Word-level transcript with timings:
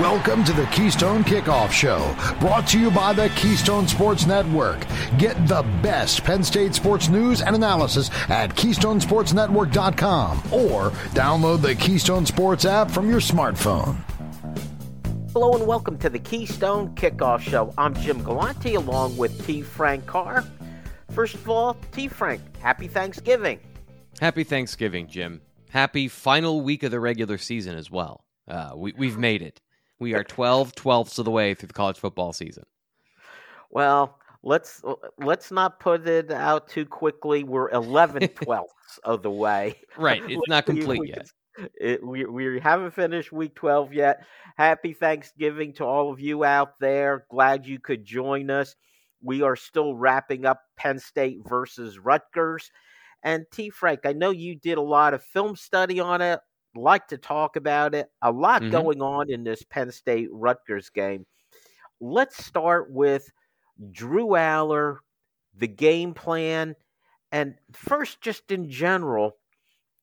Welcome 0.00 0.44
to 0.44 0.52
the 0.52 0.66
Keystone 0.66 1.24
Kickoff 1.24 1.70
Show, 1.70 2.14
brought 2.38 2.66
to 2.68 2.78
you 2.78 2.90
by 2.90 3.14
the 3.14 3.30
Keystone 3.30 3.88
Sports 3.88 4.26
Network. 4.26 4.84
Get 5.16 5.48
the 5.48 5.62
best 5.82 6.22
Penn 6.22 6.44
State 6.44 6.74
sports 6.74 7.08
news 7.08 7.40
and 7.40 7.56
analysis 7.56 8.10
at 8.28 8.54
KeystonesportsNetwork.com 8.54 10.38
or 10.52 10.90
download 11.14 11.62
the 11.62 11.74
Keystone 11.76 12.26
Sports 12.26 12.66
app 12.66 12.90
from 12.90 13.08
your 13.08 13.20
smartphone. 13.20 13.96
Hello 15.32 15.54
and 15.54 15.66
welcome 15.66 15.96
to 15.96 16.10
the 16.10 16.18
Keystone 16.18 16.94
Kickoff 16.94 17.40
Show. 17.40 17.72
I'm 17.78 17.94
Jim 17.94 18.22
Galante 18.22 18.74
along 18.74 19.16
with 19.16 19.46
T. 19.46 19.62
Frank 19.62 20.04
Carr. 20.04 20.44
First 21.12 21.36
of 21.36 21.48
all, 21.48 21.74
T. 21.92 22.08
Frank, 22.08 22.42
happy 22.58 22.86
Thanksgiving. 22.86 23.60
Happy 24.20 24.44
Thanksgiving, 24.44 25.06
Jim. 25.06 25.40
Happy 25.70 26.06
final 26.08 26.60
week 26.60 26.82
of 26.82 26.90
the 26.90 27.00
regular 27.00 27.38
season 27.38 27.78
as 27.78 27.90
well. 27.90 28.24
Uh, 28.46 28.72
we, 28.76 28.92
we've 28.98 29.16
made 29.16 29.40
it. 29.40 29.62
We 29.98 30.14
are 30.14 30.24
12 30.24 30.74
twelfths 30.74 31.18
of 31.18 31.24
the 31.24 31.30
way 31.30 31.54
through 31.54 31.68
the 31.68 31.74
college 31.74 31.98
football 31.98 32.32
season. 32.32 32.64
Well, 33.70 34.18
let's 34.42 34.82
let's 35.18 35.50
not 35.50 35.80
put 35.80 36.06
it 36.06 36.30
out 36.30 36.68
too 36.68 36.86
quickly. 36.86 37.44
We're 37.44 37.70
11 37.70 38.28
twelfths 38.34 38.98
of 39.04 39.22
the 39.22 39.30
way. 39.30 39.80
Right. 39.96 40.22
It's 40.28 40.48
not 40.48 40.66
complete 40.66 41.00
we, 41.00 41.08
yet. 41.08 41.28
It, 41.80 42.06
we, 42.06 42.26
we 42.26 42.60
haven't 42.60 42.92
finished 42.92 43.32
week 43.32 43.54
12 43.54 43.94
yet. 43.94 44.26
Happy 44.58 44.92
Thanksgiving 44.92 45.72
to 45.74 45.84
all 45.84 46.12
of 46.12 46.20
you 46.20 46.44
out 46.44 46.78
there. 46.80 47.24
Glad 47.30 47.66
you 47.66 47.78
could 47.78 48.04
join 48.04 48.50
us. 48.50 48.74
We 49.22 49.40
are 49.40 49.56
still 49.56 49.94
wrapping 49.94 50.44
up 50.44 50.60
Penn 50.76 50.98
State 50.98 51.38
versus 51.46 51.98
Rutgers. 51.98 52.70
And 53.22 53.46
T. 53.50 53.70
Frank, 53.70 54.00
I 54.04 54.12
know 54.12 54.30
you 54.30 54.54
did 54.54 54.76
a 54.76 54.82
lot 54.82 55.14
of 55.14 55.24
film 55.24 55.56
study 55.56 55.98
on 55.98 56.20
it 56.20 56.40
like 56.76 57.08
to 57.08 57.18
talk 57.18 57.56
about 57.56 57.94
it. 57.94 58.08
A 58.22 58.30
lot 58.30 58.62
mm-hmm. 58.62 58.70
going 58.70 59.02
on 59.02 59.30
in 59.30 59.44
this 59.44 59.62
Penn 59.62 59.90
State 59.90 60.28
Rutgers 60.30 60.90
game. 60.90 61.26
Let's 62.00 62.44
start 62.44 62.90
with 62.90 63.30
Drew 63.90 64.28
Allar, 64.28 64.98
the 65.56 65.68
game 65.68 66.14
plan, 66.14 66.76
and 67.32 67.54
first, 67.72 68.20
just 68.20 68.50
in 68.50 68.70
general, 68.70 69.36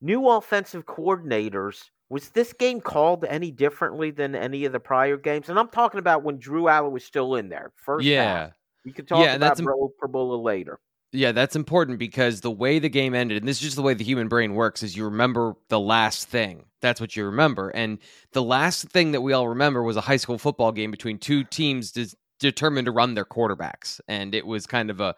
new 0.01 0.27
offensive 0.27 0.85
coordinators. 0.85 1.83
Was 2.09 2.29
this 2.29 2.53
game 2.53 2.81
called 2.81 3.25
any 3.25 3.49
differently 3.49 4.11
than 4.11 4.35
any 4.35 4.65
of 4.65 4.71
the 4.71 4.79
prior 4.79 5.17
games? 5.17 5.49
And 5.49 5.57
I'm 5.57 5.69
talking 5.69 5.99
about 5.99 6.23
when 6.23 6.37
Drew 6.37 6.63
Allar 6.63 6.91
was 6.91 7.03
still 7.03 7.35
in 7.35 7.49
there. 7.49 7.71
First, 7.75 8.05
yeah, 8.05 8.23
half. 8.23 8.51
you 8.83 8.93
can 8.93 9.05
talk 9.05 9.19
yeah, 9.19 9.35
about 9.35 9.57
that's 9.57 9.61
Beau 9.61 9.91
Pribula 10.01 10.41
later. 10.41 10.79
Yeah, 11.15 11.31
that's 11.31 11.55
important 11.55 11.99
because 11.99 12.41
the 12.41 12.49
way 12.49 12.79
the 12.79 12.89
game 12.89 13.13
ended, 13.13 13.37
and 13.37 13.47
this 13.47 13.57
is 13.57 13.61
just 13.63 13.75
the 13.75 13.83
way 13.83 13.93
the 13.93 14.03
human 14.03 14.27
brain 14.27 14.55
works, 14.55 14.81
is 14.81 14.97
you 14.97 15.05
remember 15.05 15.53
the 15.69 15.79
last 15.79 16.27
thing. 16.27 16.65
That's 16.81 16.99
what 16.99 17.15
you 17.15 17.25
remember. 17.25 17.69
And 17.69 17.99
the 18.31 18.41
last 18.41 18.89
thing 18.89 19.11
that 19.11 19.21
we 19.21 19.31
all 19.31 19.47
remember 19.47 19.83
was 19.83 19.95
a 19.95 20.01
high 20.01 20.17
school 20.17 20.39
football 20.39 20.71
game 20.71 20.89
between 20.89 21.19
two 21.19 21.43
teams 21.43 21.91
des- 21.91 22.15
determined 22.39 22.85
to 22.85 22.91
run 22.91 23.13
their 23.13 23.25
quarterbacks. 23.25 24.01
And 24.07 24.33
it 24.33 24.47
was 24.47 24.65
kind 24.65 24.89
of 24.89 24.99
a 24.99 25.13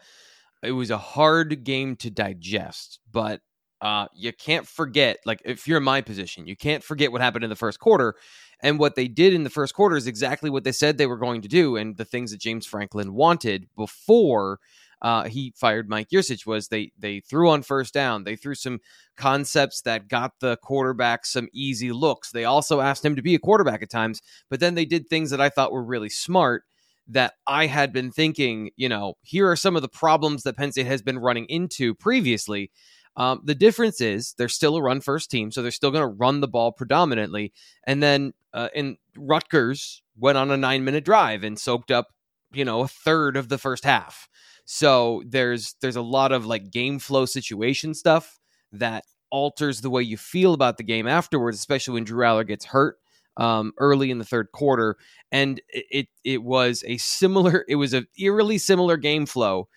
it 0.64 0.72
was 0.72 0.92
a 0.92 0.98
hard 0.98 1.64
game 1.64 1.96
to 1.98 2.10
digest, 2.10 3.00
but 3.12 3.42
uh, 3.82 4.08
you 4.16 4.34
can't 4.34 4.68
forget, 4.68 5.20
like 5.26 5.42
if 5.46 5.68
you're 5.68 5.78
in 5.78 5.84
my 5.84 6.02
position, 6.02 6.48
you 6.48 6.56
can't 6.56 6.84
forget 6.84 7.12
what 7.12 7.22
happened 7.22 7.44
in 7.44 7.50
the 7.50 7.56
first 7.56 7.80
quarter. 7.80 8.16
And 8.62 8.80
what 8.80 8.96
they 8.96 9.08
did 9.08 9.34
in 9.34 9.44
the 9.44 9.50
first 9.50 9.76
quarter 9.76 9.96
is 9.96 10.08
exactly 10.08 10.50
what 10.50 10.64
they 10.64 10.72
said 10.72 10.98
they 10.98 11.08
were 11.08 11.18
going 11.18 11.42
to 11.42 11.48
do, 11.48 11.76
and 11.78 11.98
the 11.98 12.06
things 12.06 12.32
that 12.32 12.40
James 12.42 12.66
Franklin 12.66 13.14
wanted 13.14 13.68
before 13.76 14.60
uh, 15.02 15.26
he 15.26 15.54
fired 15.56 15.90
Mike 15.90 16.10
Yurcich 16.10 16.46
was 16.46 16.68
they 16.68 16.92
they 16.98 17.20
threw 17.20 17.50
on 17.50 17.64
first 17.64 17.94
down. 17.94 18.24
They 18.24 18.36
threw 18.36 18.56
some 18.56 18.80
concepts 19.18 19.82
that 19.82 20.08
got 20.08 20.34
the 20.40 20.58
quarterback 20.58 21.26
some 21.26 21.48
easy 21.54 21.92
looks. 21.92 22.32
They 22.32 22.46
also 22.46 22.82
asked 22.82 23.06
him 23.06 23.16
to 23.16 23.22
be 23.22 23.36
a 23.36 23.40
quarterback 23.40 23.82
at 23.82 23.90
times, 23.90 24.22
but 24.50 24.60
then 24.60 24.76
they 24.76 24.86
did 24.86 25.08
things 25.08 25.30
that 25.32 25.42
I 25.42 25.50
thought 25.50 25.72
were 25.72 25.84
really 25.84 26.10
smart 26.10 26.64
that 27.08 27.34
I 27.46 27.68
had 27.68 27.94
been 27.94 28.12
thinking, 28.12 28.72
you 28.78 28.90
know, 28.90 29.16
here 29.22 29.50
are 29.50 29.56
some 29.56 29.76
of 29.76 29.82
the 29.82 29.88
problems 29.88 30.44
that 30.44 30.58
Penn 30.58 30.72
State 30.72 30.88
has 30.88 31.02
been 31.02 31.20
running 31.20 31.46
into 31.46 31.94
previously. 31.94 32.72
Um, 33.18 33.42
the 33.44 33.56
difference 33.56 34.02
is 34.02 34.34
they're 34.38 34.50
still 34.50 34.76
a 34.76 34.82
run 34.82 35.02
first 35.02 35.32
team, 35.32 35.52
so 35.52 35.62
they're 35.62 35.72
still 35.72 35.92
going 35.92 36.02
to 36.02 36.08
run 36.08 36.42
the 36.42 36.48
ball 36.48 36.72
predominantly. 36.72 37.54
And 37.86 38.02
then 38.02 38.34
uh, 38.54 38.70
in 38.74 38.98
Rutgers 39.16 40.02
went 40.18 40.38
on 40.38 40.52
a 40.52 40.58
nine 40.58 40.84
minute 40.84 41.06
drive 41.06 41.44
and 41.44 41.60
soaked 41.60 41.92
up, 41.92 42.08
you 42.52 42.66
know, 42.66 42.82
a 42.82 42.88
third 42.88 43.38
of 43.38 43.50
the 43.50 43.58
first 43.58 43.86
half. 43.86 44.28
So 44.66 45.24
there's 45.26 45.76
there's 45.82 45.96
a 45.96 46.02
lot 46.02 46.32
of 46.32 46.46
like 46.46 46.72
game 46.72 47.00
flow 47.00 47.26
situation 47.26 47.94
stuff 47.94 48.40
that 48.72 49.06
alters 49.32 49.82
the 49.82 49.90
way 49.90 50.02
you 50.02 50.18
feel 50.18 50.54
about 50.54 50.78
the 50.78 50.84
game 50.84 51.08
afterwards, 51.08 51.58
especially 51.58 51.94
when 51.96 52.04
Drew 52.04 52.26
Allar 52.26 52.48
gets 52.48 52.66
hurt 52.66 52.98
um, 53.38 53.74
early 53.78 54.12
in 54.12 54.18
the 54.18 54.26
third 54.26 54.52
quarter. 54.52 54.98
And 55.32 55.62
it, 55.70 56.08
it 56.24 56.44
was 56.44 56.84
a 56.88 56.98
similar, 56.98 57.66
it 57.68 57.76
was 57.76 57.94
a 57.94 58.06
eerily 58.18 58.58
similar 58.58 58.98
game 58.98 59.26
flow 59.26 59.68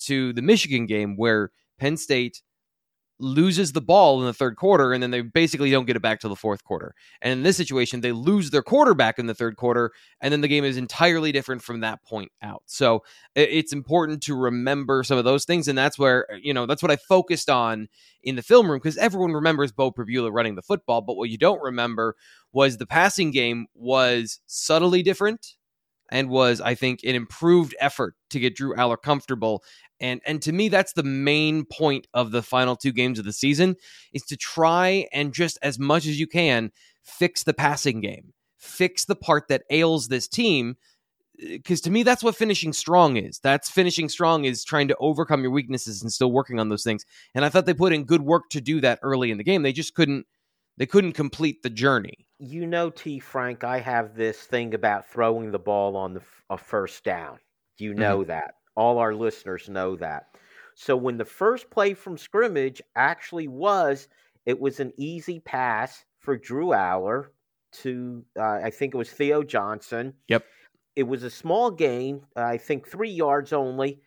to 0.00 0.32
the 0.32 0.42
Michigan 0.42 0.86
game 0.86 1.16
where 1.16 1.50
Penn 1.78 1.96
State 1.96 2.42
loses 3.20 3.72
the 3.72 3.80
ball 3.80 4.20
in 4.20 4.26
the 4.26 4.32
third 4.32 4.56
quarter 4.56 4.92
and 4.92 5.02
then 5.02 5.10
they 5.10 5.20
basically 5.20 5.70
don't 5.70 5.86
get 5.86 5.96
it 5.96 6.02
back 6.02 6.20
till 6.20 6.30
the 6.30 6.36
fourth 6.36 6.64
quarter. 6.64 6.94
And 7.20 7.32
in 7.32 7.42
this 7.42 7.56
situation, 7.56 8.00
they 8.00 8.12
lose 8.12 8.50
their 8.50 8.62
quarterback 8.62 9.18
in 9.18 9.26
the 9.26 9.34
third 9.34 9.56
quarter 9.56 9.92
and 10.20 10.32
then 10.32 10.40
the 10.40 10.48
game 10.48 10.64
is 10.64 10.76
entirely 10.76 11.32
different 11.32 11.62
from 11.62 11.80
that 11.80 12.02
point 12.04 12.30
out. 12.42 12.62
So 12.66 13.02
it's 13.34 13.72
important 13.72 14.22
to 14.24 14.36
remember 14.36 15.02
some 15.02 15.18
of 15.18 15.24
those 15.24 15.44
things. 15.44 15.68
And 15.68 15.76
that's 15.76 15.98
where, 15.98 16.26
you 16.40 16.54
know, 16.54 16.66
that's 16.66 16.82
what 16.82 16.92
I 16.92 16.96
focused 16.96 17.50
on 17.50 17.88
in 18.22 18.36
the 18.36 18.42
film 18.42 18.70
room 18.70 18.78
because 18.78 18.96
everyone 18.96 19.32
remembers 19.32 19.72
Beau 19.72 19.90
Pribula 19.90 20.32
running 20.32 20.54
the 20.54 20.62
football. 20.62 21.00
But 21.00 21.16
what 21.16 21.30
you 21.30 21.38
don't 21.38 21.62
remember 21.62 22.14
was 22.52 22.76
the 22.76 22.86
passing 22.86 23.30
game 23.30 23.66
was 23.74 24.40
subtly 24.46 25.02
different 25.02 25.54
and 26.10 26.30
was, 26.30 26.60
I 26.60 26.74
think, 26.74 27.00
an 27.04 27.14
improved 27.14 27.74
effort 27.80 28.14
to 28.30 28.40
get 28.40 28.56
Drew 28.56 28.74
Allar 28.74 29.00
comfortable. 29.00 29.62
And 30.00 30.20
and 30.26 30.40
to 30.42 30.52
me, 30.52 30.68
that's 30.68 30.92
the 30.92 31.02
main 31.02 31.64
point 31.64 32.06
of 32.14 32.30
the 32.30 32.42
final 32.42 32.76
two 32.76 32.92
games 32.92 33.18
of 33.18 33.24
the 33.24 33.32
season 33.32 33.76
is 34.12 34.22
to 34.24 34.36
try 34.36 35.06
and 35.12 35.32
just 35.32 35.58
as 35.62 35.78
much 35.78 36.06
as 36.06 36.20
you 36.20 36.26
can 36.26 36.70
fix 37.02 37.42
the 37.42 37.54
passing 37.54 38.00
game, 38.00 38.32
fix 38.58 39.04
the 39.04 39.16
part 39.16 39.48
that 39.48 39.64
ails 39.70 40.08
this 40.08 40.28
team. 40.28 40.76
Eh, 41.42 41.56
because 41.56 41.80
to 41.82 41.90
me, 41.90 42.02
that's 42.02 42.22
what 42.22 42.36
finishing 42.36 42.72
strong 42.72 43.16
is. 43.16 43.40
That's 43.40 43.70
finishing 43.70 44.08
strong 44.08 44.44
is 44.44 44.64
trying 44.64 44.88
to 44.88 44.96
overcome 45.00 45.42
your 45.42 45.50
weaknesses 45.50 46.02
and 46.02 46.12
still 46.12 46.32
working 46.32 46.60
on 46.60 46.68
those 46.68 46.84
things. 46.84 47.04
And 47.34 47.44
I 47.44 47.48
thought 47.48 47.66
they 47.66 47.74
put 47.74 47.92
in 47.92 48.04
good 48.04 48.22
work 48.22 48.50
to 48.50 48.60
do 48.60 48.80
that 48.80 49.00
early 49.02 49.30
in 49.30 49.38
the 49.38 49.44
game. 49.44 49.62
They 49.62 49.72
just 49.72 49.94
couldn't 49.94 50.26
they 50.78 50.86
couldn't 50.86 51.12
complete 51.12 51.62
the 51.62 51.70
journey. 51.70 52.26
You 52.38 52.66
know, 52.66 52.88
T. 52.88 53.18
Frank, 53.18 53.64
I 53.64 53.80
have 53.80 54.14
this 54.14 54.38
thing 54.38 54.72
about 54.74 55.10
throwing 55.10 55.50
the 55.50 55.58
ball 55.58 55.96
on 55.96 56.14
the 56.14 56.22
a 56.48 56.56
first 56.56 57.04
down. 57.04 57.38
You 57.76 57.94
know 57.94 58.20
mm-hmm. 58.20 58.28
that. 58.28 58.54
All 58.76 58.98
our 58.98 59.14
listeners 59.14 59.68
know 59.68 59.96
that. 59.96 60.28
So 60.74 60.96
when 60.96 61.18
the 61.18 61.24
first 61.24 61.68
play 61.70 61.94
from 61.94 62.16
scrimmage 62.16 62.80
actually 62.94 63.48
was, 63.48 64.08
it 64.46 64.58
was 64.58 64.78
an 64.78 64.92
easy 64.96 65.40
pass 65.40 66.04
for 66.20 66.36
Drew 66.36 66.68
Allar 66.68 67.26
to, 67.82 68.24
uh, 68.38 68.60
I 68.62 68.70
think 68.70 68.94
it 68.94 68.98
was 68.98 69.10
Theo 69.10 69.42
Johnson. 69.42 70.14
Yep. 70.28 70.44
It 70.94 71.02
was 71.02 71.24
a 71.24 71.30
small 71.30 71.70
gain, 71.70 72.22
I 72.36 72.56
think 72.56 72.86
three 72.86 73.10
yards 73.10 73.52
only, 73.52 74.00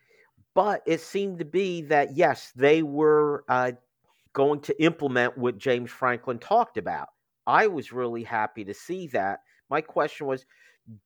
but 0.54 0.82
it 0.86 1.00
seemed 1.00 1.38
to 1.38 1.44
be 1.44 1.82
that, 1.82 2.16
yes, 2.16 2.52
they 2.56 2.82
were 2.82 3.44
uh, 3.48 3.72
going 4.32 4.60
to 4.60 4.82
implement 4.82 5.36
what 5.36 5.58
James 5.58 5.90
Franklin 5.90 6.38
talked 6.38 6.76
about. 6.76 7.08
I 7.46 7.66
was 7.66 7.92
really 7.92 8.22
happy 8.22 8.64
to 8.64 8.74
see 8.74 9.08
that. 9.08 9.40
My 9.68 9.80
question 9.80 10.26
was, 10.26 10.46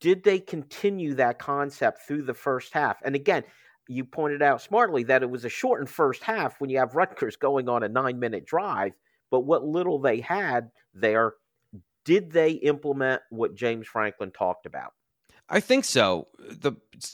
did 0.00 0.22
they 0.24 0.38
continue 0.38 1.14
that 1.14 1.38
concept 1.38 2.02
through 2.06 2.22
the 2.22 2.34
first 2.34 2.72
half? 2.72 2.98
And 3.04 3.14
again, 3.14 3.44
you 3.88 4.04
pointed 4.04 4.42
out 4.42 4.62
smartly 4.62 5.04
that 5.04 5.22
it 5.22 5.30
was 5.30 5.44
a 5.44 5.48
shortened 5.48 5.90
first 5.90 6.22
half 6.22 6.60
when 6.60 6.70
you 6.70 6.78
have 6.78 6.94
Rutgers 6.94 7.36
going 7.36 7.68
on 7.68 7.82
a 7.82 7.88
nine 7.88 8.18
minute 8.18 8.46
drive. 8.46 8.92
But 9.30 9.40
what 9.40 9.64
little 9.64 9.98
they 10.00 10.20
had 10.20 10.70
there, 10.94 11.34
did 12.04 12.30
they 12.30 12.52
implement 12.52 13.22
what 13.30 13.54
James 13.54 13.86
Franklin 13.86 14.30
talked 14.30 14.66
about? 14.66 14.92
I 15.48 15.60
think 15.60 15.84
so. 15.84 16.26
The 16.38 16.72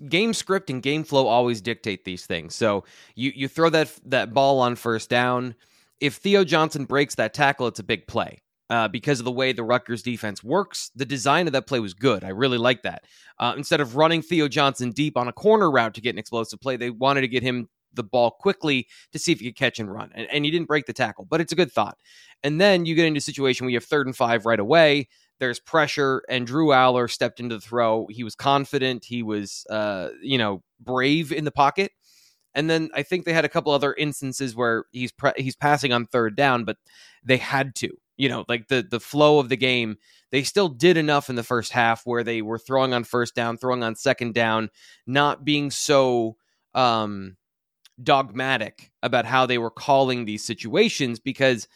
game 0.08 0.32
script 0.32 0.70
and 0.70 0.82
game 0.82 1.04
flow 1.04 1.26
always 1.26 1.60
dictate 1.60 2.04
these 2.04 2.24
things. 2.24 2.54
So 2.54 2.84
you 3.14 3.32
you 3.34 3.48
throw 3.48 3.68
that 3.70 3.92
that 4.06 4.32
ball 4.32 4.60
on 4.60 4.76
first 4.76 5.10
down 5.10 5.54
if 6.02 6.16
Theo 6.16 6.42
Johnson 6.42 6.84
breaks 6.84 7.14
that 7.14 7.32
tackle, 7.32 7.68
it's 7.68 7.78
a 7.78 7.84
big 7.84 8.08
play. 8.08 8.42
Uh, 8.68 8.88
because 8.88 9.18
of 9.18 9.24
the 9.24 9.30
way 9.30 9.52
the 9.52 9.62
Rutgers 9.62 10.02
defense 10.02 10.42
works, 10.42 10.90
the 10.96 11.04
design 11.04 11.46
of 11.46 11.52
that 11.52 11.66
play 11.66 11.78
was 11.78 11.92
good. 11.92 12.24
I 12.24 12.30
really 12.30 12.56
like 12.56 12.82
that. 12.82 13.04
Uh, 13.38 13.52
instead 13.54 13.80
of 13.82 13.96
running 13.96 14.22
Theo 14.22 14.48
Johnson 14.48 14.90
deep 14.90 15.16
on 15.16 15.28
a 15.28 15.32
corner 15.32 15.70
route 15.70 15.94
to 15.94 16.00
get 16.00 16.14
an 16.14 16.18
explosive 16.18 16.58
play, 16.58 16.76
they 16.76 16.88
wanted 16.88 17.20
to 17.20 17.28
get 17.28 17.42
him 17.42 17.68
the 17.92 18.02
ball 18.02 18.30
quickly 18.30 18.88
to 19.12 19.18
see 19.18 19.30
if 19.30 19.40
he 19.40 19.46
could 19.46 19.58
catch 19.58 19.78
and 19.78 19.92
run. 19.92 20.10
And, 20.14 20.26
and 20.32 20.44
he 20.44 20.50
didn't 20.50 20.68
break 20.68 20.86
the 20.86 20.94
tackle, 20.94 21.26
but 21.28 21.40
it's 21.40 21.52
a 21.52 21.56
good 21.56 21.70
thought. 21.70 21.98
And 22.42 22.60
then 22.60 22.86
you 22.86 22.94
get 22.94 23.04
into 23.04 23.18
a 23.18 23.20
situation 23.20 23.66
where 23.66 23.70
you 23.70 23.76
have 23.76 23.84
third 23.84 24.06
and 24.06 24.16
five 24.16 24.46
right 24.46 24.60
away. 24.60 25.08
There's 25.38 25.60
pressure, 25.60 26.22
and 26.28 26.46
Drew 26.46 26.68
Allar 26.68 27.10
stepped 27.10 27.40
into 27.40 27.56
the 27.56 27.60
throw. 27.60 28.06
He 28.08 28.24
was 28.24 28.34
confident. 28.34 29.04
He 29.04 29.22
was, 29.22 29.66
uh, 29.68 30.10
you 30.22 30.38
know, 30.38 30.62
brave 30.80 31.30
in 31.30 31.44
the 31.44 31.50
pocket. 31.50 31.92
And 32.54 32.68
then 32.68 32.90
I 32.94 33.02
think 33.02 33.24
they 33.24 33.32
had 33.32 33.44
a 33.44 33.48
couple 33.48 33.72
other 33.72 33.94
instances 33.94 34.54
where 34.54 34.84
he's 34.92 35.12
pre- 35.12 35.32
he's 35.36 35.56
passing 35.56 35.92
on 35.92 36.06
third 36.06 36.36
down, 36.36 36.64
but 36.64 36.76
they 37.24 37.38
had 37.38 37.74
to 37.76 37.90
You 38.16 38.28
know, 38.28 38.44
like 38.48 38.68
the 38.68 38.82
the 38.88 39.00
flow 39.00 39.38
of 39.38 39.48
the 39.48 39.56
game, 39.56 39.96
they 40.30 40.42
still 40.42 40.68
did 40.68 40.96
enough 40.96 41.30
in 41.30 41.36
the 41.36 41.42
first 41.42 41.72
half 41.72 42.02
where 42.04 42.22
they 42.24 42.42
were 42.42 42.58
throwing 42.58 42.92
on 42.92 43.04
first 43.04 43.34
down, 43.34 43.56
throwing 43.56 43.82
on 43.82 43.96
second 43.96 44.34
down, 44.34 44.70
not 45.06 45.44
being 45.44 45.70
so 45.70 46.36
um 46.74 47.36
dogmatic 48.02 48.90
about 49.02 49.26
how 49.26 49.46
they 49.46 49.58
were 49.58 49.70
calling 49.70 50.24
these 50.24 50.44
situations 50.44 51.20
because 51.20 51.68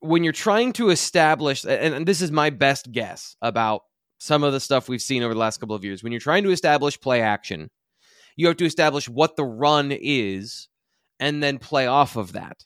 when 0.00 0.22
you're 0.22 0.32
trying 0.32 0.72
to 0.72 0.90
establish 0.90 1.64
and, 1.64 1.94
and 1.94 2.06
this 2.06 2.22
is 2.22 2.30
my 2.30 2.50
best 2.50 2.92
guess 2.92 3.36
about 3.42 3.82
some 4.18 4.44
of 4.44 4.52
the 4.52 4.60
stuff 4.60 4.88
we've 4.88 5.02
seen 5.02 5.22
over 5.22 5.34
the 5.34 5.40
last 5.40 5.58
couple 5.58 5.74
of 5.74 5.84
years 5.84 6.02
when 6.02 6.12
you're 6.12 6.20
trying 6.20 6.44
to 6.44 6.50
establish 6.50 7.00
play 7.00 7.20
action 7.20 7.68
you 8.36 8.46
have 8.46 8.56
to 8.56 8.64
establish 8.64 9.08
what 9.08 9.36
the 9.36 9.44
run 9.44 9.92
is 9.92 10.68
and 11.20 11.42
then 11.42 11.58
play 11.58 11.86
off 11.86 12.16
of 12.16 12.32
that 12.32 12.64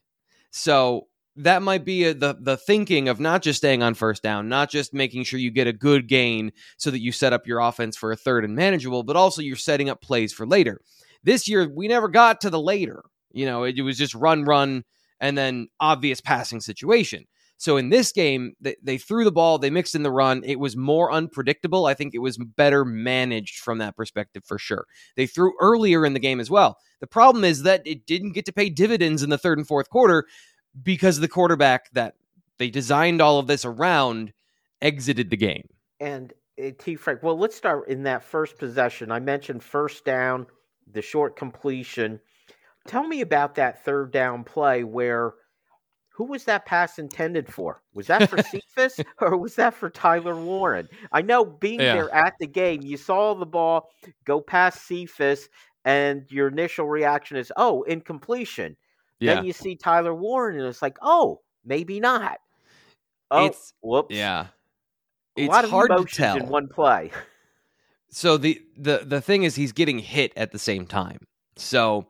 so 0.50 1.08
that 1.38 1.62
might 1.62 1.84
be 1.84 2.04
a, 2.04 2.14
the 2.14 2.36
the 2.40 2.56
thinking 2.56 3.08
of 3.08 3.20
not 3.20 3.42
just 3.42 3.58
staying 3.58 3.82
on 3.82 3.94
first 3.94 4.22
down, 4.22 4.48
not 4.48 4.70
just 4.70 4.92
making 4.92 5.22
sure 5.22 5.38
you 5.38 5.50
get 5.50 5.68
a 5.68 5.72
good 5.72 6.08
gain 6.08 6.52
so 6.76 6.90
that 6.90 7.00
you 7.00 7.12
set 7.12 7.32
up 7.32 7.46
your 7.46 7.60
offense 7.60 7.96
for 7.96 8.10
a 8.10 8.16
third 8.16 8.44
and 8.44 8.56
manageable, 8.56 9.04
but 9.04 9.16
also 9.16 9.40
you're 9.40 9.56
setting 9.56 9.88
up 9.88 10.02
plays 10.02 10.32
for 10.32 10.46
later. 10.46 10.80
This 11.22 11.48
year 11.48 11.70
we 11.72 11.86
never 11.88 12.08
got 12.08 12.40
to 12.42 12.50
the 12.50 12.60
later. 12.60 13.04
You 13.32 13.46
know, 13.46 13.64
it, 13.64 13.78
it 13.78 13.82
was 13.82 13.98
just 13.98 14.14
run, 14.14 14.44
run, 14.44 14.84
and 15.20 15.38
then 15.38 15.68
obvious 15.78 16.20
passing 16.20 16.60
situation. 16.60 17.24
So 17.58 17.76
in 17.76 17.90
this 17.90 18.12
game, 18.12 18.54
they, 18.60 18.76
they 18.82 18.98
threw 18.98 19.24
the 19.24 19.32
ball, 19.32 19.58
they 19.58 19.68
mixed 19.68 19.96
in 19.96 20.04
the 20.04 20.12
run. 20.12 20.42
It 20.44 20.60
was 20.60 20.76
more 20.76 21.12
unpredictable. 21.12 21.86
I 21.86 21.94
think 21.94 22.14
it 22.14 22.18
was 22.18 22.38
better 22.38 22.84
managed 22.84 23.58
from 23.58 23.78
that 23.78 23.96
perspective 23.96 24.44
for 24.44 24.58
sure. 24.58 24.86
They 25.16 25.26
threw 25.26 25.52
earlier 25.60 26.06
in 26.06 26.14
the 26.14 26.20
game 26.20 26.38
as 26.38 26.50
well. 26.50 26.78
The 27.00 27.08
problem 27.08 27.44
is 27.44 27.64
that 27.64 27.82
it 27.84 28.06
didn't 28.06 28.32
get 28.32 28.46
to 28.46 28.52
pay 28.52 28.70
dividends 28.70 29.22
in 29.24 29.30
the 29.30 29.38
third 29.38 29.58
and 29.58 29.66
fourth 29.66 29.90
quarter 29.90 30.24
because 30.82 31.18
the 31.18 31.28
quarterback 31.28 31.90
that 31.92 32.14
they 32.58 32.70
designed 32.70 33.20
all 33.20 33.40
of 33.40 33.48
this 33.48 33.64
around 33.64 34.32
exited 34.80 35.30
the 35.30 35.36
game. 35.36 35.68
And 35.98 36.32
uh, 36.62 36.70
T. 36.78 36.94
Frank, 36.94 37.22
well, 37.24 37.38
let's 37.38 37.56
start 37.56 37.88
in 37.88 38.04
that 38.04 38.22
first 38.22 38.56
possession. 38.56 39.10
I 39.10 39.18
mentioned 39.18 39.62
first 39.62 40.04
down, 40.04 40.46
the 40.92 41.02
short 41.02 41.36
completion. 41.36 42.20
Tell 42.86 43.06
me 43.06 43.20
about 43.20 43.56
that 43.56 43.84
third 43.84 44.12
down 44.12 44.44
play 44.44 44.84
where 44.84 45.34
who 46.18 46.24
was 46.24 46.42
that 46.44 46.66
pass 46.66 46.98
intended 46.98 47.46
for? 47.46 47.80
Was 47.94 48.08
that 48.08 48.28
for 48.28 48.42
Cephas 48.42 49.00
or 49.20 49.36
was 49.36 49.54
that 49.54 49.72
for 49.72 49.88
Tyler 49.88 50.34
Warren? 50.34 50.88
I 51.12 51.22
know 51.22 51.44
being 51.44 51.78
yeah. 51.78 51.94
there 51.94 52.12
at 52.12 52.34
the 52.40 52.46
game, 52.48 52.82
you 52.82 52.96
saw 52.96 53.34
the 53.34 53.46
ball 53.46 53.88
go 54.24 54.40
past 54.40 54.84
Cephas, 54.84 55.48
and 55.84 56.24
your 56.28 56.48
initial 56.48 56.88
reaction 56.88 57.36
is, 57.36 57.52
"Oh, 57.56 57.84
incompletion." 57.84 58.76
Yeah. 59.20 59.36
Then 59.36 59.44
you 59.44 59.52
see 59.52 59.76
Tyler 59.76 60.12
Warren, 60.12 60.58
and 60.58 60.66
it's 60.66 60.82
like, 60.82 60.98
"Oh, 61.00 61.40
maybe 61.64 62.00
not." 62.00 62.40
Oh, 63.30 63.46
it's, 63.46 63.74
whoops. 63.80 64.12
Yeah, 64.12 64.48
it's 65.36 65.48
a 65.48 65.52
lot 65.52 65.64
of 65.64 65.70
hard 65.70 65.96
to 65.96 66.04
tell 66.04 66.36
in 66.36 66.48
one 66.48 66.66
play. 66.66 67.12
So 68.10 68.38
the 68.38 68.60
the 68.76 69.02
the 69.04 69.20
thing 69.20 69.44
is, 69.44 69.54
he's 69.54 69.70
getting 69.70 70.00
hit 70.00 70.32
at 70.36 70.50
the 70.50 70.58
same 70.58 70.84
time. 70.84 71.28
So 71.56 72.08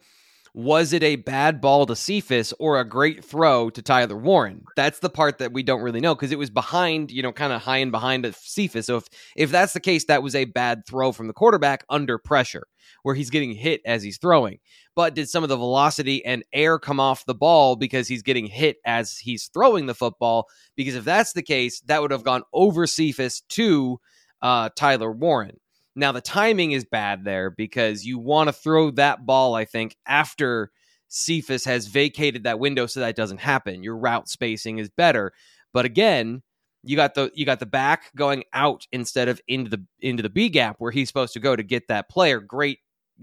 was 0.59 0.93
it 0.93 1.05
a 1.05 1.15
bad 1.15 1.61
ball 1.61 1.87
to 1.87 1.95
Cephas 1.95 2.53
or 2.59 2.81
a 2.81 2.85
great 2.85 3.25
throw 3.25 3.71
to 3.71 3.81
Tyler 3.81 4.17
Warren? 4.17 4.65
That's 4.75 4.99
the 4.99 5.09
part 5.09 5.39
that 5.39 5.53
we 5.53 5.63
don't 5.63 5.83
really 5.83 6.01
know 6.01 6.17
because 6.17 6.33
it 6.33 6.39
was 6.39 6.51
behind, 6.51 7.13
you 7.13 7.23
know, 7.23 7.31
kind 7.31 7.53
of 7.53 7.63
high 7.63 7.77
and 7.77 7.93
behind 7.93 8.27
of 8.27 8.35
Cephas. 8.35 8.87
So 8.87 8.97
if 8.97 9.05
if 9.37 9.53
that's 9.53 9.73
the 9.73 9.79
case, 9.79 10.07
that 10.07 10.21
was 10.21 10.35
a 10.35 10.47
bad 10.47 10.85
throw 10.85 11.13
from 11.13 11.29
the 11.29 11.33
quarterback 11.33 11.85
under 11.89 12.19
pressure, 12.19 12.67
where 13.05 13.15
he's 13.15 13.31
getting 13.31 13.53
hit 13.53 13.83
as 13.87 14.03
he's 14.03 14.19
throwing. 14.19 14.59
But 14.97 15.15
did 15.15 15.29
some 15.29 15.45
of 15.45 15.49
the 15.49 15.57
velocity 15.57 16.25
and 16.25 16.43
air 16.53 16.81
come 16.81 16.99
off 16.99 17.25
the 17.25 17.37
ball 17.37 17.77
because 17.77 18.09
he's 18.09 18.25
getting 18.25 18.49
hit 18.49 18.79
as 18.85 19.17
he's 19.17 19.49
throwing 19.55 19.87
the 19.87 19.95
football? 19.95 20.49
Because 20.75 20.97
if 20.97 21.05
that's 21.05 21.35
the 21.35 21.43
case, 21.43 21.83
that 21.83 22.03
would 22.03 22.11
have 22.11 22.25
gone 22.25 22.43
over 22.53 22.85
Cephas 22.89 23.43
to 23.51 24.01
uh, 24.43 24.71
Tyler 24.75 25.13
Warren. 25.13 25.61
Now 25.99 26.13
the 26.13 26.21
timing 26.21 26.73
is 26.73 26.85
bad 26.85 27.25
there 27.25 27.51
because 27.51 28.05
you 28.05 28.19
want 28.21 28.49
to 28.49 28.53
throw 28.53 28.93
that 28.93 29.27
ball, 29.27 29.57
I 29.57 29.65
think, 29.65 29.97
after 30.07 30.71
Cephas 31.09 31.65
has 31.65 31.89
vacated 31.89 32.45
that 32.45 32.61
window 32.61 32.87
so 32.87 33.01
that 33.01 33.17
doesn't 33.17 33.41
happen. 33.41 33.83
Your 33.83 33.97
route 33.97 34.29
spacing 34.29 34.79
is 34.79 34.89
better. 34.89 35.33
But 35.73 35.87
again, 35.87 36.43
you 36.85 36.95
got 36.95 37.15
the 37.15 37.33
you 37.35 37.45
got 37.45 37.59
the 37.59 37.67
back 37.67 38.13
going 38.15 38.45
out 38.53 38.87
instead 38.93 39.29
of 39.29 39.41
into 39.49 39.71
the 39.71 39.85
into 40.01 40.23
the 40.23 40.31
B 40.31 40.49
gap 40.49 40.77
where 40.79 40.93
he's 40.93 41.09
supposed 41.09 41.33
to 41.33 41.41
go 41.41 41.57
to 41.57 41.65
get 41.65 41.89
that 41.89 42.09
player. 42.09 42.39
Great 42.39 42.79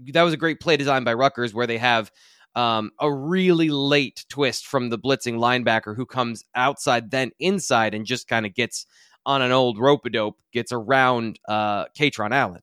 that 0.08 0.22
was 0.22 0.34
a 0.34 0.38
great 0.38 0.60
play 0.60 0.76
design 0.76 1.02
by 1.02 1.14
Rutgers 1.14 1.54
where 1.54 1.66
they 1.66 1.78
have 1.78 2.12
um, 2.54 2.90
a 3.00 3.10
really 3.10 3.70
late 3.70 4.26
twist 4.28 4.66
from 4.66 4.90
the 4.90 4.98
blitzing 4.98 5.38
linebacker 5.38 5.96
who 5.96 6.04
comes 6.04 6.44
outside 6.54 7.10
then 7.10 7.30
inside 7.38 7.94
and 7.94 8.04
just 8.04 8.28
kind 8.28 8.44
of 8.44 8.54
gets 8.54 8.84
on 9.26 9.42
an 9.42 9.52
old 9.52 9.78
rope 9.78 10.06
a 10.06 10.10
dope, 10.10 10.38
gets 10.52 10.72
around 10.72 11.38
uh, 11.46 11.86
Kaytron 11.98 12.32
Allen. 12.32 12.62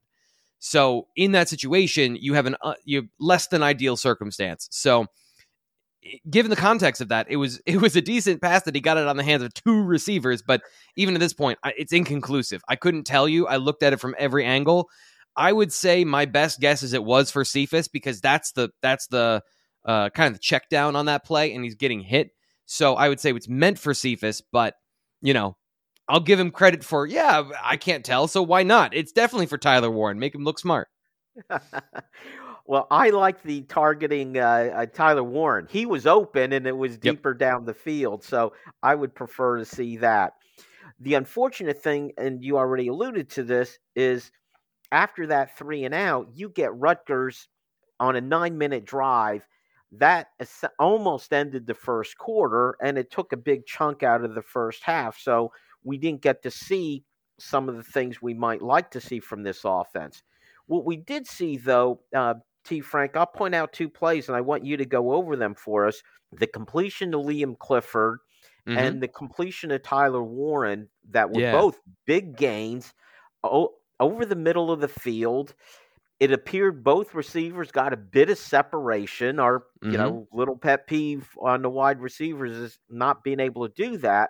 So 0.59 1.07
in 1.15 1.33
that 1.33 1.49
situation, 1.49 2.17
you 2.19 2.33
have 2.33 2.45
an 2.45 2.55
uh, 2.61 2.75
you 2.85 3.01
have 3.01 3.09
less 3.19 3.47
than 3.47 3.61
ideal 3.61 3.97
circumstance. 3.97 4.69
So 4.71 5.07
given 6.29 6.49
the 6.49 6.55
context 6.55 7.01
of 7.01 7.09
that, 7.09 7.27
it 7.29 7.35
was 7.35 7.61
it 7.65 7.81
was 7.81 7.95
a 7.97 8.01
decent 8.01 8.41
pass 8.41 8.63
that 8.63 8.73
he 8.73 8.81
got 8.81 8.97
it 8.97 9.05
on 9.05 9.17
the 9.17 9.23
hands 9.23 9.43
of 9.43 9.53
two 9.53 9.83
receivers, 9.83 10.41
but 10.41 10.61
even 10.95 11.15
at 11.15 11.19
this 11.19 11.33
point, 11.33 11.59
it's 11.65 11.93
inconclusive. 11.93 12.61
I 12.67 12.77
couldn't 12.77 13.03
tell 13.03 13.27
you. 13.27 13.45
I 13.45 13.57
looked 13.57 13.83
at 13.83 13.93
it 13.93 13.99
from 13.99 14.15
every 14.17 14.45
angle. 14.45 14.89
I 15.35 15.51
would 15.51 15.73
say 15.73 16.05
my 16.05 16.25
best 16.25 16.59
guess 16.59 16.81
is 16.81 16.93
it 16.93 17.03
was 17.03 17.29
for 17.29 17.43
Cephas 17.43 17.89
because 17.89 18.21
that's 18.21 18.53
the 18.53 18.69
that's 18.81 19.07
the 19.07 19.41
uh, 19.85 20.11
kind 20.11 20.33
of 20.33 20.41
check 20.41 20.69
down 20.69 20.95
on 20.95 21.07
that 21.07 21.25
play, 21.25 21.53
and 21.53 21.63
he's 21.63 21.75
getting 21.75 21.99
hit. 21.99 22.29
So 22.65 22.95
I 22.95 23.09
would 23.09 23.19
say 23.19 23.31
it's 23.33 23.49
meant 23.49 23.79
for 23.79 23.93
Cephas, 23.93 24.41
but 24.51 24.75
you 25.21 25.33
know 25.33 25.57
I'll 26.09 26.19
give 26.19 26.39
him 26.39 26.51
credit 26.51 26.83
for, 26.83 27.05
yeah, 27.05 27.43
I 27.61 27.77
can't 27.77 28.03
tell, 28.03 28.27
so 28.27 28.43
why 28.43 28.63
not? 28.63 28.93
It's 28.93 29.11
definitely 29.11 29.45
for 29.45 29.57
Tyler 29.57 29.89
Warren. 29.89 30.19
Make 30.19 30.35
him 30.35 30.43
look 30.43 30.59
smart. 30.59 30.89
well, 32.65 32.87
I 32.91 33.09
like 33.11 33.41
the 33.41 33.61
targeting 33.61 34.37
uh, 34.37 34.71
uh, 34.75 34.85
Tyler 34.87 35.23
Warren. 35.23 35.67
He 35.69 35.85
was 35.85 36.05
open 36.05 36.51
and 36.53 36.67
it 36.67 36.75
was 36.75 36.97
deeper 36.97 37.31
yep. 37.31 37.39
down 37.39 37.65
the 37.65 37.73
field, 37.73 38.23
so 38.23 38.53
I 38.81 38.95
would 38.95 39.15
prefer 39.15 39.57
to 39.57 39.65
see 39.65 39.97
that. 39.97 40.33
The 40.99 41.15
unfortunate 41.15 41.81
thing, 41.81 42.11
and 42.17 42.43
you 42.43 42.57
already 42.57 42.87
alluded 42.87 43.29
to 43.31 43.43
this, 43.43 43.79
is 43.95 44.31
after 44.91 45.27
that 45.27 45.57
three 45.57 45.85
and 45.85 45.93
out, 45.93 46.29
you 46.33 46.49
get 46.49 46.75
Rutgers 46.75 47.47
on 47.99 48.15
a 48.15 48.21
nine 48.21 48.57
minute 48.57 48.85
drive. 48.85 49.47
That 49.93 50.27
almost 50.79 51.33
ended 51.33 51.67
the 51.67 51.73
first 51.73 52.17
quarter, 52.17 52.75
and 52.81 52.97
it 52.97 53.11
took 53.11 53.31
a 53.31 53.37
big 53.37 53.65
chunk 53.65 54.01
out 54.01 54.23
of 54.23 54.33
the 54.33 54.41
first 54.41 54.81
half. 54.83 55.19
So 55.19 55.51
we 55.83 55.97
didn't 55.97 56.21
get 56.21 56.43
to 56.43 56.51
see 56.51 57.03
some 57.39 57.69
of 57.69 57.75
the 57.75 57.83
things 57.83 58.21
we 58.21 58.33
might 58.33 58.61
like 58.61 58.91
to 58.91 59.01
see 59.01 59.19
from 59.19 59.43
this 59.43 59.61
offense. 59.65 60.23
What 60.67 60.85
we 60.85 60.97
did 60.97 61.27
see, 61.27 61.57
though, 61.57 62.01
uh, 62.15 62.35
T. 62.63 62.79
Frank, 62.79 63.15
I'll 63.15 63.25
point 63.25 63.55
out 63.55 63.73
two 63.73 63.89
plays, 63.89 64.27
and 64.27 64.37
I 64.37 64.41
want 64.41 64.65
you 64.65 64.77
to 64.77 64.85
go 64.85 65.13
over 65.13 65.35
them 65.35 65.55
for 65.55 65.85
us. 65.85 66.01
The 66.31 66.47
completion 66.47 67.11
to 67.11 67.17
Liam 67.17 67.57
Clifford 67.57 68.19
mm-hmm. 68.67 68.77
and 68.77 69.01
the 69.01 69.07
completion 69.07 69.69
to 69.69 69.79
Tyler 69.79 70.23
Warren 70.23 70.87
that 71.09 71.31
were 71.31 71.41
yeah. 71.41 71.51
both 71.51 71.79
big 72.05 72.37
gains 72.37 72.93
o- 73.43 73.73
over 73.99 74.25
the 74.25 74.35
middle 74.35 74.71
of 74.71 74.79
the 74.79 74.87
field. 74.87 75.53
It 76.19 76.31
appeared 76.31 76.83
both 76.83 77.13
receivers 77.13 77.71
got 77.71 77.91
a 77.91 77.97
bit 77.97 78.29
of 78.29 78.37
separation. 78.37 79.39
Our, 79.39 79.59
mm-hmm. 79.59 79.91
you 79.91 79.97
know, 79.97 80.27
little 80.31 80.57
pet 80.57 80.87
peeve 80.87 81.27
on 81.41 81.61
the 81.61 81.69
wide 81.69 81.99
receivers 81.99 82.53
is 82.53 82.79
not 82.89 83.23
being 83.23 83.41
able 83.41 83.67
to 83.67 83.73
do 83.73 83.97
that 83.97 84.29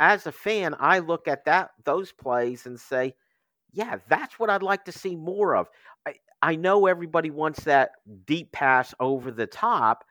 as 0.00 0.26
a 0.26 0.32
fan, 0.32 0.74
I 0.80 0.98
look 0.98 1.28
at 1.28 1.44
that 1.44 1.70
those 1.84 2.10
plays 2.10 2.66
and 2.66 2.80
say, 2.80 3.14
yeah, 3.70 3.98
that's 4.08 4.38
what 4.38 4.50
I'd 4.50 4.62
like 4.62 4.84
to 4.86 4.92
see 4.92 5.14
more 5.14 5.54
of. 5.54 5.68
I, 6.06 6.14
I 6.42 6.56
know 6.56 6.86
everybody 6.86 7.30
wants 7.30 7.62
that 7.64 7.90
deep 8.26 8.50
pass 8.50 8.94
over 8.98 9.30
the 9.30 9.46
top. 9.46 10.04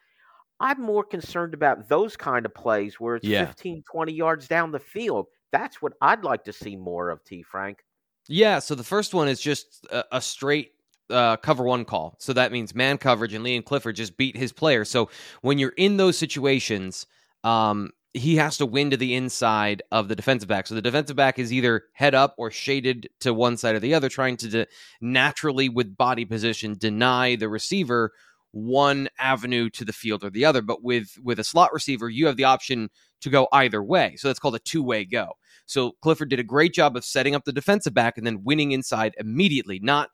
I'm 0.62 0.82
more 0.82 1.04
concerned 1.04 1.54
about 1.54 1.90
those 1.90 2.16
kind 2.16 2.46
of 2.46 2.54
plays 2.54 3.00
where 3.00 3.16
it's 3.16 3.26
yeah. 3.26 3.48
15, 3.48 3.84
20 3.92 4.14
yards 4.14 4.48
down 4.48 4.72
the 4.72 4.80
field. 4.80 5.26
That's 5.52 5.82
what 5.82 5.94
I'd 6.02 6.24
like 6.24 6.44
to 6.46 6.54
see 6.54 6.76
more 6.76 7.10
of, 7.10 7.24
T. 7.24 7.42
Frank. 7.42 7.80
Yeah. 8.28 8.60
So 8.60 8.76
the 8.76 8.84
first 8.84 9.14
one 9.14 9.28
is 9.28 9.42
just 9.42 9.88
a, 9.92 10.04
a 10.12 10.22
straight 10.22 10.74
uh, 11.10 11.38
cover 11.38 11.64
one 11.64 11.86
call. 11.86 12.16
So 12.20 12.34
that 12.34 12.52
means 12.52 12.76
man 12.76 13.00
coverage, 13.00 13.34
and 13.34 13.44
Liam 13.44 13.66
Clifford 13.66 13.96
just 13.96 14.18
beat 14.18 14.38
his 14.38 14.52
player. 14.52 14.86
So 14.86 15.10
when 15.42 15.58
you're 15.58 15.74
in 15.78 15.98
those 15.98 16.18
situations, 16.18 17.08
um, 17.44 17.92
he 18.14 18.38
has 18.38 18.58
to 18.58 18.66
win 18.66 18.90
to 18.90 18.98
the 18.98 19.14
inside 19.16 19.84
of 19.92 20.08
the 20.08 20.16
defensive 20.16 20.50
back. 20.50 20.68
So 20.68 20.76
the 20.76 20.82
defensive 20.82 21.16
back 21.16 21.38
is 21.38 21.54
either 21.54 21.84
head 21.94 22.16
up 22.16 22.34
or 22.38 22.50
shaded 22.50 23.10
to 23.20 23.34
one 23.34 23.56
side 23.56 23.76
or 23.76 23.80
the 23.80 23.94
other, 23.94 24.10
trying 24.10 24.38
to 24.38 24.48
de- 24.48 24.68
naturally, 25.00 25.70
with 25.70 25.96
body 25.96 26.26
position, 26.26 26.76
deny 26.78 27.36
the 27.36 27.50
receiver 27.50 28.12
one 28.52 29.10
avenue 29.20 29.70
to 29.70 29.86
the 29.86 29.94
field 29.94 30.24
or 30.24 30.32
the 30.32 30.46
other. 30.46 30.62
But 30.62 30.84
with 30.84 31.18
with 31.24 31.40
a 31.40 31.44
slot 31.44 31.72
receiver, 31.72 32.10
you 32.10 32.26
have 32.26 32.38
the 32.38 32.46
option 32.46 32.90
to 33.22 33.30
go 33.30 33.48
either 33.52 33.84
way. 33.84 34.16
So 34.18 34.28
that's 34.28 34.40
called 34.40 34.56
a 34.56 34.60
two 34.60 34.82
way 34.82 35.06
go. 35.06 35.34
So 35.66 35.92
Clifford 36.02 36.30
did 36.30 36.40
a 36.40 36.44
great 36.44 36.74
job 36.74 36.98
of 36.98 37.06
setting 37.06 37.36
up 37.36 37.46
the 37.46 37.54
defensive 37.54 37.94
back 37.94 38.18
and 38.18 38.26
then 38.26 38.44
winning 38.44 38.72
inside 38.72 39.14
immediately. 39.20 39.80
Not 39.80 40.10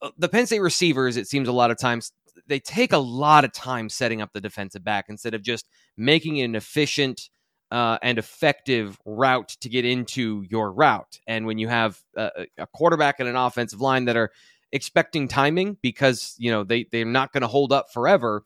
uh, 0.00 0.10
the 0.16 0.28
Penn 0.28 0.46
State 0.46 0.60
receivers, 0.60 1.16
it 1.16 1.26
seems 1.26 1.48
a 1.48 1.52
lot 1.52 1.72
of 1.72 1.78
times 1.78 2.12
they 2.46 2.60
take 2.60 2.92
a 2.92 2.98
lot 2.98 3.44
of 3.44 3.52
time 3.52 3.88
setting 3.88 4.20
up 4.20 4.32
the 4.32 4.40
defensive 4.40 4.84
back 4.84 5.06
instead 5.08 5.34
of 5.34 5.42
just 5.42 5.68
making 5.96 6.40
an 6.40 6.54
efficient 6.54 7.30
uh, 7.70 7.98
and 8.02 8.18
effective 8.18 8.98
route 9.04 9.48
to 9.60 9.68
get 9.68 9.84
into 9.84 10.44
your 10.48 10.72
route. 10.72 11.18
And 11.26 11.46
when 11.46 11.58
you 11.58 11.68
have 11.68 12.00
a, 12.16 12.46
a 12.58 12.66
quarterback 12.68 13.20
and 13.20 13.28
an 13.28 13.36
offensive 13.36 13.80
line 13.80 14.04
that 14.04 14.16
are 14.16 14.30
expecting 14.72 15.28
timing 15.28 15.76
because 15.80 16.34
you 16.38 16.50
know 16.50 16.64
they 16.64 16.86
they're 16.90 17.04
not 17.04 17.32
going 17.32 17.42
to 17.42 17.46
hold 17.46 17.72
up 17.72 17.92
forever 17.92 18.44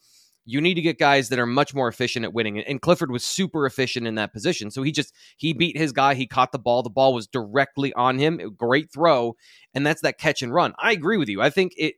you 0.50 0.60
need 0.60 0.74
to 0.74 0.80
get 0.80 0.98
guys 0.98 1.28
that 1.28 1.38
are 1.38 1.46
much 1.46 1.74
more 1.74 1.88
efficient 1.88 2.24
at 2.24 2.32
winning. 2.32 2.58
And 2.58 2.80
Clifford 2.80 3.10
was 3.10 3.24
super 3.24 3.66
efficient 3.66 4.06
in 4.06 4.16
that 4.16 4.32
position. 4.32 4.70
So 4.70 4.82
he 4.82 4.90
just 4.90 5.14
he 5.36 5.52
beat 5.52 5.76
his 5.76 5.92
guy. 5.92 6.14
He 6.14 6.26
caught 6.26 6.52
the 6.52 6.58
ball. 6.58 6.82
The 6.82 6.90
ball 6.90 7.14
was 7.14 7.26
directly 7.26 7.92
on 7.94 8.18
him. 8.18 8.54
Great 8.56 8.92
throw, 8.92 9.36
and 9.74 9.86
that's 9.86 10.00
that 10.02 10.18
catch 10.18 10.42
and 10.42 10.52
run. 10.52 10.74
I 10.78 10.92
agree 10.92 11.18
with 11.18 11.28
you. 11.28 11.40
I 11.40 11.50
think 11.50 11.72
it 11.76 11.94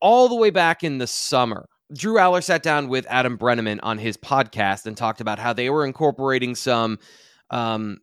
all 0.00 0.28
the 0.28 0.34
way 0.34 0.50
back 0.50 0.84
in 0.84 0.98
the 0.98 1.06
summer. 1.06 1.68
Drew 1.94 2.16
Allar 2.16 2.44
sat 2.44 2.62
down 2.62 2.88
with 2.88 3.06
Adam 3.08 3.38
Breneman 3.38 3.80
on 3.82 3.98
his 3.98 4.16
podcast 4.16 4.84
and 4.84 4.96
talked 4.96 5.20
about 5.20 5.38
how 5.38 5.52
they 5.52 5.70
were 5.70 5.86
incorporating 5.86 6.54
some 6.54 6.98
um, 7.50 7.98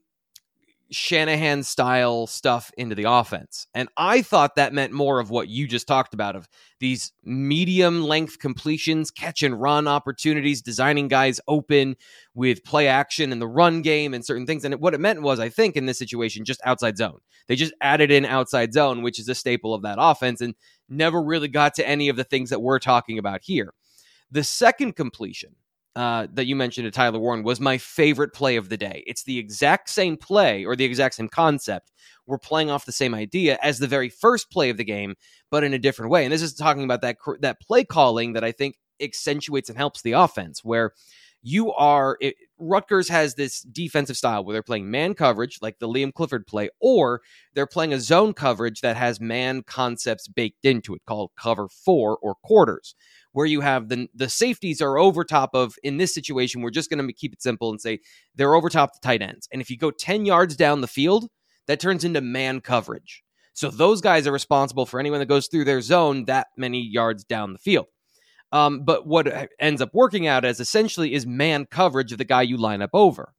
Shanahan 0.92 1.64
style 1.64 2.28
stuff 2.28 2.72
into 2.78 2.96
the 2.96 3.10
offense. 3.10 3.68
And 3.74 3.90
I 3.98 4.22
thought 4.22 4.56
that 4.56 4.74
meant 4.74 4.94
more 4.94 5.20
of 5.20 5.30
what 5.30 5.50
you 5.50 5.68
just 5.68 5.88
talked 5.88 6.14
about 6.14 6.36
of 6.36 6.48
these 6.80 7.12
medium 7.24 8.04
length 8.04 8.40
completions, 8.40 9.12
catch 9.12 9.42
and 9.42 9.60
run 9.60 9.88
opportunities, 9.88 10.62
designing 10.62 11.08
guys 11.08 11.40
open 11.48 11.96
with 12.34 12.64
play 12.64 12.88
action 12.88 13.32
and 13.32 13.42
the 13.42 13.48
run 13.48 13.82
game 13.82 14.14
and 14.14 14.25
certain 14.25 14.46
things. 14.46 14.64
And 14.64 14.75
what 14.75 14.94
it 14.94 15.00
meant 15.00 15.22
was, 15.22 15.40
I 15.40 15.50
think, 15.50 15.75
in 15.75 15.86
this 15.86 16.00
situation, 16.00 16.46
just 16.46 16.62
outside 16.64 16.98
zone. 16.98 17.20
They 17.48 17.56
just 17.56 17.74
added 17.82 18.12
in 18.12 18.25
outside 18.25 18.74
zone, 18.74 19.02
which 19.02 19.20
is 19.20 19.30
a 19.30 19.36
staple 19.36 19.74
of 19.74 19.84
that 19.84 19.98
offense, 20.00 20.42
and 20.42 20.56
never 20.89 21.22
really 21.22 21.48
got 21.48 21.75
to 21.75 21.88
any 21.88 22.10
of 22.10 22.15
the 22.15 22.24
things 22.24 22.50
that 22.50 22.62
we're 22.62 22.80
talking 22.80 23.18
about 23.18 23.42
here. 23.44 23.74
The 24.32 24.44
second 24.44 24.96
completion 24.96 25.56
uh, 25.96 26.27
that 26.34 26.46
you 26.46 26.56
mentioned 26.56 26.86
to 26.86 26.92
Tyler 26.92 27.20
Warren 27.20 27.44
was 27.44 27.60
my 27.60 27.77
favorite 27.77 28.34
play 28.34 28.58
of 28.58 28.70
the 28.70 28.77
day. 28.77 29.04
It's 29.08 29.24
the 29.24 29.38
exact 29.38 29.89
same 29.89 30.18
play 30.18 30.65
or 30.65 30.75
the 30.75 30.84
exact 30.84 31.15
same 31.15 31.30
concept. 31.30 31.92
We're 32.27 32.38
playing 32.38 32.70
off 32.70 32.86
the 32.86 32.92
same 32.92 33.15
idea 33.15 33.58
as 33.62 33.80
the 33.80 33.88
very 33.88 34.10
first 34.10 34.51
play 34.51 34.70
of 34.70 34.77
the 34.77 34.84
game, 34.84 35.15
but 35.51 35.63
in 35.63 35.74
a 35.74 35.80
different 35.80 36.12
way. 36.12 36.25
And 36.25 36.34
this 36.34 36.42
is 36.42 36.54
talking 36.54 36.84
about 36.84 37.01
that 37.01 37.18
that 37.39 37.62
play 37.62 37.84
calling 37.84 38.34
that 38.34 38.44
I 38.44 38.51
think 38.51 38.75
accentuates 39.01 39.70
and 39.70 39.77
helps 39.77 40.01
the 40.01 40.13
offense, 40.13 40.63
where 40.63 40.92
you 41.46 41.72
are 41.74 42.18
it, 42.22 42.36
Rutgers 42.58 43.08
has 43.10 43.36
this 43.36 43.62
defensive 43.62 44.18
style 44.18 44.44
where 44.44 44.54
they're 44.54 44.64
playing 44.64 44.90
man 44.90 45.14
coverage 45.14 45.60
like 45.62 45.78
the 45.78 45.88
Liam 45.88 46.12
Clifford 46.12 46.48
play, 46.48 46.70
or 46.80 47.22
they're 47.54 47.68
playing 47.68 47.94
a 47.94 48.00
zone 48.00 48.34
coverage 48.34 48.82
that 48.82 48.98
has 48.98 49.22
man 49.22 49.62
concepts 49.62 50.28
baked 50.28 50.66
into 50.66 50.96
it 50.96 51.04
called 51.06 51.32
cover 51.38 51.68
four 51.68 52.18
or 52.18 52.34
quarters 52.44 52.96
where 53.34 53.46
you 53.46 53.62
have 53.62 53.90
the 53.90 54.08
the 54.16 54.28
safeties 54.28 54.82
are 54.82 54.98
over 54.98 55.24
top 55.24 55.52
of 55.54 55.75
in 55.84 55.98
this 55.98 56.16
situation 56.16 56.62
we're 56.62 56.72
just 56.72 56.90
going 56.90 57.06
to 57.06 57.14
keep 57.14 57.32
it 57.32 57.44
simple 57.44 57.70
and 57.70 57.80
say 57.80 58.00
they're 58.34 58.56
over 58.56 58.70
top 58.70 58.94
the 58.94 59.00
tight 59.00 59.22
ends. 59.22 59.48
And 59.52 59.62
if 59.62 59.70
you 59.70 59.78
go 59.78 59.92
10 59.92 60.25
yards 60.25 60.56
down 60.56 60.82
the 60.82 60.88
field 60.88 61.28
that 61.68 61.80
turns 61.80 62.04
into 62.04 62.22
man 62.22 62.60
coverage. 62.60 63.24
So 63.54 63.70
those 63.70 64.02
guys 64.02 64.25
are 64.25 64.32
responsible 64.32 64.86
for 64.86 65.00
anyone 65.00 65.20
that 65.20 65.28
goes 65.28 65.48
through 65.48 65.66
their 65.66 65.82
zone 65.82 66.25
that 66.25 66.48
many 66.58 66.82
yards 66.82 67.24
down 67.24 67.54
the 67.54 67.60
field 67.60 67.86
um, 68.52 68.84
but 68.84 69.08
what 69.08 69.50
ends 69.60 69.82
up 69.82 69.90
working 69.94 70.28
out 70.28 70.46
as 70.46 70.60
essentially 70.60 71.14
is 71.14 71.25
man 71.25 71.66
coverage 71.66 72.12
of 72.12 72.18
the 72.18 72.25
guy 72.25 72.42
you 72.42 72.58
line 72.58 72.82
up 72.82 72.92
over 72.94 73.34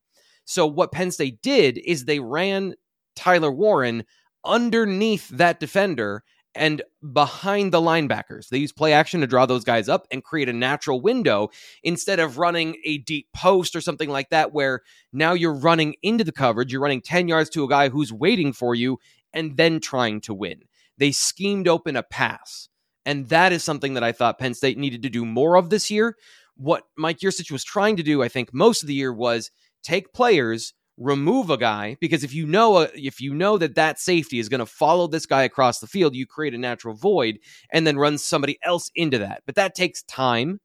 so 0.44 0.66
what 0.66 0.92
penn 0.92 1.10
state 1.10 1.40
did 1.42 1.78
is 1.78 2.04
they 2.04 2.20
ran 2.20 2.74
tyler 3.14 3.52
warren 3.52 4.04
underneath 4.44 5.28
that 5.30 5.60
defender 5.60 6.22
and 6.56 6.82
behind 7.12 7.72
the 7.72 7.80
linebackers. 7.80 8.48
They 8.48 8.58
use 8.58 8.72
play 8.72 8.92
action 8.92 9.20
to 9.20 9.26
draw 9.26 9.46
those 9.46 9.64
guys 9.64 9.88
up 9.88 10.06
and 10.10 10.24
create 10.24 10.48
a 10.48 10.54
natural 10.54 11.00
window 11.00 11.50
instead 11.82 12.18
of 12.18 12.38
running 12.38 12.76
a 12.84 12.98
deep 12.98 13.28
post 13.34 13.76
or 13.76 13.80
something 13.80 14.08
like 14.08 14.30
that, 14.30 14.52
where 14.52 14.80
now 15.12 15.34
you're 15.34 15.54
running 15.54 15.94
into 16.02 16.24
the 16.24 16.32
coverage. 16.32 16.72
You're 16.72 16.80
running 16.80 17.02
10 17.02 17.28
yards 17.28 17.50
to 17.50 17.64
a 17.64 17.68
guy 17.68 17.90
who's 17.90 18.12
waiting 18.12 18.52
for 18.52 18.74
you 18.74 18.98
and 19.32 19.56
then 19.56 19.80
trying 19.80 20.20
to 20.22 20.34
win. 20.34 20.62
They 20.98 21.12
schemed 21.12 21.68
open 21.68 21.94
a 21.94 22.02
pass. 22.02 22.68
And 23.06 23.28
that 23.28 23.52
is 23.52 23.64
something 23.64 23.94
that 23.94 24.04
I 24.04 24.12
thought 24.12 24.38
Penn 24.38 24.52
State 24.52 24.76
needed 24.76 25.02
to 25.04 25.08
do 25.08 25.24
more 25.24 25.56
of 25.56 25.70
this 25.70 25.90
year. 25.90 26.16
What 26.56 26.82
Mike 26.98 27.20
Yurcich 27.20 27.50
was 27.50 27.64
trying 27.64 27.96
to 27.96 28.02
do, 28.02 28.22
I 28.22 28.28
think, 28.28 28.52
most 28.52 28.82
of 28.82 28.88
the 28.88 28.94
year 28.94 29.12
was 29.12 29.50
take 29.82 30.12
players 30.12 30.74
remove 30.98 31.50
a 31.50 31.58
guy 31.58 31.96
because 32.00 32.24
if 32.24 32.32
you 32.32 32.46
know 32.46 32.78
a, 32.78 32.88
if 32.94 33.20
you 33.20 33.34
know 33.34 33.58
that 33.58 33.74
that 33.74 33.98
safety 33.98 34.38
is 34.38 34.48
going 34.48 34.60
to 34.60 34.66
follow 34.66 35.06
this 35.06 35.26
guy 35.26 35.42
across 35.42 35.78
the 35.78 35.86
field 35.86 36.14
you 36.14 36.26
create 36.26 36.54
a 36.54 36.58
natural 36.58 36.94
void 36.94 37.38
and 37.70 37.86
then 37.86 37.98
run 37.98 38.16
somebody 38.16 38.58
else 38.62 38.90
into 38.94 39.18
that. 39.18 39.42
But 39.44 39.56
that 39.56 39.74
takes 39.74 40.02
time 40.04 40.58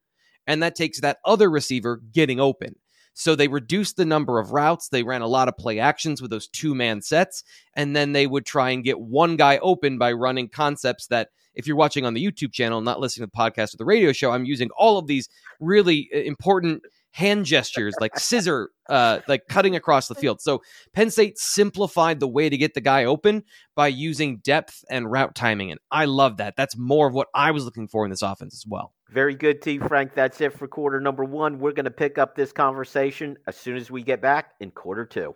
and 0.47 0.63
that 0.63 0.75
takes 0.75 1.01
that 1.01 1.17
other 1.25 1.51
receiver 1.51 2.01
getting 2.13 2.39
open. 2.39 2.75
So 3.13 3.35
they 3.35 3.49
reduced 3.49 3.97
the 3.97 4.05
number 4.05 4.39
of 4.39 4.53
routes. 4.53 4.87
They 4.87 5.03
ran 5.03 5.21
a 5.21 5.27
lot 5.27 5.49
of 5.49 5.57
play 5.57 5.79
actions 5.79 6.21
with 6.21 6.31
those 6.31 6.47
two 6.47 6.73
man 6.73 7.01
sets 7.01 7.43
and 7.75 7.93
then 7.93 8.13
they 8.13 8.25
would 8.25 8.45
try 8.45 8.69
and 8.69 8.85
get 8.85 9.01
one 9.01 9.35
guy 9.35 9.57
open 9.57 9.97
by 9.97 10.13
running 10.13 10.47
concepts 10.47 11.07
that 11.07 11.27
if 11.53 11.67
you're 11.67 11.75
watching 11.75 12.05
on 12.05 12.13
the 12.13 12.25
YouTube 12.25 12.51
channel 12.51 12.81
not 12.81 12.99
listening 12.99 13.27
to 13.27 13.31
the 13.33 13.37
podcast 13.37 13.73
or 13.73 13.77
the 13.77 13.85
radio 13.85 14.11
show 14.11 14.31
I'm 14.31 14.45
using 14.45 14.69
all 14.77 14.97
of 14.97 15.07
these 15.07 15.29
really 15.59 16.09
uh, 16.13 16.19
important 16.19 16.83
hand 17.11 17.45
gestures, 17.45 17.93
like 17.99 18.17
scissor, 18.19 18.69
uh, 18.89 19.19
like 19.27 19.47
cutting 19.47 19.75
across 19.75 20.07
the 20.07 20.15
field. 20.15 20.41
So 20.41 20.61
Penn 20.93 21.11
State 21.11 21.37
simplified 21.37 22.19
the 22.19 22.27
way 22.27 22.49
to 22.49 22.57
get 22.57 22.73
the 22.73 22.81
guy 22.81 23.05
open 23.05 23.43
by 23.75 23.87
using 23.87 24.37
depth 24.37 24.83
and 24.89 25.11
route 25.11 25.35
timing. 25.35 25.71
And 25.71 25.79
I 25.91 26.05
love 26.05 26.37
that. 26.37 26.55
That's 26.55 26.77
more 26.77 27.07
of 27.07 27.13
what 27.13 27.27
I 27.35 27.51
was 27.51 27.65
looking 27.65 27.87
for 27.87 28.05
in 28.05 28.11
this 28.11 28.21
offense 28.21 28.55
as 28.55 28.65
well. 28.67 28.93
Very 29.09 29.35
good, 29.35 29.61
T. 29.61 29.77
Frank. 29.77 30.13
That's 30.15 30.39
it 30.39 30.57
for 30.57 30.67
quarter 30.67 31.01
number 31.01 31.25
one. 31.25 31.59
We're 31.59 31.73
going 31.73 31.85
to 31.85 31.91
pick 31.91 32.17
up 32.17 32.35
this 32.35 32.53
conversation 32.53 33.37
as 33.45 33.57
soon 33.57 33.75
as 33.75 33.91
we 33.91 34.03
get 34.03 34.21
back 34.21 34.51
in 34.61 34.71
quarter 34.71 35.05
two. 35.05 35.35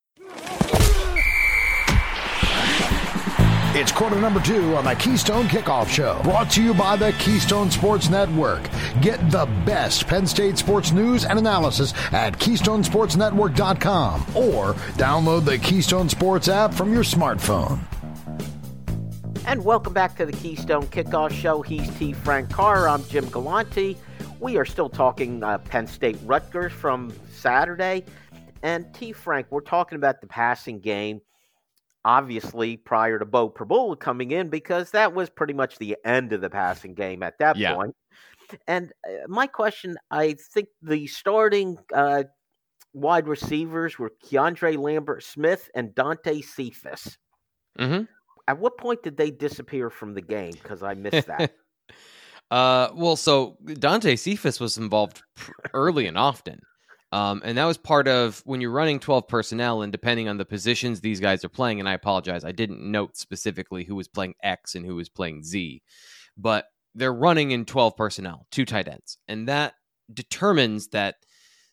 It's 3.73 3.89
quarter 3.89 4.19
number 4.19 4.41
two 4.41 4.75
on 4.75 4.83
the 4.83 4.95
Keystone 4.95 5.45
Kickoff 5.45 5.87
Show, 5.87 6.19
brought 6.23 6.51
to 6.51 6.61
you 6.61 6.73
by 6.73 6.97
the 6.97 7.13
Keystone 7.13 7.71
Sports 7.71 8.09
Network. 8.09 8.61
Get 8.99 9.31
the 9.31 9.45
best 9.65 10.07
Penn 10.07 10.27
State 10.27 10.57
sports 10.57 10.91
news 10.91 11.23
and 11.23 11.39
analysis 11.39 11.93
at 12.11 12.37
KeystonesportsNetwork.com 12.37 14.21
or 14.35 14.73
download 14.97 15.45
the 15.45 15.57
Keystone 15.57 16.09
Sports 16.09 16.49
app 16.49 16.73
from 16.73 16.91
your 16.93 17.03
smartphone. 17.03 17.79
And 19.47 19.63
welcome 19.63 19.93
back 19.93 20.17
to 20.17 20.25
the 20.25 20.33
Keystone 20.33 20.87
Kickoff 20.87 21.31
Show. 21.31 21.61
He's 21.61 21.89
T. 21.97 22.11
Frank 22.11 22.51
Carr. 22.51 22.89
I'm 22.89 23.05
Jim 23.05 23.29
Galante. 23.29 23.95
We 24.41 24.57
are 24.57 24.65
still 24.65 24.89
talking 24.89 25.43
uh, 25.43 25.59
Penn 25.59 25.87
State 25.87 26.17
Rutgers 26.25 26.73
from 26.73 27.13
Saturday. 27.31 28.03
And 28.63 28.93
T. 28.93 29.13
Frank, 29.13 29.47
we're 29.49 29.61
talking 29.61 29.95
about 29.95 30.19
the 30.19 30.27
passing 30.27 30.81
game, 30.81 31.21
obviously 32.05 32.77
prior 32.77 33.19
to 33.19 33.25
Beau 33.25 33.49
Pribula 33.49 33.99
coming 33.99 34.31
in, 34.31 34.49
because 34.49 34.91
that 34.91 35.13
was 35.13 35.29
pretty 35.29 35.53
much 35.53 35.77
the 35.77 35.97
end 36.05 36.33
of 36.33 36.41
the 36.41 36.49
passing 36.49 36.93
game 36.93 37.23
at 37.23 37.37
that 37.39 37.57
Yeah. 37.57 37.75
point. 37.75 37.95
And 38.67 38.91
uh, 39.07 39.27
my 39.27 39.47
question 39.47 39.97
I 40.09 40.35
think 40.53 40.67
the 40.81 41.07
starting 41.07 41.77
uh, 41.93 42.23
wide 42.93 43.27
receivers 43.27 43.97
were 43.97 44.11
Keandre 44.25 44.77
Lambert 44.77 45.23
Smith 45.23 45.69
and 45.75 45.95
Dante 45.95 46.41
Cephas. 46.41 47.17
Mm-hmm. 47.79 48.03
At 48.47 48.59
what 48.59 48.77
point 48.77 49.03
did 49.03 49.15
they 49.15 49.31
disappear 49.31 49.89
from 49.89 50.13
the 50.13 50.21
game? 50.21 50.51
Because 50.51 50.83
I 50.83 50.93
missed 50.95 51.27
that. 51.27 51.53
Uh, 52.51 52.91
well, 52.93 53.15
so 53.15 53.57
Dante 53.79 54.17
Cephas 54.17 54.59
was 54.59 54.77
involved 54.77 55.23
early 55.73 56.05
and 56.05 56.17
often. 56.17 56.59
Um, 57.11 57.41
and 57.43 57.57
that 57.57 57.65
was 57.65 57.77
part 57.77 58.07
of 58.07 58.41
when 58.45 58.61
you're 58.61 58.71
running 58.71 58.99
12 58.99 59.27
personnel 59.27 59.81
and 59.81 59.91
depending 59.91 60.29
on 60.29 60.37
the 60.37 60.45
positions 60.45 61.01
these 61.01 61.19
guys 61.19 61.43
are 61.43 61.49
playing. 61.49 61.79
And 61.79 61.89
I 61.89 61.93
apologize, 61.93 62.45
I 62.45 62.53
didn't 62.53 62.79
note 62.79 63.17
specifically 63.17 63.83
who 63.83 63.95
was 63.95 64.07
playing 64.07 64.35
X 64.41 64.75
and 64.75 64.85
who 64.85 64.95
was 64.95 65.09
playing 65.09 65.43
Z, 65.43 65.81
but 66.37 66.65
they're 66.95 67.13
running 67.13 67.51
in 67.51 67.65
12 67.65 67.97
personnel, 67.97 68.47
two 68.51 68.65
tight 68.65 68.87
ends. 68.87 69.17
And 69.27 69.47
that 69.49 69.73
determines 70.13 70.89
that 70.89 71.15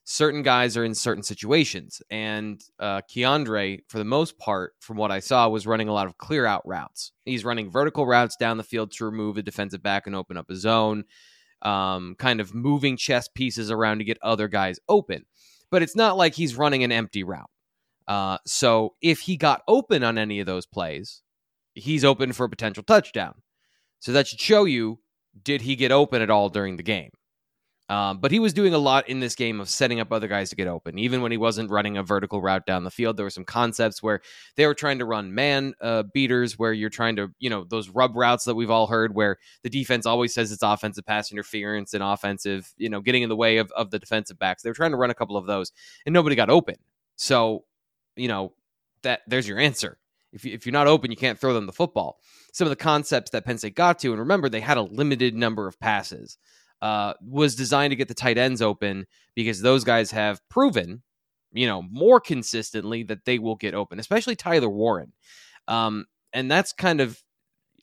certain 0.04 0.42
guys 0.42 0.76
are 0.76 0.84
in 0.84 0.94
certain 0.94 1.22
situations. 1.22 2.00
And 2.10 2.62
uh, 2.80 3.02
Keandre, 3.02 3.80
for 3.88 3.98
the 3.98 4.04
most 4.04 4.38
part, 4.38 4.72
from 4.80 4.96
what 4.96 5.10
I 5.10 5.20
saw, 5.20 5.48
was 5.48 5.66
running 5.66 5.88
a 5.88 5.92
lot 5.92 6.06
of 6.06 6.16
clear 6.16 6.46
out 6.46 6.66
routes. 6.66 7.12
He's 7.26 7.44
running 7.44 7.70
vertical 7.70 8.06
routes 8.06 8.34
down 8.36 8.56
the 8.56 8.64
field 8.64 8.90
to 8.92 9.04
remove 9.04 9.36
a 9.36 9.42
defensive 9.42 9.82
back 9.82 10.06
and 10.06 10.16
open 10.16 10.38
up 10.38 10.48
a 10.50 10.56
zone, 10.56 11.04
um, 11.62 12.14
kind 12.18 12.40
of 12.40 12.54
moving 12.54 12.96
chess 12.96 13.28
pieces 13.28 13.70
around 13.70 13.98
to 13.98 14.04
get 14.04 14.18
other 14.22 14.48
guys 14.48 14.78
open. 14.88 15.24
But 15.70 15.82
it's 15.82 15.96
not 15.96 16.16
like 16.16 16.34
he's 16.34 16.56
running 16.56 16.82
an 16.82 16.92
empty 16.92 17.24
route. 17.24 17.50
Uh, 18.06 18.38
so 18.46 18.94
if 19.02 19.20
he 19.20 19.36
got 19.36 19.62
open 19.68 20.02
on 20.02 20.16
any 20.16 20.40
of 20.40 20.46
those 20.46 20.66
plays, 20.66 21.22
he's 21.74 22.04
open 22.04 22.32
for 22.32 22.44
a 22.44 22.48
potential 22.48 22.82
touchdown. 22.82 23.34
So 23.98 24.12
that 24.12 24.26
should 24.26 24.40
show 24.40 24.64
you 24.64 25.00
did 25.42 25.62
he 25.62 25.76
get 25.76 25.92
open 25.92 26.22
at 26.22 26.30
all 26.30 26.48
during 26.48 26.76
the 26.76 26.82
game? 26.82 27.10
Um, 27.90 28.18
but 28.18 28.30
he 28.30 28.38
was 28.38 28.52
doing 28.52 28.74
a 28.74 28.78
lot 28.78 29.08
in 29.08 29.20
this 29.20 29.34
game 29.34 29.60
of 29.60 29.68
setting 29.68 29.98
up 29.98 30.12
other 30.12 30.28
guys 30.28 30.50
to 30.50 30.56
get 30.56 30.68
open. 30.68 30.98
Even 30.98 31.22
when 31.22 31.32
he 31.32 31.38
wasn't 31.38 31.70
running 31.70 31.96
a 31.96 32.02
vertical 32.02 32.42
route 32.42 32.66
down 32.66 32.84
the 32.84 32.90
field, 32.90 33.16
there 33.16 33.24
were 33.24 33.30
some 33.30 33.44
concepts 33.46 34.02
where 34.02 34.20
they 34.56 34.66
were 34.66 34.74
trying 34.74 34.98
to 34.98 35.06
run 35.06 35.34
man 35.34 35.72
uh, 35.80 36.02
beaters, 36.02 36.58
where 36.58 36.74
you're 36.74 36.90
trying 36.90 37.16
to, 37.16 37.32
you 37.38 37.48
know, 37.48 37.64
those 37.64 37.88
rub 37.88 38.14
routes 38.14 38.44
that 38.44 38.54
we've 38.54 38.70
all 38.70 38.86
heard, 38.86 39.14
where 39.14 39.38
the 39.62 39.70
defense 39.70 40.04
always 40.04 40.34
says 40.34 40.52
it's 40.52 40.62
offensive 40.62 41.06
pass 41.06 41.32
interference 41.32 41.94
and 41.94 42.02
offensive, 42.02 42.70
you 42.76 42.90
know, 42.90 43.00
getting 43.00 43.22
in 43.22 43.30
the 43.30 43.36
way 43.36 43.56
of, 43.56 43.72
of 43.72 43.90
the 43.90 43.98
defensive 43.98 44.38
backs. 44.38 44.62
They 44.62 44.68
were 44.68 44.74
trying 44.74 44.90
to 44.90 44.98
run 44.98 45.10
a 45.10 45.14
couple 45.14 45.38
of 45.38 45.46
those, 45.46 45.72
and 46.04 46.12
nobody 46.12 46.36
got 46.36 46.50
open. 46.50 46.76
So, 47.16 47.64
you 48.16 48.28
know, 48.28 48.52
that 49.00 49.22
there's 49.26 49.48
your 49.48 49.58
answer. 49.58 49.96
If, 50.32 50.44
if 50.44 50.66
you're 50.66 50.74
not 50.74 50.88
open, 50.88 51.10
you 51.10 51.16
can't 51.16 51.38
throw 51.38 51.54
them 51.54 51.64
the 51.64 51.72
football. 51.72 52.20
Some 52.52 52.66
of 52.66 52.70
the 52.70 52.76
concepts 52.76 53.30
that 53.30 53.46
Penn 53.46 53.56
State 53.56 53.76
got 53.76 53.98
to, 54.00 54.10
and 54.10 54.18
remember, 54.18 54.50
they 54.50 54.60
had 54.60 54.76
a 54.76 54.82
limited 54.82 55.34
number 55.34 55.66
of 55.66 55.80
passes 55.80 56.36
uh, 56.82 57.14
was 57.20 57.54
designed 57.54 57.90
to 57.90 57.96
get 57.96 58.08
the 58.08 58.14
tight 58.14 58.38
ends 58.38 58.62
open 58.62 59.06
because 59.34 59.60
those 59.60 59.84
guys 59.84 60.10
have 60.10 60.40
proven, 60.48 61.02
you 61.52 61.66
know, 61.66 61.82
more 61.82 62.20
consistently 62.20 63.02
that 63.04 63.24
they 63.24 63.38
will 63.38 63.56
get 63.56 63.74
open, 63.74 63.98
especially 63.98 64.36
Tyler 64.36 64.68
Warren. 64.68 65.12
Um, 65.66 66.06
and 66.32 66.50
that's 66.50 66.72
kind 66.72 67.00
of, 67.00 67.22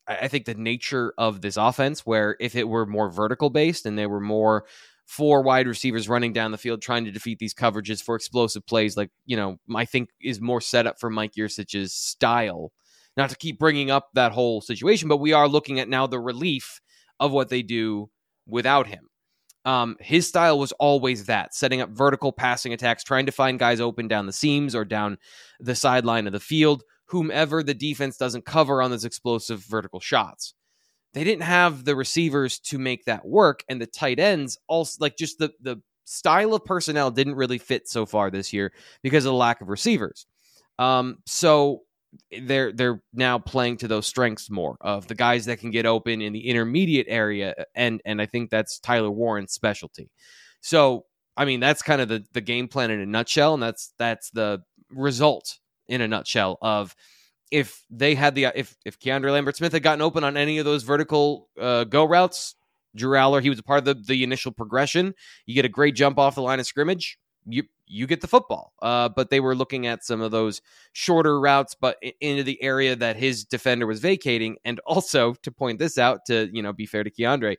I 0.08 0.28
think, 0.28 0.46
the 0.46 0.54
nature 0.54 1.14
of 1.18 1.42
this 1.42 1.58
offense, 1.58 2.06
where 2.06 2.38
if 2.40 2.56
it 2.56 2.68
were 2.68 2.86
more 2.86 3.10
vertical 3.10 3.50
based 3.50 3.86
and 3.86 3.98
they 3.98 4.08
were 4.08 4.22
more 4.22 4.66
four 5.06 5.44
wide 5.44 5.68
receivers 5.68 6.10
running 6.10 6.34
down 6.34 6.52
the 6.52 6.58
field 6.58 6.82
trying 6.82 7.06
to 7.06 7.12
defeat 7.12 7.38
these 7.38 7.54
coverages 7.54 8.02
for 8.02 8.16
explosive 8.16 8.66
plays, 8.66 8.98
like, 8.98 9.12
you 9.26 9.38
know, 9.38 9.58
I 9.76 9.86
think 9.86 10.10
is 10.22 10.42
more 10.42 10.62
set 10.62 10.88
up 10.88 11.00
for 11.00 11.10
Mike 11.10 11.34
Yurcich's 11.38 11.94
style. 11.94 12.72
Not 13.18 13.30
to 13.30 13.38
keep 13.38 13.60
bringing 13.60 13.92
up 13.92 14.10
that 14.14 14.34
whole 14.34 14.62
situation, 14.62 15.08
but 15.08 15.18
we 15.18 15.32
are 15.32 15.48
looking 15.48 15.80
at 15.80 15.88
now 15.88 16.06
the 16.06 16.20
relief 16.20 16.82
of 17.20 17.32
what 17.32 17.50
they 17.50 17.62
do 17.62 18.10
without 18.48 18.88
him. 18.88 19.10
Um, 19.66 19.98
his 20.00 20.28
style 20.28 20.60
was 20.60 20.72
always 20.74 21.26
that 21.26 21.56
setting 21.56 21.82
up 21.82 21.90
vertical 21.90 22.32
passing 22.32 22.72
attacks, 22.72 23.04
trying 23.04 23.26
to 23.26 23.32
find 23.32 23.58
guys 23.58 23.82
open 23.82 24.08
down 24.08 24.28
the 24.28 24.34
seams 24.34 24.76
or 24.76 24.86
down 24.86 25.18
the 25.60 25.76
sideline 25.76 26.28
of 26.28 26.34
the 26.34 26.40
field, 26.40 26.84
whomever 27.08 27.64
the 27.64 27.74
defense 27.74 28.18
doesn't 28.18 28.46
cover 28.46 28.82
on 28.82 28.92
those 28.92 29.06
explosive 29.06 29.64
vertical 29.64 30.00
shots. 30.00 30.54
They 31.14 31.24
didn't 31.24 31.44
have 31.44 31.86
the 31.86 31.96
receivers 31.96 32.60
to 32.60 32.78
make 32.78 33.06
that 33.06 33.26
work, 33.26 33.64
and 33.68 33.82
the 33.82 33.88
tight 33.88 34.20
ends 34.20 34.58
also 34.68 34.98
like 35.00 35.18
just 35.18 35.40
the 35.40 35.52
the 35.62 35.78
style 36.04 36.54
of 36.54 36.64
personnel 36.64 37.10
didn't 37.10 37.36
really 37.36 37.58
fit 37.58 37.88
so 37.88 38.06
far 38.06 38.30
this 38.30 38.54
year 38.54 38.72
because 39.02 39.26
of 39.26 39.32
the 39.32 39.38
lack 39.38 39.62
of 39.62 39.70
receivers. 39.70 40.28
Um, 40.78 41.18
so 41.26 41.82
they're 42.42 42.72
they're 42.72 43.02
now 43.14 43.40
playing 43.40 43.78
to 43.78 43.88
those 43.88 44.06
strengths 44.06 44.50
more 44.50 44.78
of 44.82 45.08
the 45.08 45.16
guys 45.16 45.46
that 45.46 45.60
can 45.60 45.72
get 45.72 45.86
open 45.86 46.22
in 46.22 46.34
the 46.34 46.48
intermediate 46.48 47.08
area 47.10 47.54
and 47.76 48.02
and 48.06 48.22
I 48.22 48.26
think 48.26 48.50
that's 48.50 48.80
Tyler 48.80 49.12
Warren's 49.12 49.54
specialty. 49.54 50.10
So 50.62 51.06
I 51.38 51.46
mean 51.46 51.60
that's 51.60 51.82
kind 51.82 52.02
of 52.02 52.08
the 52.08 52.24
the 52.34 52.42
game 52.42 52.68
plan 52.68 52.92
in 52.92 53.00
a 53.00 53.06
nutshell 53.06 53.54
and 53.54 53.64
that's 53.64 53.94
that's 53.98 54.30
the 54.32 54.64
result 54.90 55.60
in 55.88 56.02
a 56.02 56.08
nutshell 56.08 56.58
of 56.62 56.96
if 57.52 57.84
they 57.90 58.16
had 58.16 58.36
the 58.36 58.48
if 58.56 58.76
if 58.86 59.00
Keandre 59.00 59.32
Lambert 59.32 59.56
Smith 59.56 59.74
had 59.74 59.84
gotten 59.84 60.02
open 60.02 60.24
on 60.24 60.38
any 60.38 60.58
of 60.58 60.66
those 60.66 60.84
vertical 60.84 61.48
uh, 61.60 61.84
go 61.84 62.04
routes, 62.04 62.56
Drew 62.96 63.18
Allar 63.18 63.42
he 63.42 63.50
was 63.50 63.60
a 63.60 63.64
part 63.64 63.80
of 63.80 63.86
the 63.86 63.94
the 63.94 64.24
initial 64.24 64.52
progression. 64.52 65.14
You 65.46 65.56
get 65.56 65.66
a 65.66 65.70
great 65.70 65.96
jump 65.96 66.18
off 66.18 66.36
the 66.36 66.42
line 66.42 66.60
of 66.60 66.66
scrimmage. 66.66 67.18
You 67.48 67.64
you 67.88 68.08
get 68.08 68.22
the 68.22 68.28
football. 68.28 68.74
Uh, 68.82 69.10
but 69.10 69.30
they 69.30 69.40
were 69.40 69.56
looking 69.56 69.88
at 69.88 70.04
some 70.04 70.22
of 70.22 70.32
those 70.32 70.62
shorter 70.94 71.40
routes, 71.40 71.76
but 71.80 71.98
into 72.20 72.44
the 72.44 72.62
area 72.62 72.96
that 72.96 73.16
his 73.16 73.46
defender 73.46 73.86
was 73.86 74.00
vacating. 74.00 74.58
And 74.66 74.80
also 74.86 75.34
to 75.34 75.52
point 75.52 75.80
this 75.80 75.98
out, 75.98 76.26
to 76.28 76.50
you 76.52 76.62
know 76.62 76.74
be 76.74 76.86
fair 76.86 77.04
to 77.04 77.12
Keandre, 77.12 77.58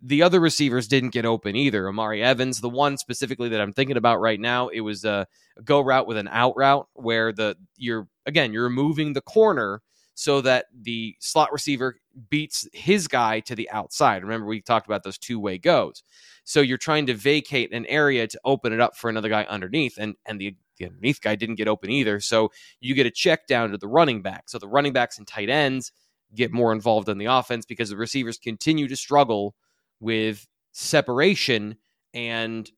the 0.00 0.22
other 0.22 0.40
receivers 0.40 0.88
didn't 0.88 1.10
get 1.10 1.24
open 1.24 1.54
either. 1.54 1.88
Omari 1.88 2.22
Evans, 2.22 2.60
the 2.60 2.68
one 2.68 2.98
specifically 2.98 3.48
that 3.50 3.60
I'm 3.60 3.72
thinking 3.72 3.96
about 3.96 4.20
right 4.20 4.40
now, 4.40 4.68
it 4.68 4.80
was 4.80 5.04
a, 5.04 5.26
go 5.64 5.80
route 5.80 6.06
with 6.06 6.16
an 6.16 6.28
out 6.28 6.54
route 6.56 6.88
where 6.94 7.32
the 7.32 7.56
you're 7.76 8.08
again 8.26 8.52
you're 8.52 8.64
removing 8.64 9.12
the 9.12 9.20
corner 9.20 9.80
so 10.14 10.40
that 10.42 10.66
the 10.82 11.16
slot 11.20 11.52
receiver 11.52 11.96
beats 12.28 12.68
his 12.72 13.08
guy 13.08 13.40
to 13.40 13.54
the 13.54 13.70
outside. 13.70 14.22
Remember, 14.22 14.46
we 14.46 14.60
talked 14.60 14.86
about 14.86 15.02
those 15.02 15.18
two 15.18 15.40
way 15.40 15.58
goes. 15.58 16.02
So 16.44 16.60
you're 16.60 16.78
trying 16.78 17.06
to 17.06 17.14
vacate 17.14 17.72
an 17.72 17.86
area 17.86 18.26
to 18.26 18.40
open 18.44 18.72
it 18.72 18.80
up 18.80 18.96
for 18.96 19.08
another 19.08 19.28
guy 19.28 19.44
underneath, 19.44 19.96
and 19.98 20.16
and 20.26 20.40
the, 20.40 20.56
the 20.78 20.86
underneath 20.86 21.20
guy 21.20 21.34
didn't 21.34 21.56
get 21.56 21.68
open 21.68 21.90
either. 21.90 22.20
So 22.20 22.50
you 22.80 22.94
get 22.94 23.06
a 23.06 23.10
check 23.10 23.46
down 23.46 23.70
to 23.70 23.78
the 23.78 23.88
running 23.88 24.22
back. 24.22 24.48
So 24.48 24.58
the 24.58 24.68
running 24.68 24.92
backs 24.92 25.18
and 25.18 25.26
tight 25.26 25.48
ends 25.48 25.92
get 26.34 26.52
more 26.52 26.72
involved 26.72 27.08
in 27.08 27.18
the 27.18 27.26
offense 27.26 27.66
because 27.66 27.90
the 27.90 27.96
receivers 27.96 28.38
continue 28.38 28.88
to 28.88 28.96
struggle 28.96 29.54
with 30.00 30.46
separation 30.72 31.76
and 32.14 32.70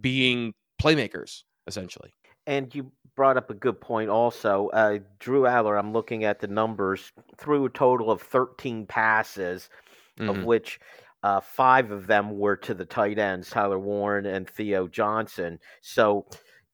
being 0.00 0.54
playmakers, 0.80 1.42
essentially. 1.66 2.14
And 2.46 2.74
you 2.74 2.90
brought 3.14 3.36
up 3.36 3.50
a 3.50 3.54
good 3.54 3.80
point 3.80 4.10
also. 4.10 4.68
Uh, 4.72 4.98
Drew 5.18 5.42
Allar, 5.42 5.78
I'm 5.78 5.92
looking 5.92 6.24
at 6.24 6.40
the 6.40 6.46
numbers, 6.48 7.12
threw 7.36 7.66
a 7.66 7.70
total 7.70 8.10
of 8.10 8.22
13 8.22 8.86
passes, 8.86 9.68
of 10.18 10.36
Mhm. 10.36 10.44
which 10.44 10.80
uh, 11.22 11.40
five 11.40 11.92
of 11.92 12.08
them 12.08 12.36
were 12.38 12.56
to 12.56 12.74
the 12.74 12.84
tight 12.84 13.16
ends, 13.18 13.48
Tyler 13.48 13.78
Warren 13.78 14.26
and 14.26 14.48
Theo 14.50 14.88
Johnson. 14.88 15.60
So, 15.80 16.26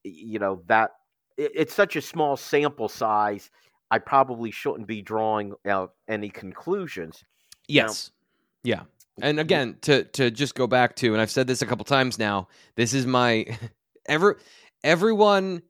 you 0.04 0.38
know, 0.38 0.62
that 0.68 0.92
it, 1.36 1.52
it's 1.54 1.74
such 1.74 1.96
a 1.96 2.00
small 2.00 2.34
sample 2.36 2.88
size. 2.88 3.50
I 3.90 3.98
probably 3.98 4.50
shouldn't 4.50 4.86
be 4.86 5.02
drawing 5.02 5.54
out 5.66 5.94
any 6.08 6.30
conclusions. 6.30 7.24
Yes. 7.68 8.10
Yeah. 8.62 8.84
And 9.20 9.38
again, 9.38 9.76
to 9.82 10.04
to 10.04 10.30
just 10.30 10.54
go 10.54 10.66
back 10.66 10.96
to, 10.96 11.12
and 11.12 11.20
I've 11.20 11.30
said 11.30 11.46
this 11.46 11.60
a 11.60 11.66
couple 11.66 11.84
times 11.84 12.18
now, 12.18 12.48
this 12.76 12.94
is 12.94 13.04
my 13.06 13.44
ever 14.06 14.38
everyone 14.82 15.62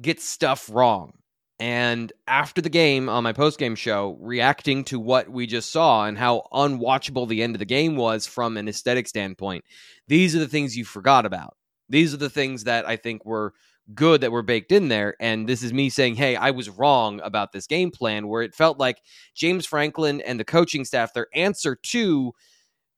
gets 0.00 0.24
stuff 0.24 0.68
wrong. 0.72 1.12
And 1.58 2.12
after 2.26 2.60
the 2.60 2.68
game 2.68 3.08
on 3.08 3.22
my 3.22 3.32
post 3.32 3.58
game 3.58 3.76
show, 3.76 4.18
reacting 4.20 4.84
to 4.84 5.00
what 5.00 5.30
we 5.30 5.46
just 5.46 5.72
saw 5.72 6.04
and 6.04 6.18
how 6.18 6.42
unwatchable 6.52 7.28
the 7.28 7.42
end 7.42 7.54
of 7.54 7.60
the 7.60 7.64
game 7.64 7.96
was 7.96 8.26
from 8.26 8.56
an 8.58 8.68
aesthetic 8.68 9.08
standpoint, 9.08 9.64
these 10.06 10.36
are 10.36 10.40
the 10.40 10.48
things 10.48 10.76
you 10.76 10.84
forgot 10.84 11.24
about. 11.24 11.56
These 11.88 12.12
are 12.12 12.18
the 12.18 12.28
things 12.28 12.64
that 12.64 12.86
I 12.86 12.96
think 12.96 13.24
were 13.24 13.54
good 13.94 14.20
that 14.20 14.32
were 14.32 14.42
baked 14.42 14.72
in 14.72 14.88
there. 14.88 15.14
And 15.20 15.48
this 15.48 15.62
is 15.62 15.72
me 15.72 15.88
saying, 15.88 16.16
hey, 16.16 16.36
I 16.36 16.50
was 16.50 16.68
wrong 16.68 17.20
about 17.22 17.52
this 17.52 17.66
game 17.66 17.90
plan, 17.90 18.28
where 18.28 18.42
it 18.42 18.54
felt 18.54 18.78
like 18.78 19.00
James 19.34 19.64
Franklin 19.64 20.20
and 20.22 20.38
the 20.38 20.44
coaching 20.44 20.84
staff, 20.84 21.14
their 21.14 21.28
answer 21.34 21.76
to 21.84 22.32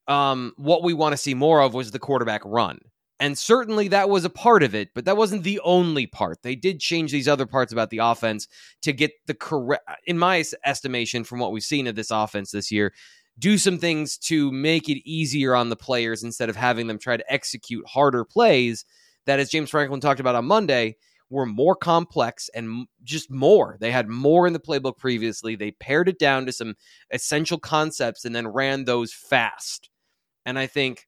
um, 0.09 0.53
what 0.57 0.83
we 0.83 0.95
want 0.95 1.13
to 1.13 1.19
see 1.19 1.35
more 1.35 1.61
of 1.61 1.75
was 1.75 1.91
the 1.91 1.99
quarterback 1.99 2.41
run. 2.45 2.79
And 3.21 3.37
certainly 3.37 3.89
that 3.89 4.09
was 4.09 4.25
a 4.25 4.31
part 4.31 4.63
of 4.63 4.75
it, 4.75 4.91
but 4.95 5.05
that 5.07 5.17
wasn't 5.17 5.43
the 5.43 5.61
only 5.65 6.07
part. 6.07 6.43
They 6.43 6.55
did 6.55 6.79
change 6.79 7.11
these 7.11 7.27
other 7.27 7.47
parts 7.47 7.73
about 7.73 7.91
the 7.91 7.99
offense 7.99 8.47
to 8.83 8.93
get 8.93 9.11
the 9.27 9.35
correct, 9.35 9.85
in 10.07 10.19
my 10.19 10.45
estimation, 10.65 11.25
from 11.25 11.41
what 11.41 11.51
we've 11.51 11.63
seen 11.65 11.89
of 11.89 11.97
this 11.97 12.13
offense 12.13 12.53
this 12.53 12.71
year, 12.71 12.93
do 13.39 13.59
some 13.59 13.79
things 13.79 14.19
to 14.19 14.53
make 14.53 14.89
it 14.89 15.09
easier 15.09 15.55
on 15.55 15.69
the 15.69 15.77
players 15.77 16.23
instead 16.23 16.49
of 16.49 16.57
having 16.57 16.87
them 16.87 16.99
try 16.99 17.17
to 17.17 17.33
execute 17.33 17.87
harder 17.87 18.25
plays 18.25 18.85
that, 19.27 19.41
as 19.41 19.51
James 19.51 19.71
Franklin 19.71 20.01
talked 20.01 20.21
about 20.21 20.35
on 20.35 20.45
Monday, 20.45 20.97
were 21.31 21.47
more 21.47 21.77
complex 21.77 22.49
and 22.55 22.87
just 23.05 23.31
more. 23.31 23.77
They 23.81 23.91
had 23.91 24.09
more 24.09 24.47
in 24.47 24.53
the 24.53 24.61
playbook 24.61 24.97
previously. 24.97 25.57
They 25.57 25.73
pared 25.73 26.09
it 26.09 26.19
down 26.19 26.47
to 26.47 26.53
some 26.53 26.75
essential 27.11 27.59
concepts 27.59 28.25
and 28.25 28.35
then 28.35 28.49
ran 28.49 28.85
those 28.85 29.13
fast. 29.13 29.91
And 30.47 30.59
I 30.59 30.67
think 30.67 31.07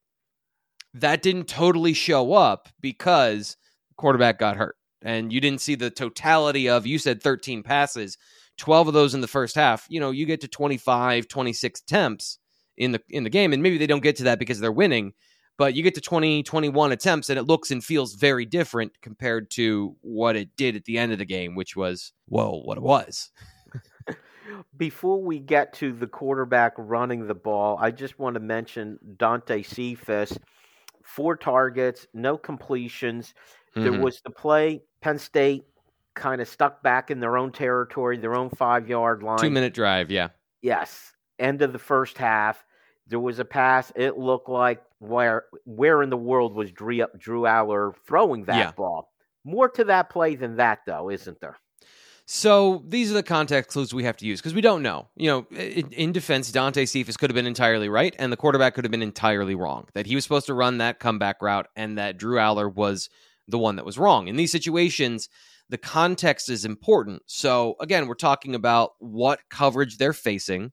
that 0.94 1.22
didn't 1.22 1.48
totally 1.48 1.92
show 1.92 2.32
up 2.32 2.68
because 2.80 3.56
quarterback 3.96 4.38
got 4.38 4.56
hurt. 4.56 4.76
And 5.02 5.32
you 5.32 5.40
didn't 5.40 5.60
see 5.60 5.76
the 5.76 5.90
totality 5.90 6.68
of, 6.68 6.86
you 6.86 6.98
said 6.98 7.22
13 7.22 7.62
passes, 7.62 8.18
12 8.58 8.88
of 8.88 8.94
those 8.94 9.14
in 9.14 9.20
the 9.20 9.28
first 9.28 9.54
half. 9.54 9.86
You 9.88 10.00
know, 10.00 10.10
you 10.10 10.26
get 10.26 10.42
to 10.42 10.48
25, 10.48 11.28
26 11.28 11.80
attempts 11.80 12.38
in 12.76 12.92
the 12.92 13.02
in 13.10 13.24
the 13.24 13.30
game 13.30 13.52
and 13.52 13.62
maybe 13.62 13.76
they 13.76 13.86
don't 13.86 14.02
get 14.02 14.16
to 14.16 14.24
that 14.24 14.38
because 14.38 14.58
they're 14.58 14.72
winning, 14.72 15.12
but 15.58 15.74
you 15.74 15.82
get 15.82 15.94
to 15.94 16.00
20, 16.00 16.42
21 16.42 16.92
attempts 16.92 17.28
and 17.28 17.38
it 17.38 17.42
looks 17.42 17.70
and 17.70 17.84
feels 17.84 18.14
very 18.14 18.46
different 18.46 18.92
compared 19.02 19.50
to 19.50 19.96
what 20.00 20.36
it 20.36 20.56
did 20.56 20.76
at 20.76 20.84
the 20.84 20.98
end 20.98 21.12
of 21.12 21.18
the 21.18 21.26
game, 21.26 21.54
which 21.54 21.76
was, 21.76 22.12
well, 22.28 22.62
what 22.62 22.78
it 22.78 22.82
was. 22.82 23.30
Before 24.76 25.22
we 25.22 25.38
get 25.38 25.74
to 25.74 25.92
the 25.92 26.06
quarterback 26.06 26.72
running 26.76 27.26
the 27.26 27.34
ball, 27.34 27.78
I 27.80 27.90
just 27.90 28.18
want 28.18 28.34
to 28.34 28.40
mention 28.40 28.98
Dante 29.18 29.62
Cephas. 29.62 30.38
Four 31.14 31.36
targets, 31.36 32.06
no 32.14 32.36
completions. 32.36 33.34
Mm-hmm. 33.76 33.82
There 33.82 34.00
was 34.00 34.20
the 34.22 34.30
play, 34.30 34.82
Penn 35.00 35.18
State 35.18 35.64
kind 36.14 36.40
of 36.40 36.48
stuck 36.48 36.82
back 36.82 37.10
in 37.10 37.20
their 37.20 37.36
own 37.36 37.52
territory, 37.52 38.18
their 38.18 38.34
own 38.34 38.50
five 38.50 38.88
yard 38.88 39.22
line. 39.22 39.38
Two 39.38 39.50
minute 39.50 39.74
drive, 39.74 40.10
yeah. 40.10 40.28
Yes. 40.62 41.12
End 41.38 41.62
of 41.62 41.72
the 41.72 41.78
first 41.78 42.18
half. 42.18 42.64
There 43.06 43.20
was 43.20 43.38
a 43.38 43.44
pass. 43.44 43.92
It 43.96 44.18
looked 44.18 44.48
like 44.48 44.82
where 44.98 45.44
where 45.64 46.02
in 46.02 46.10
the 46.10 46.16
world 46.16 46.54
was 46.54 46.70
Drew, 46.70 47.04
Drew 47.18 47.42
Allar 47.42 47.94
throwing 48.06 48.44
that 48.44 48.56
yeah. 48.56 48.72
ball? 48.72 49.10
More 49.44 49.68
to 49.70 49.84
that 49.84 50.10
play 50.10 50.36
than 50.36 50.56
that, 50.56 50.80
though, 50.86 51.10
isn't 51.10 51.40
there? 51.40 51.56
So 52.32 52.84
these 52.86 53.10
are 53.10 53.14
the 53.14 53.24
context 53.24 53.72
clues 53.72 53.92
we 53.92 54.04
have 54.04 54.16
to 54.18 54.26
use 54.26 54.40
because 54.40 54.54
we 54.54 54.60
don't 54.60 54.82
know. 54.82 55.08
You 55.16 55.30
know, 55.30 55.56
in, 55.56 56.12
defense, 56.12 56.52
Dante 56.52 56.84
Cephas 56.84 57.16
could 57.16 57.28
have 57.28 57.34
been 57.34 57.44
entirely 57.44 57.88
right, 57.88 58.14
and 58.20 58.32
the 58.32 58.36
quarterback 58.36 58.74
could 58.74 58.84
have 58.84 58.92
been 58.92 59.02
entirely 59.02 59.56
wrong. 59.56 59.88
That 59.94 60.06
he 60.06 60.14
was 60.14 60.22
supposed 60.22 60.46
to 60.46 60.54
run 60.54 60.78
that 60.78 61.00
comeback 61.00 61.42
route, 61.42 61.66
and 61.74 61.98
that 61.98 62.18
Drew 62.18 62.36
Allar 62.36 62.72
was 62.72 63.10
the 63.48 63.58
one 63.58 63.74
that 63.76 63.84
was 63.84 63.98
wrong. 63.98 64.28
In 64.28 64.36
these 64.36 64.52
situations, 64.52 65.28
the 65.70 65.78
context 65.78 66.48
is 66.48 66.64
important. 66.64 67.22
So 67.26 67.74
again, 67.80 68.06
we're 68.06 68.14
talking 68.14 68.54
about 68.54 68.92
what 69.00 69.40
coverage 69.50 69.98
they're 69.98 70.12
facing 70.12 70.70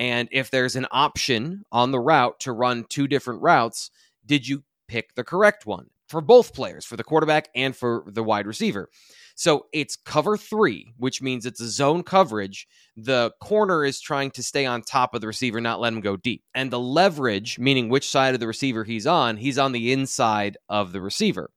and 0.00 0.28
if 0.32 0.50
there's 0.50 0.76
an 0.76 0.86
option 0.90 1.64
on 1.70 1.90
the 1.90 2.00
route 2.00 2.40
to 2.40 2.52
run 2.52 2.86
two 2.88 3.06
different 3.06 3.42
routes, 3.42 3.90
did 4.24 4.48
you 4.48 4.64
pick 4.88 5.14
the 5.14 5.24
correct 5.24 5.66
one 5.66 5.90
for 6.10 6.20
both 6.20 6.54
players, 6.54 6.84
for 6.84 6.96
the 6.96 7.04
quarterback 7.04 7.48
and 7.54 7.74
for 7.74 8.04
the 8.06 8.22
wide 8.22 8.46
receiver? 8.46 8.90
So 9.36 9.66
it's 9.72 9.96
cover 9.96 10.36
three, 10.36 10.92
which 10.98 11.22
means 11.22 11.46
it's 11.46 11.62
a 11.62 11.70
zone 11.70 12.02
coverage. 12.02 12.66
The 12.96 13.32
corner 13.40 13.84
is 13.86 13.98
trying 13.98 14.32
to 14.32 14.42
stay 14.42 14.66
on 14.66 14.82
top 14.82 15.14
of 15.14 15.22
the 15.22 15.28
receiver, 15.28 15.60
not 15.62 15.80
let 15.80 15.94
him 15.94 16.00
go 16.00 16.16
deep. 16.16 16.42
And 16.54 16.70
the 16.70 16.78
leverage, 16.80 17.58
meaning 17.58 17.88
which 17.88 18.06
side 18.06 18.34
of 18.34 18.40
the 18.40 18.46
receiver 18.46 18.84
he's 18.84 19.06
on, 19.06 19.38
he's 19.38 19.56
on 19.56 19.72
the 19.72 19.92
inside 19.92 20.58
of 20.68 20.92
the 20.92 21.00
receiver. 21.00 21.50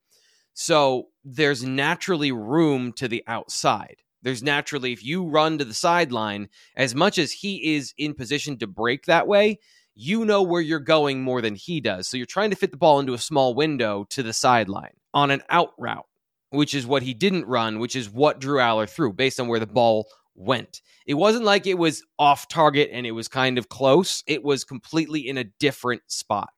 So 0.54 1.10
there's 1.26 1.64
naturally 1.64 2.32
room 2.32 2.94
to 2.94 3.10
the 3.10 3.24
outside. 3.28 3.98
There's 4.22 4.44
naturally, 4.44 4.94
if 4.94 5.04
you 5.04 5.28
run 5.28 5.58
to 5.58 5.66
the 5.66 5.74
sideline, 5.74 6.48
as 6.78 6.96
much 6.96 7.18
as 7.18 7.34
he 7.34 7.76
is 7.76 7.94
in 7.98 8.14
position 8.14 8.58
to 8.60 8.68
break 8.68 9.08
that 9.08 9.28
way, 9.28 9.60
you 9.96 10.26
know 10.26 10.42
where 10.42 10.62
you're 10.62 10.80
going 10.80 11.22
more 11.22 11.42
than 11.42 11.56
he 11.56 11.80
does. 11.80 12.08
So 12.08 12.18
you're 12.18 12.26
trying 12.26 12.50
to 12.50 12.56
fit 12.56 12.72
the 12.72 12.78
ball 12.78 13.00
into 13.00 13.14
a 13.14 13.20
small 13.20 13.54
window 13.54 14.06
to 14.10 14.24
the 14.24 14.34
sideline 14.34 14.96
on 15.14 15.32
an 15.32 15.44
out 15.50 15.72
route, 15.78 16.08
which 16.50 16.74
is 16.74 16.88
what 16.88 17.04
he 17.04 17.14
didn't 17.14 17.46
run, 17.46 17.80
which 17.80 17.96
is 17.96 18.10
what 18.10 18.40
Drew 18.40 18.60
Allar 18.60 18.90
threw 18.90 19.14
based 19.14 19.40
on 19.40 19.48
where 19.48 19.60
the 19.60 19.68
ball 19.68 20.08
went. 20.36 20.82
It 21.06 21.14
wasn't 21.14 21.46
like 21.46 21.68
it 21.68 21.78
was 21.78 22.04
off 22.18 22.48
target 22.48 22.90
and 22.92 23.06
it 23.06 23.12
was 23.12 23.28
kind 23.28 23.58
of 23.58 23.70
close, 23.70 24.24
it 24.26 24.44
was 24.44 24.64
completely 24.64 25.28
in 25.28 25.38
a 25.38 25.44
different 25.60 26.02
spot. 26.08 26.50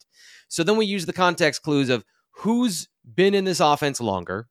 So 0.48 0.64
then 0.64 0.78
we 0.78 0.86
use 0.86 1.06
the 1.06 1.14
context 1.14 1.64
clues 1.64 1.90
of 1.90 2.06
who's 2.32 2.88
been 3.14 3.34
in 3.34 3.44
this 3.44 3.60
offense 3.60 4.00
longer, 4.00 4.48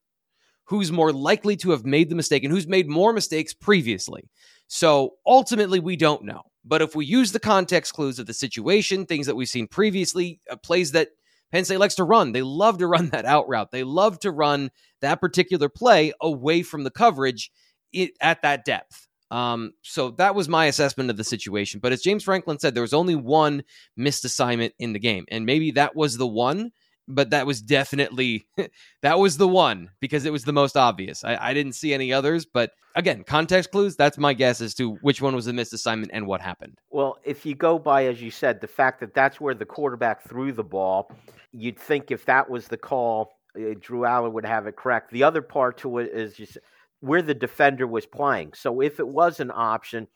who's 0.64 0.92
more 0.92 1.12
likely 1.12 1.57
to 1.57 1.70
have 1.70 1.85
made 1.85 2.11
the 2.11 2.14
mistake 2.14 2.44
and 2.44 2.53
who's 2.53 2.66
made 2.66 2.88
more 2.88 3.12
mistakes 3.12 3.55
previously. 3.55 4.29
So 4.66 5.14
ultimately, 5.27 5.81
we 5.81 5.97
don't 5.97 6.25
know. 6.25 6.42
But 6.64 6.83
if 6.83 6.94
we 6.94 7.05
use 7.05 7.33
the 7.33 7.40
context 7.40 7.92
clues 7.94 8.18
of 8.18 8.27
the 8.27 8.35
situation, 8.35 9.07
things 9.07 9.27
that 9.27 9.37
we've 9.37 9.48
seen 9.48 9.68
previously, 9.68 10.40
uh, 10.50 10.57
plays 10.57 10.92
that 10.92 11.09
Penn 11.53 11.64
State 11.64 11.79
likes 11.79 11.96
to 11.96 12.05
run, 12.05 12.33
they 12.33 12.42
love 12.42 12.79
to 12.79 12.87
run 12.94 13.11
that 13.11 13.24
out 13.24 13.48
route. 13.48 13.70
They 13.70 13.85
love 13.85 14.18
to 14.20 14.31
run 14.31 14.70
that 15.00 15.20
particular 15.20 15.68
play 15.68 16.12
away 16.20 16.62
from 16.62 16.85
the 16.85 16.90
coverage 16.90 17.50
it, 17.92 18.12
at 18.20 18.42
that 18.42 18.64
depth. 18.64 19.07
Um, 19.31 19.72
so 19.83 20.11
that 20.12 20.35
was 20.35 20.48
my 20.48 20.66
assessment 20.66 21.11
of 21.11 21.16
the 21.16 21.24
situation. 21.24 21.81
But 21.81 21.92
as 21.92 22.03
James 22.03 22.22
Franklin 22.22 22.59
said, 22.59 22.74
there 22.74 22.83
was 22.83 22.94
only 22.94 23.16
one 23.16 23.64
missed 23.96 24.24
assignment 24.24 24.74
in 24.79 24.92
the 24.92 24.98
game. 24.98 25.24
And 25.29 25.44
maybe 25.44 25.72
that 25.72 25.96
was 25.96 26.16
the 26.16 26.27
one 26.27 26.70
but 27.09 27.31
that 27.31 27.47
was 27.47 27.61
definitely 27.61 28.47
that 29.03 29.19
was 29.19 29.37
the 29.37 29.49
one 29.49 29.90
because 30.01 30.25
it 30.25 30.33
was 30.33 30.45
the 30.45 30.53
most 30.53 30.77
obvious. 30.77 31.25
I, 31.25 31.37
I, 31.37 31.55
didn't 31.55 31.75
see 31.75 31.93
any 31.93 32.12
others, 32.12 32.47
but 32.47 32.73
again, 32.95 33.25
context 33.25 33.71
clues. 33.71 33.97
That's 33.97 34.19
my 34.19 34.35
guess 34.35 34.61
as 34.61 34.75
to 34.75 34.95
which 34.97 35.21
one 35.21 35.35
was 35.35 35.45
the 35.47 35.53
missed 35.53 35.73
assignment 35.73 36.12
and 36.14 36.27
what 36.27 36.40
happened. 36.40 36.79
Well, 36.90 37.19
if 37.25 37.45
you 37.45 37.55
go 37.55 37.79
by 37.79 38.07
as 38.07 38.23
you 38.23 38.31
said, 38.31 38.61
the 38.61 38.69
fact 38.69 39.01
that 39.01 39.14
that's 39.14 39.40
where 39.40 39.55
the 39.55 39.67
quarterback 39.67 40.23
threw 40.23 40.53
the 40.53 40.64
ball, 40.64 41.11
you'd 41.53 41.79
think 41.79 42.11
if 42.11 42.25
that 42.27 42.49
was 42.49 42.69
the 42.69 42.79
call, 42.79 43.33
uh, 43.57 43.75
Drew 43.79 44.01
Allar 44.01 44.33
would 44.33 44.47
have 44.47 44.67
it 44.67 44.77
correct. 44.77 45.11
The 45.11 45.23
other 45.23 45.43
part 45.43 45.79
to 45.79 45.99
it 45.99 46.11
is 46.12 46.35
just 46.35 46.59
where 47.01 47.23
the 47.23 47.35
defender 47.35 47.87
was 47.87 48.07
playing. 48.07 48.55
So 48.55 48.81
if 48.81 48.99
it 48.99 49.07
was 49.07 49.40
an 49.40 49.51
option, 49.55 50.09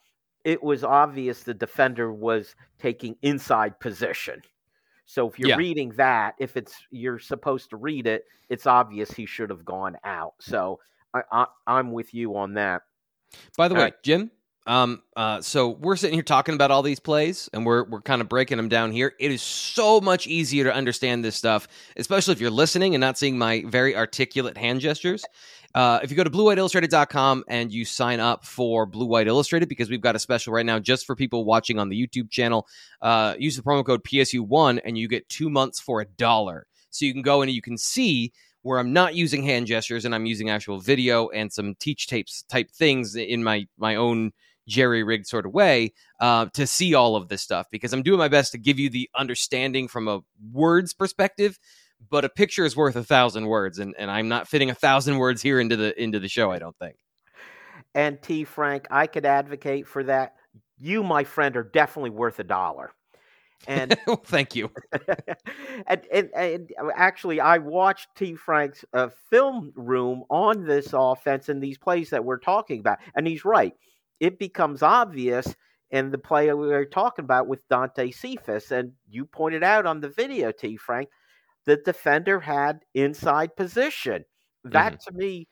it 0.45 0.63
was 0.63 0.83
obvious 0.83 1.43
the 1.43 1.53
defender 1.53 2.13
was 2.13 2.55
taking 2.79 3.17
inside 3.23 3.79
position. 3.81 4.41
So 5.09 5.27
if 5.27 5.39
you're 5.39 5.49
yeah. 5.49 5.57
reading 5.57 5.89
that, 5.97 6.35
if 6.39 6.59
it's 6.59 6.75
you're 6.91 7.19
supposed 7.19 7.71
to 7.71 7.79
read 7.79 8.07
it, 8.07 8.27
it's 8.51 8.67
obvious 8.67 9.11
he 9.11 9.25
should 9.25 9.49
have 9.49 9.65
gone 9.65 9.97
out. 10.05 10.35
So 10.39 10.81
I, 11.15 11.47
I 11.67 11.79
am 11.79 11.93
with 11.93 12.13
you 12.13 12.37
on 12.37 12.53
that. 12.55 12.83
By 13.57 13.69
the 13.69 13.75
all 13.75 13.79
way, 13.79 13.85
right. 13.87 14.03
Jim, 14.03 14.31
um, 14.67 15.03
uh, 15.17 15.41
so 15.41 15.71
we're 15.71 15.97
sitting 15.97 16.13
here 16.13 16.23
talking 16.23 16.55
about 16.55 16.71
all 16.71 16.83
these 16.83 17.01
plays, 17.01 17.49
and 17.55 17.65
we're 17.65 17.85
we're 17.85 18.03
kind 18.03 18.21
of 18.21 18.29
breaking 18.29 18.59
them 18.59 18.69
down 18.69 18.93
here. 18.93 19.15
It 19.19 19.31
is 19.31 19.41
so 19.41 19.99
much 19.99 20.27
easier 20.27 20.65
to 20.65 20.75
understand 20.75 21.25
this 21.25 21.37
stuff, 21.37 21.69
especially 21.97 22.33
if 22.33 22.41
you're 22.41 22.51
listening 22.51 22.95
and 22.95 23.01
not 23.01 23.17
seeing 23.17 23.39
my 23.39 23.65
very 23.67 23.97
articulate 23.97 24.59
hand 24.59 24.83
gestures. 24.83 25.25
Uh, 25.75 26.01
if 26.03 26.11
you 26.11 26.17
go 26.17 26.25
to 26.25 26.31
bluewhiteillustrated.com 26.31 27.45
and 27.49 27.73
you 27.73 27.85
sign 27.85 28.21
up 28.21 28.45
for 28.45 28.87
Blue 28.87 29.07
White 29.07 29.27
Illustrated, 29.27 29.69
because 29.69 29.91
we've 29.91 30.01
got 30.01 30.17
a 30.17 30.19
special 30.19 30.53
right 30.53 30.67
now 30.67 30.79
just 30.79 31.07
for 31.07 31.15
people 31.15 31.45
watching 31.45 31.79
on 31.79 31.89
the 31.89 32.07
YouTube 32.07 32.31
channel, 32.31 32.67
uh, 33.03 33.35
use 33.39 33.57
the 33.57 33.63
promo 33.63 33.85
code 33.85 34.03
PSU1 34.05 34.81
and 34.85 34.97
you 34.97 35.09
get 35.09 35.29
two 35.29 35.51
months 35.51 35.79
for 35.79 36.01
a 36.01 36.07
dollar. 36.07 36.67
So 36.91 37.05
you 37.05 37.13
can 37.13 37.23
go 37.23 37.43
and 37.43 37.51
you 37.51 37.63
can 37.63 37.77
see 37.77 38.33
where 38.63 38.79
I'm 38.79 38.93
not 38.93 39.15
using 39.15 39.43
hand 39.43 39.67
gestures 39.67 40.05
and 40.05 40.15
I'm 40.15 40.27
using 40.27 40.51
actual 40.51 40.79
video 40.79 41.29
and 41.29 41.53
some 41.53 41.75
teach 41.79 42.07
tapes 42.07 42.43
type 42.49 42.71
things 42.71 43.15
in 43.15 43.45
my 43.45 43.67
my 43.79 43.95
own 43.95 44.33
jerry 44.67 45.03
rigged 45.03 45.27
sort 45.27 45.47
of 45.47 45.53
way 45.53 45.93
uh, 46.21 46.47
to 46.53 46.67
see 46.67 46.95
all 46.95 47.17
of 47.17 47.29
this 47.29 47.41
stuff 47.41 47.67
because 47.71 47.93
I'm 47.93 48.03
doing 48.03 48.19
my 48.19 48.29
best 48.29 48.53
to 48.53 48.59
give 48.59 48.79
you 48.79 48.91
the 48.91 49.09
understanding 49.17 49.89
from 49.89 50.09
a 50.09 50.21
words 50.53 50.93
perspective 50.93 51.59
but 52.11 52.25
a 52.25 52.29
picture 52.29 52.65
is 52.65 52.77
worth 52.77 52.97
a 52.97 53.05
thousand 53.05 53.47
words, 53.47 53.79
and, 53.79 53.95
and 53.99 54.11
I'm 54.11 54.29
not 54.29 54.49
fitting 54.49 54.71
a 54.71 54.75
thousand 54.75 55.19
words 55.19 55.43
here 55.43 55.61
into 55.61 55.77
the 55.77 56.01
into 56.01 56.19
the 56.19 56.29
show. 56.29 56.51
I 56.51 56.59
don't 56.59 56.77
think. 56.79 56.97
And 57.95 58.21
T. 58.23 58.45
Frank, 58.45 58.87
I 58.91 59.07
could 59.07 59.27
advocate 59.27 59.87
for 59.87 60.05
that. 60.05 60.35
You, 60.77 61.03
my 61.03 61.25
friend, 61.25 61.57
are 61.57 61.65
definitely 61.65 62.11
worth 62.11 62.39
a 62.39 62.45
dollar. 62.45 62.93
And 63.67 63.97
thank 64.25 64.55
you. 64.55 64.71
and, 65.87 66.03
and, 66.13 66.31
and, 66.35 66.71
actually, 66.95 67.41
I 67.41 67.59
watched 67.59 68.09
T. 68.17 68.35
Frank's 68.35 68.85
uh, 68.93 69.09
film 69.31 69.73
room 69.75 70.25
on 70.31 70.65
this 70.65 70.91
offense 70.93 71.49
and 71.49 71.63
these 71.63 71.79
plays 71.79 72.11
that 72.11 72.25
we're 72.25 72.39
talking 72.39 72.81
about, 72.81 72.99
and 73.17 73.27
he's 73.27 73.45
right. 73.45 73.75
It 74.21 74.39
becomes 74.39 74.83
obvious 74.83 75.55
in 75.91 76.11
the 76.11 76.19
play 76.19 76.53
we 76.53 76.69
were 76.69 76.85
talking 76.85 77.25
about 77.25 77.49
with 77.49 77.67
Dante 77.69 78.11
Cephas, 78.11 78.71
and 78.71 78.93
you 79.09 79.25
pointed 79.25 79.65
out 79.65 79.87
on 79.87 80.01
the 80.01 80.09
video, 80.09 80.53
T. 80.53 80.77
Frank, 80.77 81.09
the 81.69 81.77
defender 81.77 82.41
had 82.41 82.81
inside 82.95 83.55
position. 83.55 84.25
That 84.65 84.95
mm-hmm. 84.95 85.17
to 85.17 85.19
me, 85.19 85.49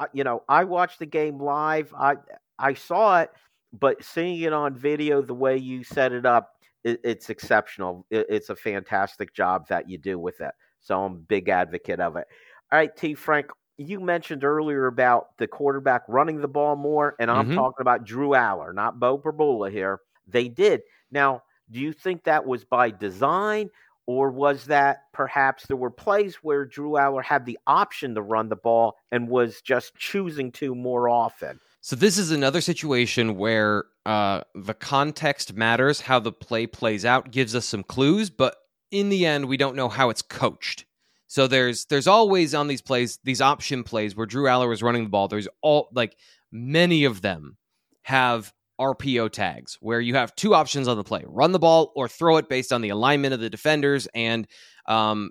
uh, 0.00 0.06
you 0.12 0.24
know, 0.24 0.42
I 0.48 0.64
watched 0.64 0.98
the 0.98 1.06
game 1.06 1.38
live. 1.38 1.94
I 1.96 2.16
I 2.58 2.74
saw 2.74 3.20
it, 3.20 3.30
but 3.72 4.02
seeing 4.02 4.40
it 4.40 4.52
on 4.52 4.74
video, 4.74 5.22
the 5.22 5.32
way 5.32 5.56
you 5.56 5.84
set 5.84 6.12
it 6.12 6.26
up, 6.26 6.50
it, 6.82 6.98
it's 7.04 7.30
exceptional. 7.30 8.04
It, 8.10 8.26
it's 8.28 8.50
a 8.50 8.56
fantastic 8.56 9.32
job 9.32 9.68
that 9.68 9.88
you 9.88 9.96
do 9.96 10.18
with 10.18 10.40
it. 10.40 10.50
So 10.80 11.04
I'm 11.04 11.12
a 11.12 11.18
big 11.18 11.48
advocate 11.48 12.00
of 12.00 12.16
it. 12.16 12.26
All 12.72 12.78
right, 12.78 12.94
T. 12.96 13.14
Frank, 13.14 13.46
you 13.76 14.00
mentioned 14.00 14.42
earlier 14.42 14.88
about 14.88 15.36
the 15.38 15.46
quarterback 15.46 16.02
running 16.08 16.40
the 16.40 16.48
ball 16.48 16.74
more, 16.74 17.14
and 17.20 17.30
I'm 17.30 17.46
mm-hmm. 17.46 17.54
talking 17.54 17.80
about 17.80 18.04
Drew 18.04 18.30
Allar, 18.30 18.74
not 18.74 18.98
Beau 18.98 19.18
Pribula 19.18 19.70
here. 19.70 20.00
They 20.26 20.48
did. 20.48 20.80
Now, 21.12 21.42
Do 21.70 21.78
you 21.78 21.92
think 21.92 22.24
that 22.24 22.44
was 22.44 22.64
by 22.64 22.90
design, 22.90 23.70
or 24.10 24.28
was 24.28 24.64
that 24.64 25.04
perhaps 25.12 25.66
there 25.66 25.76
were 25.76 25.90
plays 25.90 26.36
where 26.42 26.64
Drew 26.64 26.92
Allar 26.92 27.22
had 27.22 27.46
the 27.46 27.56
option 27.64 28.16
to 28.16 28.22
run 28.22 28.48
the 28.48 28.56
ball 28.56 28.96
and 29.12 29.28
was 29.28 29.60
just 29.60 29.94
choosing 29.94 30.50
to 30.52 30.74
more 30.74 31.08
often? 31.08 31.60
So 31.80 31.94
this 31.94 32.18
is 32.18 32.32
another 32.32 32.60
situation 32.60 33.36
where 33.36 33.84
uh, 34.04 34.40
the 34.56 34.74
context 34.74 35.54
matters. 35.54 36.00
How 36.00 36.18
the 36.18 36.32
play 36.32 36.66
plays 36.66 37.04
out 37.04 37.30
gives 37.30 37.54
us 37.54 37.66
some 37.66 37.84
clues, 37.84 38.30
but 38.30 38.56
in 38.90 39.10
the 39.10 39.24
end, 39.26 39.44
we 39.44 39.56
don't 39.56 39.76
know 39.76 39.88
how 39.88 40.10
it's 40.10 40.22
coached. 40.22 40.86
So 41.28 41.46
there's 41.46 41.84
there's 41.84 42.08
always 42.08 42.52
on 42.52 42.66
these 42.66 42.82
plays 42.82 43.20
these 43.22 43.40
option 43.40 43.84
plays 43.84 44.16
where 44.16 44.26
Drew 44.26 44.46
Allar 44.46 44.72
is 44.72 44.82
running 44.82 45.04
the 45.04 45.10
ball. 45.10 45.28
There's 45.28 45.48
all 45.62 45.88
like 45.94 46.16
many 46.50 47.04
of 47.04 47.22
them 47.22 47.56
have 48.02 48.52
RPO 48.80 49.30
tags 49.30 49.76
where 49.80 50.00
you 50.00 50.14
have 50.14 50.34
two 50.34 50.54
options 50.54 50.88
on 50.88 50.96
the 50.96 51.04
play: 51.04 51.22
run 51.26 51.52
the 51.52 51.58
ball 51.58 51.92
or 51.94 52.08
throw 52.08 52.38
it 52.38 52.48
based 52.48 52.72
on 52.72 52.80
the 52.80 52.88
alignment 52.88 53.34
of 53.34 53.40
the 53.40 53.50
defenders 53.50 54.08
and 54.14 54.48
um, 54.86 55.30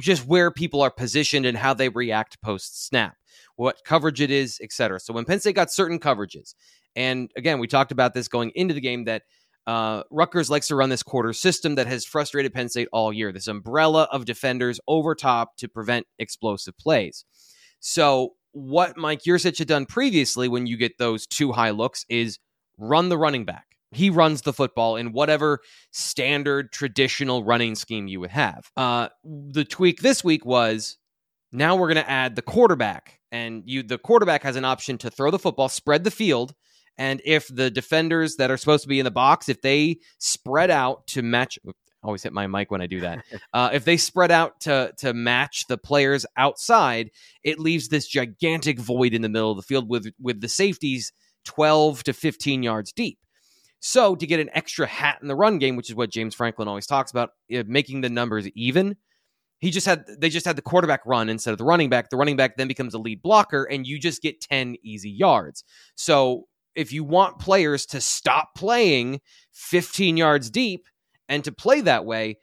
just 0.00 0.26
where 0.26 0.50
people 0.50 0.80
are 0.80 0.90
positioned 0.90 1.44
and 1.44 1.58
how 1.58 1.74
they 1.74 1.88
react 1.88 2.40
post 2.40 2.86
snap, 2.86 3.16
what 3.56 3.84
coverage 3.84 4.20
it 4.20 4.30
is, 4.30 4.60
etc. 4.62 5.00
So 5.00 5.12
when 5.12 5.24
Penn 5.24 5.40
State 5.40 5.56
got 5.56 5.72
certain 5.72 5.98
coverages, 5.98 6.54
and 6.94 7.30
again 7.36 7.58
we 7.58 7.66
talked 7.66 7.92
about 7.92 8.14
this 8.14 8.28
going 8.28 8.52
into 8.54 8.72
the 8.72 8.80
game 8.80 9.04
that 9.04 9.22
uh, 9.66 10.02
Rutgers 10.10 10.50
likes 10.50 10.68
to 10.68 10.76
run 10.76 10.90
this 10.90 11.02
quarter 11.02 11.32
system 11.32 11.74
that 11.76 11.86
has 11.86 12.04
frustrated 12.04 12.52
Penn 12.52 12.68
State 12.68 12.88
all 12.92 13.12
year. 13.12 13.32
This 13.32 13.48
umbrella 13.48 14.08
of 14.12 14.24
defenders 14.24 14.78
over 14.86 15.14
top 15.14 15.56
to 15.56 15.68
prevent 15.68 16.06
explosive 16.18 16.76
plays. 16.76 17.24
So, 17.80 18.34
what 18.52 18.96
Mike 18.96 19.22
Yurcich 19.22 19.58
had 19.58 19.68
done 19.68 19.86
previously 19.86 20.48
when 20.48 20.66
you 20.66 20.76
get 20.76 20.98
those 20.98 21.26
two 21.26 21.52
high 21.52 21.70
looks 21.70 22.04
is 22.08 22.38
run 22.78 23.08
the 23.08 23.18
running 23.18 23.44
back. 23.44 23.66
He 23.92 24.10
runs 24.10 24.42
the 24.42 24.52
football 24.52 24.96
in 24.96 25.12
whatever 25.12 25.60
standard 25.92 26.72
traditional 26.72 27.44
running 27.44 27.74
scheme 27.76 28.08
you 28.08 28.20
would 28.20 28.30
have. 28.30 28.70
Uh, 28.76 29.08
the 29.24 29.64
tweak 29.64 30.00
this 30.00 30.24
week 30.24 30.44
was 30.44 30.98
now 31.52 31.76
we're 31.76 31.92
going 31.92 32.04
to 32.04 32.10
add 32.10 32.34
the 32.34 32.42
quarterback, 32.42 33.20
and 33.30 33.62
you 33.66 33.84
the 33.84 33.98
quarterback 33.98 34.42
has 34.42 34.56
an 34.56 34.64
option 34.64 34.98
to 34.98 35.10
throw 35.10 35.30
the 35.30 35.38
football, 35.38 35.68
spread 35.68 36.02
the 36.02 36.10
field, 36.10 36.54
and 36.98 37.20
if 37.24 37.48
the 37.48 37.70
defenders 37.70 38.36
that 38.36 38.50
are 38.50 38.56
supposed 38.56 38.82
to 38.82 38.88
be 38.88 38.98
in 38.98 39.04
the 39.04 39.10
box, 39.10 39.48
if 39.48 39.62
they 39.62 39.98
spread 40.18 40.70
out 40.70 41.06
to 41.08 41.22
match, 41.22 41.58
I 41.66 41.72
always 42.02 42.22
hit 42.22 42.32
my 42.32 42.46
mic 42.46 42.70
when 42.70 42.80
I 42.80 42.86
do 42.86 43.00
that. 43.00 43.24
Uh, 43.52 43.70
if 43.72 43.84
they 43.84 43.96
spread 43.96 44.32
out 44.32 44.58
to 44.58 44.92
to 44.98 45.14
match 45.14 45.66
the 45.68 45.78
players 45.78 46.26
outside, 46.36 47.10
it 47.44 47.60
leaves 47.60 47.88
this 47.88 48.08
gigantic 48.08 48.80
void 48.80 49.14
in 49.14 49.22
the 49.22 49.28
middle 49.28 49.52
of 49.52 49.56
the 49.56 49.62
field 49.62 49.88
with 49.88 50.12
with 50.20 50.40
the 50.40 50.48
safeties 50.48 51.12
twelve 51.44 52.02
to 52.04 52.12
fifteen 52.12 52.62
yards 52.62 52.92
deep. 52.92 53.18
So 53.80 54.16
to 54.16 54.26
get 54.26 54.40
an 54.40 54.48
extra 54.54 54.86
hat 54.86 55.18
in 55.20 55.28
the 55.28 55.36
run 55.36 55.58
game, 55.58 55.76
which 55.76 55.90
is 55.90 55.94
what 55.94 56.10
James 56.10 56.34
Franklin 56.34 56.68
always 56.68 56.86
talks 56.86 57.10
about, 57.10 57.30
uh, 57.54 57.64
making 57.66 58.00
the 58.00 58.08
numbers 58.08 58.48
even. 58.54 58.96
He 59.58 59.70
just 59.70 59.86
had 59.86 60.04
they 60.18 60.28
just 60.28 60.46
had 60.46 60.56
the 60.56 60.62
quarterback 60.62 61.00
run 61.06 61.28
instead 61.28 61.52
of 61.52 61.58
the 61.58 61.64
running 61.64 61.88
back. 61.88 62.10
The 62.10 62.16
running 62.16 62.36
back 62.36 62.56
then 62.56 62.68
becomes 62.68 62.94
a 62.94 62.98
lead 62.98 63.22
blocker, 63.22 63.64
and 63.64 63.86
you 63.86 63.98
just 63.98 64.22
get 64.22 64.40
ten 64.40 64.76
easy 64.82 65.10
yards. 65.10 65.64
So 65.94 66.46
if 66.74 66.92
you 66.92 67.04
want 67.04 67.38
players 67.38 67.86
to 67.86 68.00
stop 68.00 68.54
playing 68.54 69.20
15 69.52 70.16
yards 70.16 70.50
deep 70.50 70.86
and 71.28 71.44
to 71.44 71.52
play 71.52 71.80
that 71.82 72.04
way, 72.04 72.38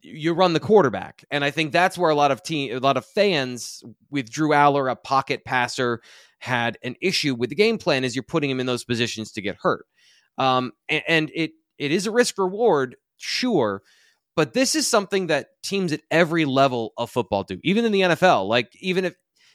you 0.00 0.32
run 0.32 0.52
the 0.52 0.60
quarterback. 0.60 1.24
And 1.30 1.44
I 1.44 1.50
think 1.50 1.72
that's 1.72 1.98
where 1.98 2.10
a 2.10 2.14
lot 2.14 2.30
of 2.30 2.42
team 2.42 2.76
a 2.76 2.80
lot 2.80 2.96
of 2.96 3.04
fans 3.04 3.82
with 4.10 4.30
Drew 4.30 4.50
Allar, 4.50 4.90
a 4.90 4.96
pocket 4.96 5.44
passer, 5.44 6.00
had 6.38 6.78
an 6.82 6.96
issue 7.00 7.34
with 7.34 7.50
the 7.50 7.56
game 7.56 7.78
plan 7.78 8.04
is 8.04 8.14
you're 8.14 8.22
putting 8.22 8.50
him 8.50 8.60
in 8.60 8.66
those 8.66 8.84
positions 8.84 9.32
to 9.32 9.42
get 9.42 9.56
hurt. 9.60 9.86
Um, 10.36 10.72
and, 10.88 11.02
and 11.08 11.32
it 11.34 11.52
it 11.78 11.92
is 11.92 12.06
a 12.06 12.10
risk 12.10 12.38
reward, 12.38 12.96
sure, 13.16 13.82
but 14.36 14.52
this 14.52 14.74
is 14.74 14.88
something 14.88 15.28
that 15.28 15.48
teams 15.62 15.92
at 15.92 16.00
every 16.10 16.44
level 16.44 16.92
of 16.96 17.10
football 17.10 17.42
do, 17.42 17.58
even 17.64 17.84
in 17.84 17.92
the 17.92 18.02
NFL. 18.02 18.48
Like 18.48 18.70
even 18.80 19.04
if 19.04 19.14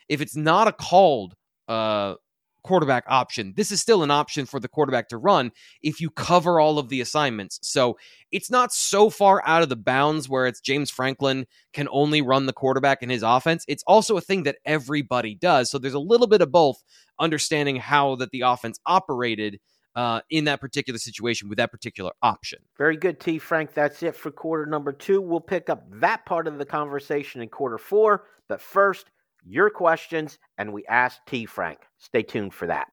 if 0.09 0.21
it's 0.21 0.35
not 0.35 0.67
a 0.67 0.73
called 0.73 1.35
uh, 1.67 2.15
quarterback 2.63 3.03
option. 3.07 3.53
This 3.55 3.71
is 3.71 3.81
still 3.81 4.03
an 4.03 4.11
option 4.11 4.45
for 4.45 4.59
the 4.59 4.67
quarterback 4.67 5.09
to 5.09 5.17
run 5.17 5.51
if 5.81 6.01
you 6.01 6.09
cover 6.09 6.59
all 6.59 6.79
of 6.79 6.89
the 6.89 7.01
assignments. 7.01 7.59
So 7.61 7.97
it's 8.31 8.49
not 8.49 8.73
so 8.73 9.09
far 9.09 9.41
out 9.45 9.63
of 9.63 9.69
the 9.69 9.75
bounds 9.75 10.27
where 10.27 10.47
it's 10.47 10.61
James 10.61 10.89
Franklin 10.89 11.45
can 11.73 11.87
only 11.91 12.21
run 12.21 12.45
the 12.45 12.53
quarterback 12.53 13.03
in 13.03 13.09
his 13.09 13.23
offense. 13.23 13.65
It's 13.67 13.83
also 13.85 14.17
a 14.17 14.21
thing 14.21 14.43
that 14.43 14.57
everybody 14.65 15.35
does. 15.35 15.69
So 15.69 15.77
there's 15.77 15.93
a 15.93 15.99
little 15.99 16.27
bit 16.27 16.41
of 16.41 16.51
both 16.51 16.83
understanding 17.19 17.75
how 17.75 18.15
that 18.15 18.31
the 18.31 18.41
offense 18.41 18.79
operated. 18.85 19.59
Uh, 19.95 20.21
in 20.31 20.45
that 20.45 20.59
particular 20.59 20.97
situation 20.97 21.47
with 21.47 21.59
that 21.59 21.69
particular 21.69 22.09
option. 22.23 22.57
Very 22.79 22.97
good, 22.97 23.19
T. 23.19 23.37
Frank. 23.37 23.75
That's 23.75 24.01
it 24.01 24.15
for 24.15 24.31
quarter 24.31 24.65
number 24.65 24.91
two. 24.91 25.21
We'll 25.21 25.39
pick 25.39 25.69
up 25.69 25.83
that 25.99 26.25
part 26.25 26.47
of 26.47 26.57
the 26.57 26.65
conversation 26.65 27.43
in 27.43 27.49
quarter 27.49 27.77
four. 27.77 28.23
But 28.49 28.59
first, 28.59 29.11
your 29.45 29.69
questions, 29.69 30.37
and 30.57 30.73
we 30.73 30.85
ask 30.85 31.19
T. 31.27 31.45
Frank. 31.45 31.79
Stay 31.97 32.23
tuned 32.23 32.53
for 32.53 32.67
that. 32.67 32.87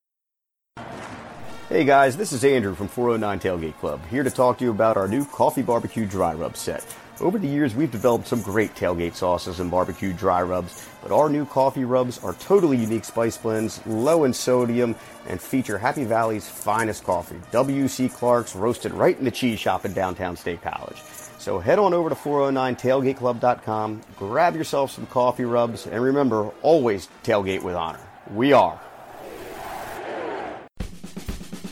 Hey 1.69 1.85
guys, 1.85 2.17
this 2.17 2.33
is 2.33 2.43
Andrew 2.43 2.75
from 2.75 2.89
409 2.89 3.39
Tailgate 3.39 3.79
Club, 3.79 4.05
here 4.07 4.23
to 4.23 4.29
talk 4.29 4.57
to 4.57 4.65
you 4.65 4.71
about 4.71 4.97
our 4.97 5.07
new 5.07 5.23
coffee 5.23 5.61
barbecue 5.61 6.05
dry 6.05 6.33
rub 6.33 6.57
set. 6.57 6.85
Over 7.21 7.37
the 7.37 7.47
years, 7.47 7.75
we've 7.75 7.91
developed 7.91 8.27
some 8.27 8.41
great 8.41 8.73
tailgate 8.75 9.13
sauces 9.13 9.59
and 9.59 9.69
barbecue 9.69 10.11
dry 10.11 10.41
rubs, 10.41 10.89
but 11.01 11.11
our 11.11 11.29
new 11.29 11.45
coffee 11.45 11.85
rubs 11.85 12.21
are 12.23 12.33
totally 12.33 12.77
unique 12.77 13.05
spice 13.05 13.37
blends, 13.37 13.79
low 13.85 14.23
in 14.23 14.33
sodium, 14.33 14.95
and 15.27 15.39
feature 15.39 15.77
Happy 15.77 16.03
Valley's 16.03 16.49
finest 16.49 17.03
coffee, 17.03 17.39
W.C. 17.51 18.09
Clark's, 18.09 18.55
roasted 18.55 18.91
right 18.91 19.17
in 19.17 19.23
the 19.23 19.31
cheese 19.31 19.59
shop 19.59 19.85
in 19.85 19.93
downtown 19.93 20.35
State 20.35 20.61
College. 20.61 20.97
So 21.41 21.57
head 21.57 21.79
on 21.79 21.91
over 21.95 22.07
to 22.07 22.13
409tailgateclub.com, 22.13 24.01
grab 24.15 24.55
yourself 24.55 24.91
some 24.91 25.07
coffee 25.07 25.43
rubs, 25.43 25.87
and 25.87 26.03
remember, 26.03 26.51
always 26.61 27.09
tailgate 27.23 27.63
with 27.63 27.73
honor. 27.73 27.99
We 28.31 28.53
are. 28.53 28.79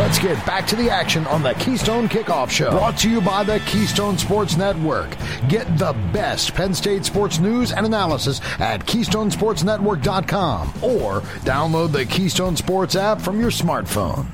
Let's 0.00 0.18
get 0.18 0.46
back 0.46 0.66
to 0.68 0.76
the 0.76 0.88
action 0.88 1.26
on 1.26 1.42
the 1.42 1.52
Keystone 1.52 2.08
Kickoff 2.08 2.48
Show. 2.48 2.70
Brought 2.70 2.96
to 3.00 3.10
you 3.10 3.20
by 3.20 3.44
the 3.44 3.60
Keystone 3.66 4.16
Sports 4.16 4.56
Network. 4.56 5.10
Get 5.46 5.66
the 5.76 5.92
best 6.10 6.54
Penn 6.54 6.72
State 6.72 7.04
sports 7.04 7.38
news 7.38 7.70
and 7.70 7.84
analysis 7.84 8.40
at 8.60 8.86
KeystonesportsNetwork.com 8.86 10.68
or 10.82 11.20
download 11.44 11.92
the 11.92 12.06
Keystone 12.06 12.56
Sports 12.56 12.96
app 12.96 13.20
from 13.20 13.42
your 13.42 13.50
smartphone. 13.50 14.24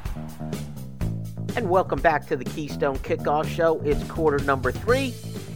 And 1.57 1.68
welcome 1.68 2.00
back 2.00 2.29
to 2.29 2.37
the 2.37 2.44
Keystone 2.44 2.98
Kickoff 2.98 3.48
Show. 3.48 3.81
It's 3.81 4.05
quarter 4.05 4.38
number 4.44 4.70
three. 4.70 5.14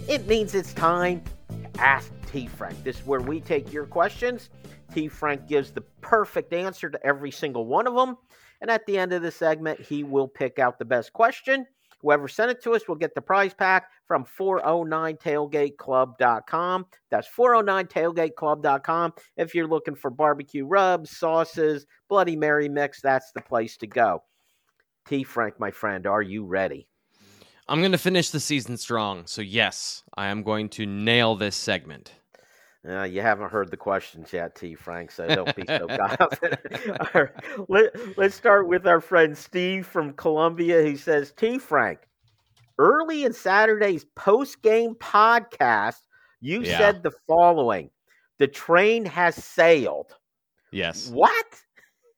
It 0.09 0.27
means 0.27 0.57
it's 0.57 0.75
time 0.75 1.23
to 1.51 1.81
ask 1.81 2.11
T 2.27 2.49
Frank. 2.49 2.83
This 2.83 2.99
is 2.99 3.07
where 3.07 3.21
we 3.21 3.41
take 3.41 3.73
your 3.73 3.87
questions. 3.87 4.51
T 4.93 5.07
Frank 5.07 5.47
gives 5.47 5.71
the 5.71 5.83
perfect 6.01 6.53
answer 6.53 6.91
to 6.91 7.07
every 7.07 7.31
single 7.31 7.65
one 7.65 7.87
of 7.87 7.95
them. 7.95 8.17
And 8.61 8.71
at 8.71 8.85
the 8.87 8.99
end 8.99 9.13
of 9.13 9.23
the 9.23 9.31
segment, 9.31 9.81
he 9.81 10.05
will 10.05 10.29
pick 10.29 10.59
out 10.59 10.79
the 10.79 10.85
best 10.85 11.13
question. 11.13 11.67
Whoever 12.03 12.29
sent 12.29 12.51
it 12.51 12.63
to 12.63 12.73
us 12.73 12.89
will 12.89 12.97
get 12.97 13.15
the 13.15 13.21
prize 13.21 13.53
pack 13.53 13.91
from 14.07 14.25
409tailgateclub.com. 14.25 16.87
That's 17.11 17.29
409tailgateclub.com. 17.29 19.13
If 19.37 19.55
you're 19.55 19.69
looking 19.69 19.95
for 19.95 20.11
barbecue 20.11 20.65
rubs, 20.65 21.15
sauces, 21.17 21.85
Bloody 22.09 22.37
Mary 22.37 22.71
mix, 22.71 23.03
that's 23.03 23.33
the 23.33 23.43
place 23.43 23.77
to 23.79 23.87
go. 23.87 24.23
T. 25.07 25.25
Frank, 25.25 25.61
my 25.61 25.71
friend, 25.71 26.07
are 26.07 26.23
you 26.23 26.45
ready? 26.45 26.87
I'm 27.69 27.81
going 27.81 27.93
to 27.93 27.99
finish 27.99 28.31
the 28.31 28.41
season 28.41 28.79
strong. 28.79 29.27
So, 29.27 29.43
yes, 29.43 30.03
I 30.15 30.29
am 30.29 30.43
going 30.43 30.71
to 30.71 30.87
nail 30.87 31.37
this 31.37 31.55
segment. 31.55 32.15
Uh, 32.89 33.03
you 33.03 33.21
haven't 33.21 33.51
heard 33.51 33.71
the 33.71 33.77
questions 33.77 34.33
yet, 34.33 34.55
T. 34.55 34.75
Frank, 34.75 35.11
so 35.11 35.29
don't 35.29 35.55
be 35.55 35.65
so 35.67 35.87
confident. 36.17 36.61
right, 37.15 37.29
let, 37.69 38.19
let's 38.19 38.35
start 38.35 38.69
with 38.69 38.87
our 38.87 39.01
friend 39.01 39.37
Steve 39.37 39.87
from 39.87 40.15
Columbia 40.15 40.83
who 40.83 40.97
says, 40.97 41.33
T. 41.33 41.59
Frank, 41.59 41.99
early 42.79 43.25
in 43.25 43.35
Saturday's 43.35 44.07
post 44.17 44.63
game 44.63 44.95
podcast, 44.95 46.01
you 46.41 46.63
yeah. 46.63 46.79
said 46.79 47.03
the 47.03 47.13
following 47.27 47.91
The 48.39 48.49
train 48.49 49.05
has 49.05 49.35
sailed. 49.35 50.17
Yes. 50.73 51.09
What? 51.09 51.61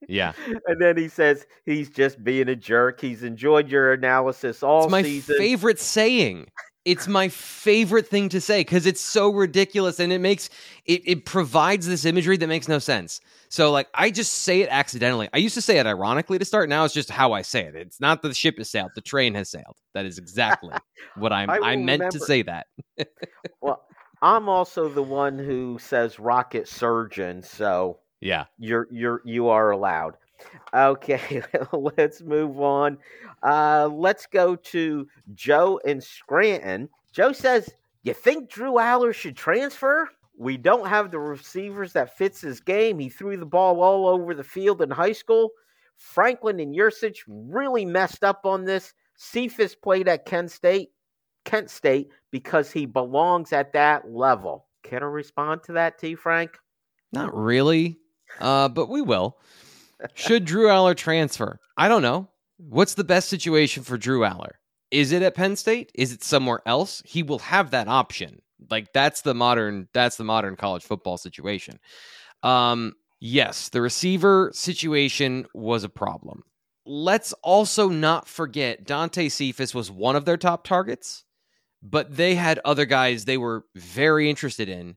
Yeah. 0.09 0.33
and 0.67 0.81
then 0.81 0.97
he 0.97 1.09
says 1.09 1.47
he's 1.67 1.91
just 1.91 2.23
being 2.23 2.49
a 2.49 2.57
jerk. 2.57 3.01
He's 3.01 3.23
enjoyed 3.23 3.69
your 3.69 3.93
analysis 3.93 4.63
all 4.63 4.85
it's 4.85 4.93
my 4.93 5.03
season. 5.03 5.37
favorite 5.39 5.79
saying. 5.79 6.47
It's 6.85 7.07
my 7.07 7.29
favorite 7.29 8.09
thing 8.09 8.29
to 8.31 8.41
say 8.41 8.61
because 8.61 8.87
it's 8.87 9.01
so 9.01 9.33
ridiculous 9.33 10.01
and 10.01 10.13
it 10.13 10.19
makes 10.21 10.51
it 10.85 11.03
it 11.05 11.25
provides 11.25 11.87
this 11.87 12.05
imagery 12.05 12.37
that 12.37 12.47
makes 12.49 12.67
no 12.69 12.79
sense. 12.79 13.21
So 13.49 13.71
like 13.71 13.89
I 13.95 14.11
just 14.11 14.33
say 14.33 14.63
it 14.63 14.69
accidentally. 14.71 15.29
I 15.33 15.39
used 15.39 15.55
to 15.55 15.63
say 15.63 15.79
it 15.79 15.87
ironically 15.87 16.39
to 16.39 16.45
start. 16.45 16.69
Now 16.69 16.85
it's 16.85 16.95
just 16.95 17.11
how 17.11 17.33
I 17.33 17.43
say 17.43 17.65
it. 17.67 17.77
It's 17.77 18.01
not 18.01 18.23
that 18.23 18.29
the 18.29 18.35
ship 18.35 18.59
has 18.59 18.71
sailed. 18.71 18.91
The 18.95 19.01
train 19.01 19.35
has 19.35 19.51
sailed. 19.51 19.77
That 19.95 20.07
is 20.07 20.19
exactly 20.19 20.75
what 21.17 21.33
I'm 21.33 21.51
I, 21.51 21.59
I 21.63 21.77
meant 21.77 22.01
remember. 22.01 22.11
to 22.11 22.21
say 22.21 22.43
that. 22.43 22.67
well, 23.61 23.85
I'm 24.21 24.49
also 24.49 24.89
the 24.89 25.03
one 25.03 25.39
who 25.39 25.79
says 25.81 26.19
rocket 26.19 26.69
surgeon, 26.69 27.43
so 27.43 27.99
yeah. 28.21 28.45
You're 28.59 28.89
you're 28.91 29.21
you 29.25 29.49
are 29.49 29.71
allowed. 29.71 30.17
Okay, 30.75 31.43
let's 31.73 32.23
move 32.23 32.61
on. 32.61 32.99
Uh, 33.43 33.89
let's 33.93 34.27
go 34.27 34.57
to 34.57 35.07
Joe 35.35 35.79
in 35.85 36.01
Scranton. 36.01 36.89
Joe 37.13 37.33
says, 37.33 37.71
"You 38.03 38.15
think 38.15 38.49
Drew 38.49 38.73
Allar 38.73 39.15
should 39.15 39.37
transfer? 39.37 40.09
We 40.37 40.57
don't 40.57 40.89
have 40.89 41.11
the 41.11 41.19
receivers 41.19 41.93
that 41.93 42.17
fits 42.17 42.41
his 42.41 42.61
game. 42.61 42.99
He 42.99 43.09
threw 43.09 43.37
the 43.37 43.47
ball 43.47 43.83
all 43.83 44.09
over 44.09 44.35
the 44.35 44.45
field 44.45 44.83
in 44.83 44.91
high 44.91 45.13
school. 45.13 45.51
Franklin 45.97 46.59
and 46.59 46.75
Yurcich 46.75 47.19
really 47.29 47.85
messed 47.85 48.25
up 48.25 48.45
on 48.45 48.65
this. 48.65 48.95
Cephas 49.17 49.75
played 49.75 50.09
at 50.09 50.25
Kent 50.25 50.51
State, 50.51 50.91
Kent 51.45 51.71
State 51.71 52.11
because 52.31 52.73
he 52.73 52.87
belongs 52.87 53.53
at 53.53 53.73
that 53.75 54.11
level. 54.11 54.67
Can 54.83 55.03
I 55.03 55.07
respond 55.07 55.63
to 55.65 55.73
that, 55.75 55.99
T. 55.99 56.15
Frank? 56.17 56.59
Not 57.13 57.37
really 57.37 58.01
uh, 58.41 58.69
but 58.69 58.89
we 58.89 59.03
will. 59.03 59.39
Should 60.15 60.45
Drew 60.45 60.67
Allar 60.67 60.97
transfer? 60.97 61.59
I 61.77 61.89
don't 61.89 62.03
know. 62.03 62.29
What's 62.59 62.95
the 62.95 63.05
best 63.05 63.29
situation 63.29 63.83
for 63.83 63.99
Drew 63.99 64.21
Allar? 64.21 64.53
Is 64.91 65.11
it 65.11 65.23
at 65.23 65.35
Penn 65.35 65.57
State? 65.57 65.91
Is 65.95 66.13
it 66.13 66.23
somewhere 66.23 66.61
else? 66.67 67.03
He 67.05 67.23
will 67.23 67.39
have 67.41 67.71
that 67.71 67.89
option. 67.89 68.43
Like 68.71 68.93
that's 68.93 69.23
the 69.23 69.35
modern 69.35 69.89
that's 69.93 70.17
the 70.17 70.25
modern 70.25 70.57
college 70.57 70.85
football 70.85 71.17
situation. 71.17 71.81
Um, 72.43 72.95
yes, 73.21 73.69
the 73.71 73.81
receiver 73.81 74.51
situation 74.55 75.47
was 75.55 75.83
a 75.83 75.89
problem. 75.89 76.45
Let's 76.85 77.33
also 77.43 77.89
not 77.89 78.29
forget 78.29 78.85
Dante 78.85 79.29
Cephas 79.29 79.75
was 79.75 79.91
one 79.91 80.17
of 80.17 80.25
their 80.25 80.37
top 80.37 80.65
targets, 80.65 81.25
but 81.83 82.17
they 82.17 82.35
had 82.35 82.61
other 82.65 82.85
guys 82.85 83.25
they 83.25 83.39
were 83.39 83.65
very 83.75 84.29
interested 84.29 84.69
in 84.69 84.97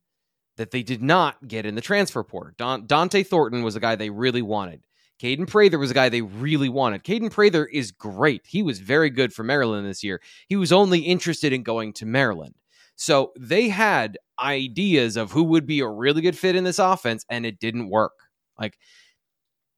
that 0.58 0.72
they 0.72 0.84
did 0.84 1.02
not 1.02 1.48
get 1.48 1.66
in 1.66 1.76
the 1.76 1.82
transfer 1.82 2.24
portal. 2.24 2.54
Don, 2.58 2.88
Dont'e 2.88 3.26
Thornton 3.26 3.64
was 3.64 3.76
a 3.76 3.80
guy 3.80 3.96
they 3.96 4.10
really 4.10 4.42
wanted. 4.42 4.82
Kaden 5.22 5.48
Prather 5.48 5.80
was 5.80 5.92
a 5.92 5.94
guy 5.94 6.10
they 6.10 6.22
really 6.22 6.70
wanted. 6.70 7.04
Kaden 7.04 7.32
Prather 7.32 7.66
is 7.66 7.92
great. 7.92 8.42
He 8.46 8.62
was 8.62 8.80
very 8.80 9.10
good 9.10 9.34
for 9.34 9.44
Maryland 9.44 9.88
this 9.88 10.04
year. 10.04 10.22
He 10.48 10.56
was 10.56 10.72
only 10.72 11.00
interested 11.00 11.54
in 11.54 11.64
going 11.64 11.94
to 11.94 12.06
Maryland. 12.06 12.56
So 12.96 13.32
they 13.40 13.70
had 13.70 14.18
ideas 14.40 15.18
of 15.18 15.32
who 15.32 15.44
would 15.44 15.66
be 15.66 15.80
a 15.80 15.88
really 15.88 16.22
good 16.22 16.38
fit 16.38 16.56
in 16.56 16.64
this 16.64 16.80
offense, 16.80 17.26
and 17.30 17.46
it 17.46 17.60
didn't 17.60 17.90
work. 17.90 18.14
Like 18.60 18.78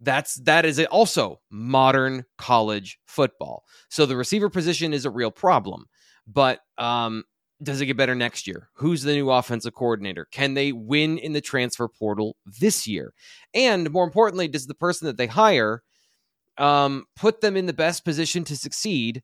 that's 0.02 0.36
that 0.36 0.66
is 0.66 0.80
also 0.86 1.42
modern 1.50 2.26
college 2.38 3.00
football. 3.06 3.64
So 3.90 4.06
the 4.06 4.16
receiver 4.16 4.50
position 4.50 4.94
is 4.94 5.06
a 5.06 5.10
real 5.10 5.32
problem. 5.32 5.86
But 6.28 6.60
um, 6.78 7.24
does 7.62 7.82
it 7.82 7.88
get 7.88 7.98
better 7.98 8.16
next 8.16 8.48
year? 8.48 8.70
Who's 8.76 9.04
the 9.04 9.14
new 9.14 9.30
offensive 9.32 9.74
coordinator? 9.74 10.28
Can 10.32 10.54
they 10.54 10.72
win 10.72 11.18
in 11.18 11.34
the 11.34 11.42
transfer 11.42 11.88
portal 11.88 12.36
this 12.46 12.88
year? 12.88 13.14
And 13.54 13.90
more 13.92 14.04
importantly, 14.04 14.48
does 14.48 14.68
the 14.68 14.76
person 14.76 15.08
that 15.08 15.18
they 15.18 15.28
hire 15.28 15.84
um, 16.58 17.06
put 17.16 17.42
them 17.42 17.58
in 17.58 17.66
the 17.66 17.74
best 17.74 18.06
position 18.06 18.44
to 18.46 18.56
succeed 18.56 19.24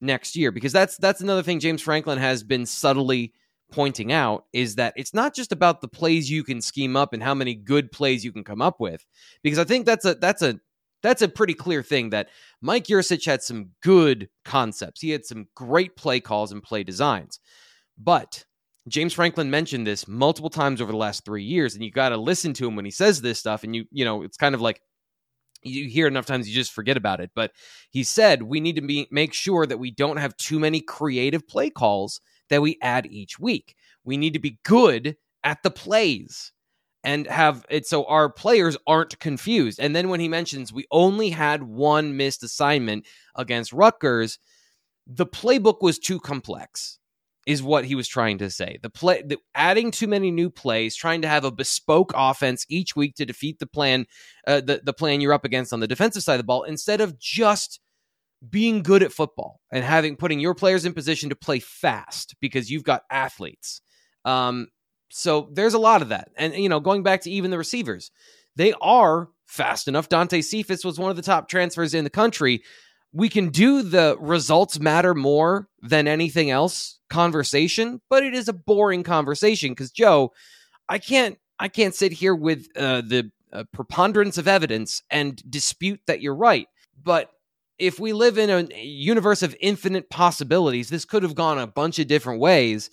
next 0.00 0.36
year? 0.36 0.50
Because 0.50 0.72
that's 0.72 0.96
that's 0.96 1.20
another 1.20 1.42
thing 1.42 1.60
James 1.60 1.82
Franklin 1.82 2.18
has 2.18 2.42
been 2.42 2.66
subtly 2.66 3.32
pointing 3.70 4.12
out 4.12 4.46
is 4.52 4.74
that 4.74 4.92
it's 4.96 5.14
not 5.14 5.34
just 5.34 5.52
about 5.52 5.80
the 5.80 5.88
plays 5.88 6.28
you 6.28 6.42
can 6.42 6.60
scheme 6.60 6.96
up 6.96 7.12
and 7.12 7.22
how 7.22 7.34
many 7.34 7.54
good 7.54 7.92
plays 7.92 8.24
you 8.24 8.32
can 8.32 8.42
come 8.42 8.60
up 8.60 8.80
with. 8.80 9.06
Because 9.42 9.60
I 9.60 9.64
think 9.64 9.86
that's 9.86 10.04
a 10.04 10.14
that's 10.14 10.42
a 10.42 10.58
that's 11.02 11.22
a 11.22 11.28
pretty 11.28 11.54
clear 11.54 11.82
thing 11.82 12.10
that 12.10 12.28
Mike 12.60 12.86
Yurcich 12.86 13.26
had 13.26 13.42
some 13.42 13.70
good 13.82 14.28
concepts. 14.44 15.00
He 15.00 15.10
had 15.10 15.24
some 15.24 15.46
great 15.54 15.96
play 15.96 16.20
calls 16.20 16.52
and 16.52 16.62
play 16.62 16.82
designs. 16.82 17.40
But 17.98 18.44
James 18.88 19.12
Franklin 19.12 19.50
mentioned 19.50 19.86
this 19.86 20.08
multiple 20.08 20.50
times 20.50 20.80
over 20.80 20.92
the 20.92 20.98
last 20.98 21.24
three 21.24 21.44
years, 21.44 21.74
and 21.74 21.84
you 21.84 21.90
got 21.90 22.10
to 22.10 22.16
listen 22.16 22.52
to 22.54 22.66
him 22.66 22.76
when 22.76 22.84
he 22.84 22.90
says 22.90 23.20
this 23.20 23.38
stuff. 23.38 23.64
And 23.64 23.74
you, 23.74 23.84
you 23.90 24.04
know, 24.04 24.22
it's 24.22 24.36
kind 24.36 24.54
of 24.54 24.60
like 24.60 24.80
you 25.62 25.88
hear 25.88 26.06
enough 26.06 26.26
times 26.26 26.48
you 26.48 26.54
just 26.54 26.72
forget 26.72 26.96
about 26.96 27.20
it. 27.20 27.30
But 27.34 27.52
he 27.90 28.02
said 28.02 28.42
we 28.42 28.60
need 28.60 28.76
to 28.76 28.82
be, 28.82 29.06
make 29.10 29.34
sure 29.34 29.66
that 29.66 29.78
we 29.78 29.90
don't 29.90 30.16
have 30.16 30.36
too 30.36 30.58
many 30.58 30.80
creative 30.80 31.46
play 31.46 31.70
calls 31.70 32.20
that 32.48 32.62
we 32.62 32.78
add 32.82 33.06
each 33.06 33.38
week. 33.38 33.74
We 34.04 34.16
need 34.16 34.32
to 34.32 34.38
be 34.38 34.58
good 34.64 35.16
at 35.44 35.62
the 35.62 35.70
plays 35.70 36.52
and 37.02 37.26
have 37.26 37.64
it 37.70 37.86
so 37.86 38.04
our 38.04 38.30
players 38.30 38.76
aren't 38.86 39.18
confused. 39.18 39.80
And 39.80 39.94
then 39.96 40.08
when 40.08 40.20
he 40.20 40.28
mentions 40.28 40.72
we 40.72 40.86
only 40.90 41.30
had 41.30 41.62
one 41.62 42.16
missed 42.16 42.42
assignment 42.42 43.06
against 43.34 43.72
Rutgers, 43.72 44.38
the 45.06 45.26
playbook 45.26 45.80
was 45.80 45.98
too 45.98 46.20
complex. 46.20 46.98
Is 47.46 47.62
what 47.62 47.86
he 47.86 47.94
was 47.94 48.06
trying 48.06 48.36
to 48.38 48.50
say. 48.50 48.78
The 48.82 48.90
play, 48.90 49.22
the, 49.22 49.38
adding 49.54 49.90
too 49.90 50.06
many 50.06 50.30
new 50.30 50.50
plays, 50.50 50.94
trying 50.94 51.22
to 51.22 51.28
have 51.28 51.42
a 51.42 51.50
bespoke 51.50 52.12
offense 52.14 52.66
each 52.68 52.94
week 52.94 53.14
to 53.14 53.24
defeat 53.24 53.58
the 53.58 53.66
plan, 53.66 54.04
uh, 54.46 54.60
the 54.60 54.82
the 54.84 54.92
plan 54.92 55.22
you're 55.22 55.32
up 55.32 55.46
against 55.46 55.72
on 55.72 55.80
the 55.80 55.88
defensive 55.88 56.22
side 56.22 56.34
of 56.34 56.40
the 56.40 56.44
ball, 56.44 56.64
instead 56.64 57.00
of 57.00 57.18
just 57.18 57.80
being 58.48 58.82
good 58.82 59.02
at 59.02 59.10
football 59.10 59.60
and 59.72 59.84
having 59.84 60.16
putting 60.16 60.38
your 60.38 60.54
players 60.54 60.84
in 60.84 60.92
position 60.92 61.30
to 61.30 61.34
play 61.34 61.58
fast 61.58 62.36
because 62.40 62.70
you've 62.70 62.84
got 62.84 63.02
athletes. 63.10 63.80
Um, 64.24 64.68
so 65.10 65.48
there's 65.52 65.74
a 65.74 65.78
lot 65.78 66.02
of 66.02 66.08
that. 66.08 66.30
And, 66.36 66.54
you 66.54 66.68
know, 66.68 66.80
going 66.80 67.02
back 67.02 67.22
to 67.22 67.30
even 67.30 67.50
the 67.50 67.58
receivers, 67.58 68.10
they 68.56 68.72
are 68.80 69.28
fast 69.46 69.88
enough. 69.88 70.08
Dante 70.08 70.40
Cephas 70.40 70.84
was 70.84 70.98
one 70.98 71.10
of 71.10 71.16
the 71.16 71.22
top 71.22 71.48
transfers 71.48 71.94
in 71.94 72.04
the 72.04 72.10
country. 72.10 72.62
We 73.12 73.28
can 73.28 73.48
do 73.48 73.82
the 73.82 74.16
results 74.20 74.78
matter 74.78 75.14
more 75.14 75.68
than 75.82 76.06
anything 76.06 76.50
else 76.50 77.00
conversation, 77.10 78.00
but 78.08 78.22
it 78.22 78.34
is 78.34 78.48
a 78.48 78.52
boring 78.52 79.02
conversation 79.02 79.72
because 79.72 79.90
Joe, 79.90 80.32
I 80.88 80.98
can't 80.98 81.38
I 81.58 81.68
can't 81.68 81.94
sit 81.94 82.12
here 82.12 82.34
with 82.34 82.68
uh, 82.76 83.02
the 83.02 83.30
uh, 83.52 83.64
preponderance 83.72 84.38
of 84.38 84.48
evidence 84.48 85.02
and 85.10 85.42
dispute 85.50 86.00
that 86.06 86.22
you're 86.22 86.34
right. 86.34 86.68
But 87.02 87.30
if 87.78 87.98
we 87.98 88.12
live 88.12 88.38
in 88.38 88.50
a 88.50 88.82
universe 88.82 89.42
of 89.42 89.56
infinite 89.60 90.08
possibilities, 90.08 90.88
this 90.88 91.04
could 91.04 91.22
have 91.22 91.34
gone 91.34 91.58
a 91.58 91.66
bunch 91.66 91.98
of 91.98 92.06
different 92.06 92.40
ways 92.40 92.90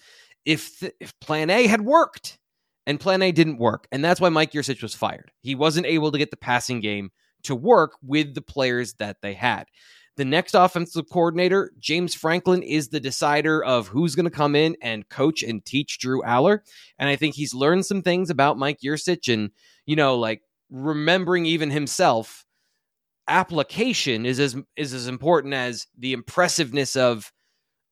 if 0.47 0.79
th- 0.79 0.93
if 0.99 1.19
plan 1.19 1.49
A 1.49 1.67
had 1.67 1.81
worked 1.81 2.39
and 2.87 2.99
plan 2.99 3.21
A 3.21 3.31
didn't 3.33 3.59
work. 3.59 3.85
And 3.91 4.03
that's 4.03 4.21
why 4.21 4.29
Mike 4.29 4.53
Yurcich 4.53 4.81
was 4.81 4.95
fired. 4.95 5.29
He 5.41 5.53
wasn't 5.53 5.85
able 5.85 6.11
to 6.11 6.17
get 6.17 6.31
the 6.31 6.37
passing 6.37 6.79
game 6.79 7.11
to 7.43 7.53
work 7.53 7.91
with 8.01 8.33
the 8.33 8.41
players 8.41 8.93
that 8.95 9.17
they 9.21 9.33
had. 9.33 9.65
The 10.15 10.25
next 10.25 10.55
offensive 10.55 11.05
coordinator, 11.11 11.71
James 11.77 12.15
Franklin, 12.15 12.63
is 12.63 12.87
the 12.87 12.99
decider 13.01 13.63
of 13.63 13.89
who's 13.89 14.15
going 14.15 14.23
to 14.23 14.31
come 14.31 14.55
in 14.55 14.75
and 14.81 15.07
coach 15.09 15.43
and 15.43 15.63
teach 15.63 15.99
Drew 15.99 16.23
Allar. 16.23 16.61
And 16.97 17.07
I 17.09 17.17
think 17.17 17.35
he's 17.35 17.53
learned 17.53 17.85
some 17.85 18.01
things 18.01 18.29
about 18.29 18.57
Mike 18.57 18.79
Yurcich 18.83 19.31
and, 19.31 19.51
you 19.85 19.95
know, 19.95 20.17
like 20.17 20.41
remembering 20.71 21.45
even 21.45 21.69
himself. 21.69 22.45
Application 23.27 24.25
is 24.25 24.39
as 24.39 24.55
is 24.77 24.93
as 24.93 25.07
important 25.07 25.53
as 25.53 25.85
the 25.97 26.13
impressiveness 26.13 26.95
of 26.95 27.31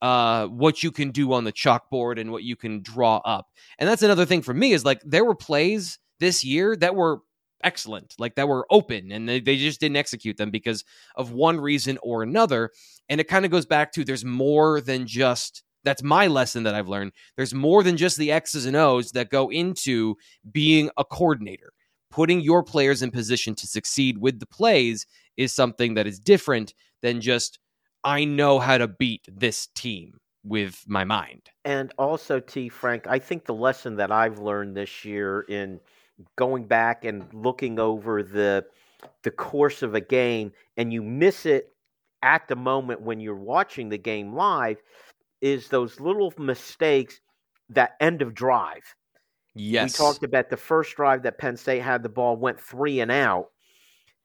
uh, 0.02 0.46
what 0.46 0.82
you 0.82 0.90
can 0.90 1.10
do 1.10 1.32
on 1.32 1.44
the 1.44 1.52
chalkboard 1.52 2.20
and 2.20 2.30
what 2.30 2.42
you 2.42 2.56
can 2.56 2.82
draw 2.82 3.16
up. 3.24 3.48
And 3.78 3.88
that's 3.88 4.02
another 4.02 4.26
thing 4.26 4.42
for 4.42 4.54
me 4.54 4.72
is 4.72 4.84
like 4.84 5.00
there 5.04 5.24
were 5.24 5.34
plays 5.34 5.98
this 6.20 6.44
year 6.44 6.76
that 6.76 6.94
were 6.94 7.20
excellent, 7.62 8.14
like 8.18 8.34
that 8.36 8.48
were 8.48 8.66
open 8.70 9.10
and 9.10 9.28
they, 9.28 9.40
they 9.40 9.56
just 9.56 9.80
didn't 9.80 9.96
execute 9.96 10.36
them 10.36 10.50
because 10.50 10.84
of 11.16 11.32
one 11.32 11.60
reason 11.60 11.98
or 12.02 12.22
another. 12.22 12.70
And 13.08 13.20
it 13.20 13.28
kind 13.28 13.44
of 13.44 13.50
goes 13.50 13.66
back 13.66 13.92
to 13.92 14.04
there's 14.04 14.24
more 14.24 14.80
than 14.80 15.06
just 15.06 15.62
that's 15.84 16.02
my 16.02 16.26
lesson 16.26 16.64
that 16.64 16.74
I've 16.74 16.88
learned. 16.88 17.12
There's 17.36 17.54
more 17.54 17.84
than 17.84 17.96
just 17.96 18.16
the 18.16 18.32
X's 18.32 18.66
and 18.66 18.76
O's 18.76 19.12
that 19.12 19.30
go 19.30 19.50
into 19.50 20.16
being 20.50 20.90
a 20.96 21.04
coordinator. 21.04 21.72
Putting 22.10 22.40
your 22.40 22.64
players 22.64 23.02
in 23.02 23.10
position 23.12 23.54
to 23.54 23.66
succeed 23.66 24.18
with 24.18 24.40
the 24.40 24.46
plays 24.46 25.06
is 25.36 25.54
something 25.54 25.94
that 25.94 26.06
is 26.06 26.18
different 26.18 26.74
than 27.02 27.20
just 27.20 27.58
I 28.06 28.24
know 28.24 28.60
how 28.60 28.78
to 28.78 28.86
beat 28.86 29.26
this 29.26 29.66
team 29.74 30.20
with 30.44 30.84
my 30.86 31.02
mind. 31.02 31.50
And 31.64 31.92
also, 31.98 32.38
T. 32.38 32.68
Frank, 32.68 33.08
I 33.08 33.18
think 33.18 33.44
the 33.44 33.54
lesson 33.54 33.96
that 33.96 34.12
I've 34.12 34.38
learned 34.38 34.76
this 34.76 35.04
year 35.04 35.40
in 35.48 35.80
going 36.36 36.66
back 36.66 37.04
and 37.04 37.26
looking 37.34 37.80
over 37.80 38.22
the 38.22 38.64
the 39.22 39.30
course 39.30 39.82
of 39.82 39.94
a 39.94 40.00
game, 40.00 40.52
and 40.76 40.92
you 40.92 41.02
miss 41.02 41.46
it 41.46 41.74
at 42.22 42.46
the 42.48 42.56
moment 42.56 43.02
when 43.02 43.20
you're 43.20 43.34
watching 43.34 43.88
the 43.88 43.98
game 43.98 44.34
live, 44.34 44.78
is 45.40 45.68
those 45.68 46.00
little 46.00 46.32
mistakes 46.38 47.20
that 47.68 47.96
end 48.00 48.22
of 48.22 48.34
drive. 48.34 48.94
Yes. 49.54 49.98
We 49.98 50.04
talked 50.04 50.22
about 50.22 50.48
the 50.48 50.56
first 50.56 50.94
drive 50.94 51.24
that 51.24 51.38
Penn 51.38 51.56
State 51.56 51.82
had 51.82 52.04
the 52.04 52.08
ball 52.08 52.36
went 52.36 52.60
three 52.60 53.00
and 53.00 53.10
out, 53.10 53.50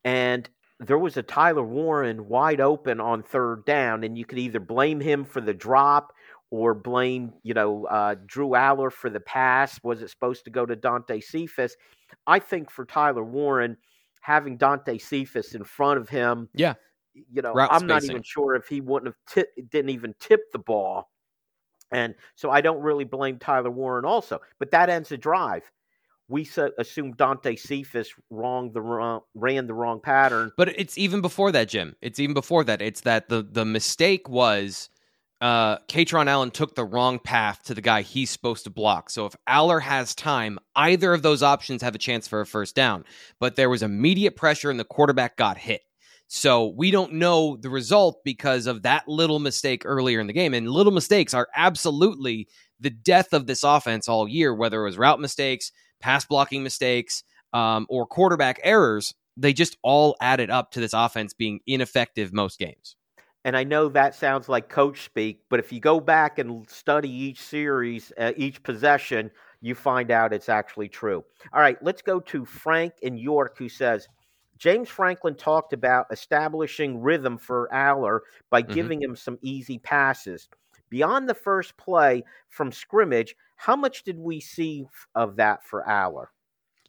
and 0.04 0.48
there 0.82 0.98
was 0.98 1.16
a 1.16 1.24
Tyler 1.24 1.64
Warren 1.64 2.28
wide 2.28 2.60
open 2.60 3.00
on 3.00 3.22
third 3.22 3.66
down, 3.66 4.04
and 4.04 4.18
you 4.18 4.26
could 4.26 4.40
either 4.40 4.60
blame 4.60 5.00
him 5.00 5.24
for 5.24 5.40
the 5.40 5.54
drop 5.54 6.12
or 6.50 6.74
blame, 6.74 7.34
you 7.44 7.54
know, 7.54 7.86
uh, 7.86 8.16
Drew 8.26 8.50
Allar 8.50 8.92
for 8.92 9.10
the 9.10 9.20
pass. 9.20 9.80
Was 9.84 10.02
it 10.02 10.10
supposed 10.10 10.44
to 10.46 10.50
go 10.50 10.66
to 10.66 10.76
Dante 10.76 11.22
Cephas? 11.22 11.78
I 12.26 12.40
think 12.40 12.72
for 12.72 12.86
Tyler 12.86 13.24
Warren, 13.24 13.78
having 14.22 14.58
Dante 14.58 14.98
Cephas 14.98 15.54
in 15.54 15.64
front 15.64 16.00
of 16.00 16.10
him, 16.10 16.50
yeah, 16.56 16.74
you 17.14 17.42
know, 17.42 17.54
Route 17.54 17.70
I'm 17.72 17.82
spacing. 17.82 17.88
not 17.88 18.04
even 18.04 18.24
sure 18.24 18.56
if 18.56 18.68
he 18.68 18.82
wouldn't 18.82 19.14
have 19.14 19.46
t- 19.46 19.64
didn't 19.70 19.92
even 19.92 20.16
tip 20.20 20.52
the 20.52 20.60
ball, 20.60 21.12
and 21.92 22.16
so 22.36 22.50
I 22.50 22.62
don't 22.62 22.82
really 22.82 23.06
blame 23.06 23.38
Tyler 23.38 23.72
Warren 23.72 24.04
also. 24.04 24.40
But 24.58 24.72
that 24.72 24.90
ends 24.90 25.10
the 25.10 25.18
drive 25.18 25.72
we 26.32 26.50
assumed 26.78 27.18
Dante 27.18 27.56
Cephas 27.56 28.14
wrong 28.30 28.72
the 28.72 28.82
wrong, 28.82 29.22
ran 29.36 29.68
the 29.68 29.74
wrong 29.74 30.00
pattern. 30.02 30.52
But 30.58 30.70
it's 30.70 30.98
even 30.98 31.22
before 31.22 31.52
that, 31.52 31.68
Jim. 31.68 31.96
It's 32.02 32.20
even 32.20 32.34
before 32.34 32.64
that. 32.64 32.82
It's 32.82 33.02
that 33.02 33.30
the 33.30 33.44
the 33.44 33.66
mistake 33.66 34.30
was 34.30 34.90
uh 35.42 35.78
Kaytron 35.90 36.28
Allen 36.28 36.52
took 36.52 36.76
the 36.76 36.86
wrong 36.86 37.20
path 37.20 37.64
to 37.64 37.74
the 37.74 37.82
guy 37.82 38.02
he's 38.02 38.30
supposed 38.30 38.64
to 38.64 38.70
block. 38.70 39.10
So 39.10 39.26
if 39.26 39.36
Allar 39.48 39.82
has 39.82 40.16
time, 40.16 40.58
either 40.76 41.14
of 41.14 41.22
those 41.22 41.44
options 41.44 41.82
have 41.82 41.96
a 41.96 42.00
chance 42.00 42.28
for 42.28 42.42
a 42.42 42.46
first 42.46 42.76
down. 42.76 43.04
But 43.40 43.56
there 43.56 43.70
was 43.70 43.84
immediate 43.84 44.36
pressure 44.36 44.72
and 44.72 44.80
the 44.80 44.86
quarterback 44.86 45.36
got 45.38 45.58
hit. 45.58 45.82
So 46.34 46.68
we 46.68 46.92
don't 46.92 47.16
know 47.16 47.58
the 47.58 47.70
result 47.70 48.24
because 48.24 48.66
of 48.66 48.84
that 48.84 49.06
little 49.06 49.40
mistake 49.40 49.82
earlier 49.84 50.22
in 50.22 50.28
the 50.28 50.34
game. 50.34 50.54
And 50.54 50.70
little 50.70 50.94
mistakes 50.94 51.34
are 51.34 51.50
absolutely 51.58 52.48
the 52.80 52.90
death 52.90 53.34
of 53.34 53.48
this 53.48 53.64
offense 53.64 54.08
all 54.08 54.30
year, 54.30 54.56
whether 54.56 54.82
it 54.82 54.86
was 54.86 54.98
route 54.98 55.20
mistakes, 55.20 55.74
pass 56.02 56.26
blocking 56.26 56.64
mistakes, 56.64 57.24
um, 57.54 57.86
or 57.90 58.06
quarterback 58.06 58.60
errors, 58.64 59.14
they 59.38 59.54
just 59.54 59.78
all 59.82 60.16
added 60.22 60.50
up 60.50 60.72
to 60.72 60.80
this 60.80 60.94
offense 60.94 61.34
being 61.34 61.60
ineffective 61.68 62.34
most 62.34 62.60
games. 62.60 62.96
And 63.44 63.58
I 63.58 63.64
know 63.64 63.90
that 63.90 64.14
sounds 64.14 64.48
like 64.48 64.70
coach 64.70 65.04
speak, 65.04 65.42
but 65.50 65.60
if 65.60 65.74
you 65.74 65.80
go 65.80 66.00
back 66.00 66.38
and 66.38 66.70
study 66.70 67.10
each 67.10 67.42
series, 67.42 68.12
uh, 68.18 68.34
each 68.38 68.62
possession, 68.62 69.32
you 69.62 69.74
find 69.74 70.12
out 70.12 70.34
it's 70.34 70.50
actually 70.50 70.90
true. 70.90 71.24
All 71.52 71.62
right, 71.62 71.82
let's 71.82 72.04
go 72.04 72.20
to 72.20 72.46
Frank 72.46 72.94
in 73.02 73.18
York, 73.18 73.58
who 73.58 73.68
says 73.68 74.08
James 74.60 74.90
Franklin 74.90 75.34
talked 75.34 75.74
about 75.74 76.06
establishing 76.12 77.02
rhythm 77.02 77.38
for 77.38 77.68
Allar 77.74 78.20
by 78.52 78.62
mm-hmm. 78.62 78.74
giving 78.74 79.02
him 79.02 79.16
some 79.16 79.40
easy 79.42 79.80
passes. 79.80 80.48
Beyond 80.92 81.28
the 81.28 81.34
first 81.34 81.76
play 81.78 82.24
from 82.50 82.72
scrimmage, 82.72 83.36
how 83.62 83.76
much 83.76 84.04
did 84.04 84.18
we 84.18 84.40
see 84.40 84.88
of 85.14 85.36
that 85.36 85.64
for 85.64 85.86
Allar? 85.88 86.28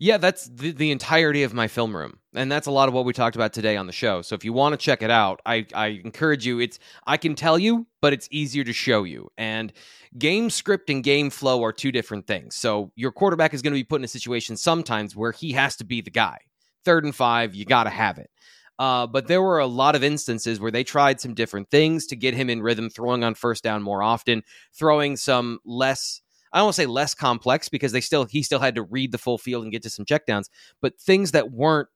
Yeah, 0.00 0.16
that's 0.16 0.46
the, 0.46 0.72
the 0.72 0.90
entirety 0.90 1.42
of 1.42 1.52
my 1.52 1.68
film 1.68 1.94
room. 1.94 2.18
And 2.34 2.50
that's 2.50 2.66
a 2.66 2.70
lot 2.70 2.88
of 2.88 2.94
what 2.94 3.04
we 3.04 3.12
talked 3.12 3.36
about 3.36 3.52
today 3.52 3.76
on 3.76 3.86
the 3.86 3.92
show. 3.92 4.22
So 4.22 4.34
if 4.34 4.42
you 4.42 4.54
want 4.54 4.72
to 4.72 4.78
check 4.78 5.02
it 5.02 5.10
out, 5.10 5.42
I, 5.44 5.66
I 5.74 6.00
encourage 6.02 6.46
you. 6.46 6.60
It's 6.60 6.78
I 7.06 7.18
can 7.18 7.34
tell 7.34 7.58
you, 7.58 7.86
but 8.00 8.14
it's 8.14 8.26
easier 8.30 8.64
to 8.64 8.72
show 8.72 9.04
you. 9.04 9.28
And 9.36 9.70
game 10.16 10.48
script 10.48 10.88
and 10.88 11.04
game 11.04 11.28
flow 11.28 11.62
are 11.62 11.74
two 11.74 11.92
different 11.92 12.26
things. 12.26 12.56
So 12.56 12.90
your 12.96 13.12
quarterback 13.12 13.52
is 13.52 13.60
going 13.60 13.74
to 13.74 13.78
be 13.78 13.84
put 13.84 14.00
in 14.00 14.04
a 14.04 14.08
situation 14.08 14.56
sometimes 14.56 15.14
where 15.14 15.32
he 15.32 15.52
has 15.52 15.76
to 15.76 15.84
be 15.84 16.00
the 16.00 16.10
guy. 16.10 16.38
Third 16.86 17.04
and 17.04 17.14
five, 17.14 17.54
you 17.54 17.66
got 17.66 17.84
to 17.84 17.90
have 17.90 18.16
it. 18.16 18.30
Uh, 18.78 19.06
but 19.06 19.28
there 19.28 19.42
were 19.42 19.58
a 19.58 19.66
lot 19.66 19.94
of 19.94 20.02
instances 20.02 20.58
where 20.58 20.72
they 20.72 20.84
tried 20.84 21.20
some 21.20 21.34
different 21.34 21.70
things 21.70 22.06
to 22.06 22.16
get 22.16 22.32
him 22.32 22.48
in 22.48 22.62
rhythm, 22.62 22.88
throwing 22.88 23.22
on 23.22 23.34
first 23.34 23.62
down 23.62 23.82
more 23.82 24.02
often, 24.02 24.42
throwing 24.74 25.18
some 25.18 25.58
less 25.66 26.21
I 26.52 26.58
don't 26.58 26.72
say 26.72 26.86
less 26.86 27.14
complex 27.14 27.68
because 27.68 27.92
they 27.92 28.00
still 28.00 28.24
he 28.24 28.42
still 28.42 28.60
had 28.60 28.74
to 28.74 28.82
read 28.82 29.12
the 29.12 29.18
full 29.18 29.38
field 29.38 29.62
and 29.64 29.72
get 29.72 29.82
to 29.84 29.90
some 29.90 30.04
checkdowns, 30.04 30.48
but 30.80 31.00
things 31.00 31.32
that 31.32 31.50
weren't 31.50 31.88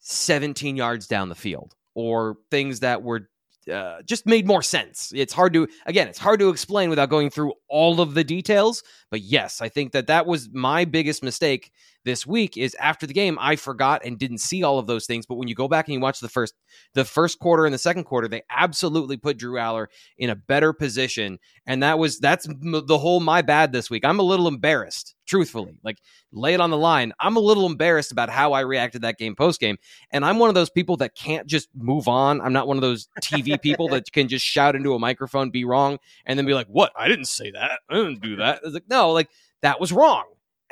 17 0.00 0.76
yards 0.76 1.06
down 1.06 1.28
the 1.28 1.34
field 1.34 1.74
or 1.94 2.36
things 2.50 2.80
that 2.80 3.02
were 3.02 3.28
uh, 3.72 4.02
just 4.02 4.26
made 4.26 4.46
more 4.46 4.62
sense. 4.62 5.12
It's 5.14 5.32
hard 5.32 5.54
to 5.54 5.68
again, 5.86 6.08
it's 6.08 6.18
hard 6.18 6.40
to 6.40 6.50
explain 6.50 6.90
without 6.90 7.08
going 7.08 7.30
through 7.30 7.54
all 7.68 8.00
of 8.00 8.14
the 8.14 8.24
details. 8.24 8.82
But 9.10 9.22
yes, 9.22 9.62
I 9.62 9.68
think 9.68 9.92
that 9.92 10.08
that 10.08 10.26
was 10.26 10.50
my 10.52 10.84
biggest 10.84 11.22
mistake 11.22 11.72
this 12.04 12.26
week 12.26 12.56
is 12.56 12.74
after 12.76 13.06
the 13.06 13.14
game 13.14 13.38
I 13.40 13.56
forgot 13.56 14.02
and 14.04 14.18
didn't 14.18 14.38
see 14.38 14.62
all 14.62 14.78
of 14.78 14.86
those 14.86 15.06
things. 15.06 15.26
But 15.26 15.36
when 15.36 15.48
you 15.48 15.54
go 15.54 15.68
back 15.68 15.86
and 15.86 15.94
you 15.94 16.00
watch 16.00 16.20
the 16.20 16.28
first 16.28 16.54
the 16.94 17.04
first 17.04 17.38
quarter 17.38 17.64
and 17.64 17.74
the 17.74 17.78
second 17.78 18.04
quarter, 18.04 18.28
they 18.28 18.42
absolutely 18.50 19.16
put 19.16 19.38
Drew 19.38 19.54
Allar 19.54 19.86
in 20.18 20.30
a 20.30 20.36
better 20.36 20.72
position, 20.72 21.38
and 21.66 21.82
that 21.82 21.98
was 21.98 22.18
that's 22.18 22.46
the 22.46 22.98
whole 22.98 23.20
my 23.20 23.42
bad 23.42 23.72
this 23.72 23.90
week. 23.90 24.04
I'm 24.04 24.18
a 24.18 24.22
little 24.22 24.48
embarrassed, 24.48 25.14
truthfully. 25.26 25.78
Like 25.82 25.98
lay 26.32 26.54
it 26.54 26.60
on 26.60 26.70
the 26.70 26.76
line. 26.76 27.12
I'm 27.20 27.36
a 27.36 27.40
little 27.40 27.66
embarrassed 27.66 28.12
about 28.12 28.28
how 28.28 28.52
I 28.52 28.60
reacted 28.60 29.02
that 29.02 29.18
game 29.18 29.34
post 29.34 29.60
game, 29.60 29.78
and 30.10 30.24
I'm 30.24 30.38
one 30.38 30.48
of 30.48 30.54
those 30.54 30.70
people 30.70 30.96
that 30.98 31.14
can't 31.14 31.46
just 31.46 31.68
move 31.74 32.06
on. 32.08 32.40
I'm 32.40 32.52
not 32.52 32.68
one 32.68 32.76
of 32.76 32.82
those 32.82 33.08
TV 33.22 33.60
people 33.60 33.88
that 33.88 34.10
can 34.12 34.28
just 34.28 34.44
shout 34.44 34.76
into 34.76 34.94
a 34.94 34.98
microphone, 34.98 35.50
be 35.50 35.64
wrong, 35.64 35.98
and 36.26 36.38
then 36.38 36.46
be 36.46 36.54
like, 36.54 36.66
"What? 36.68 36.92
I 36.96 37.08
didn't 37.08 37.26
say 37.26 37.50
that. 37.52 37.80
I 37.88 37.94
didn't 37.94 38.20
do 38.20 38.36
that." 38.36 38.60
It's 38.62 38.74
like 38.74 38.88
no, 38.88 39.12
like 39.12 39.30
that 39.62 39.80
was 39.80 39.92
wrong 39.92 40.24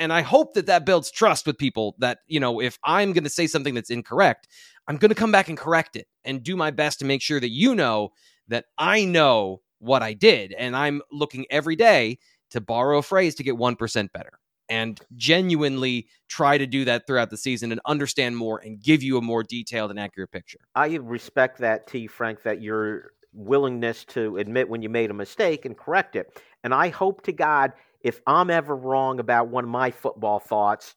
and 0.02 0.12
I 0.12 0.22
hope 0.22 0.54
that 0.54 0.66
that 0.66 0.84
builds 0.84 1.12
trust 1.12 1.46
with 1.46 1.56
people 1.56 1.94
that, 1.98 2.18
you 2.26 2.40
know, 2.40 2.60
if 2.60 2.76
I'm 2.82 3.12
going 3.12 3.22
to 3.22 3.30
say 3.30 3.46
something 3.46 3.72
that's 3.72 3.88
incorrect, 3.88 4.48
I'm 4.88 4.96
going 4.96 5.10
to 5.10 5.14
come 5.14 5.30
back 5.30 5.48
and 5.48 5.56
correct 5.56 5.94
it 5.94 6.08
and 6.24 6.42
do 6.42 6.56
my 6.56 6.72
best 6.72 6.98
to 6.98 7.04
make 7.04 7.22
sure 7.22 7.38
that 7.38 7.50
you 7.50 7.72
know 7.76 8.10
that 8.48 8.64
I 8.76 9.04
know 9.04 9.60
what 9.78 10.02
I 10.02 10.14
did. 10.14 10.54
And 10.54 10.74
I'm 10.74 11.02
looking 11.12 11.46
every 11.50 11.76
day 11.76 12.18
to 12.50 12.60
borrow 12.60 12.98
a 12.98 13.02
phrase 13.02 13.36
to 13.36 13.44
get 13.44 13.54
1% 13.54 14.12
better 14.12 14.40
and 14.68 15.00
genuinely 15.14 16.08
try 16.28 16.58
to 16.58 16.66
do 16.66 16.84
that 16.84 17.06
throughout 17.06 17.30
the 17.30 17.36
season 17.36 17.70
and 17.70 17.80
understand 17.86 18.36
more 18.36 18.58
and 18.58 18.82
give 18.82 19.04
you 19.04 19.18
a 19.18 19.22
more 19.22 19.44
detailed 19.44 19.92
and 19.92 20.00
accurate 20.00 20.32
picture. 20.32 20.58
I 20.74 20.96
respect 20.96 21.58
that, 21.58 21.86
T. 21.86 22.08
Frank, 22.08 22.42
that 22.42 22.60
your 22.60 23.12
willingness 23.32 24.04
to 24.06 24.38
admit 24.38 24.68
when 24.68 24.82
you 24.82 24.88
made 24.88 25.12
a 25.12 25.14
mistake 25.14 25.64
and 25.64 25.78
correct 25.78 26.16
it. 26.16 26.42
And 26.64 26.74
I 26.74 26.88
hope 26.88 27.22
to 27.22 27.32
God 27.32 27.72
if 28.02 28.20
I'm 28.26 28.50
ever 28.50 28.74
wrong 28.74 29.20
about 29.20 29.48
one 29.48 29.64
of 29.64 29.70
my 29.70 29.90
football 29.90 30.38
thoughts, 30.38 30.94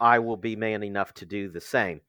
I 0.00 0.18
will 0.18 0.36
be 0.36 0.56
man 0.56 0.82
enough 0.82 1.14
to 1.14 1.26
do 1.26 1.48
the 1.48 1.60
same. 1.60 2.00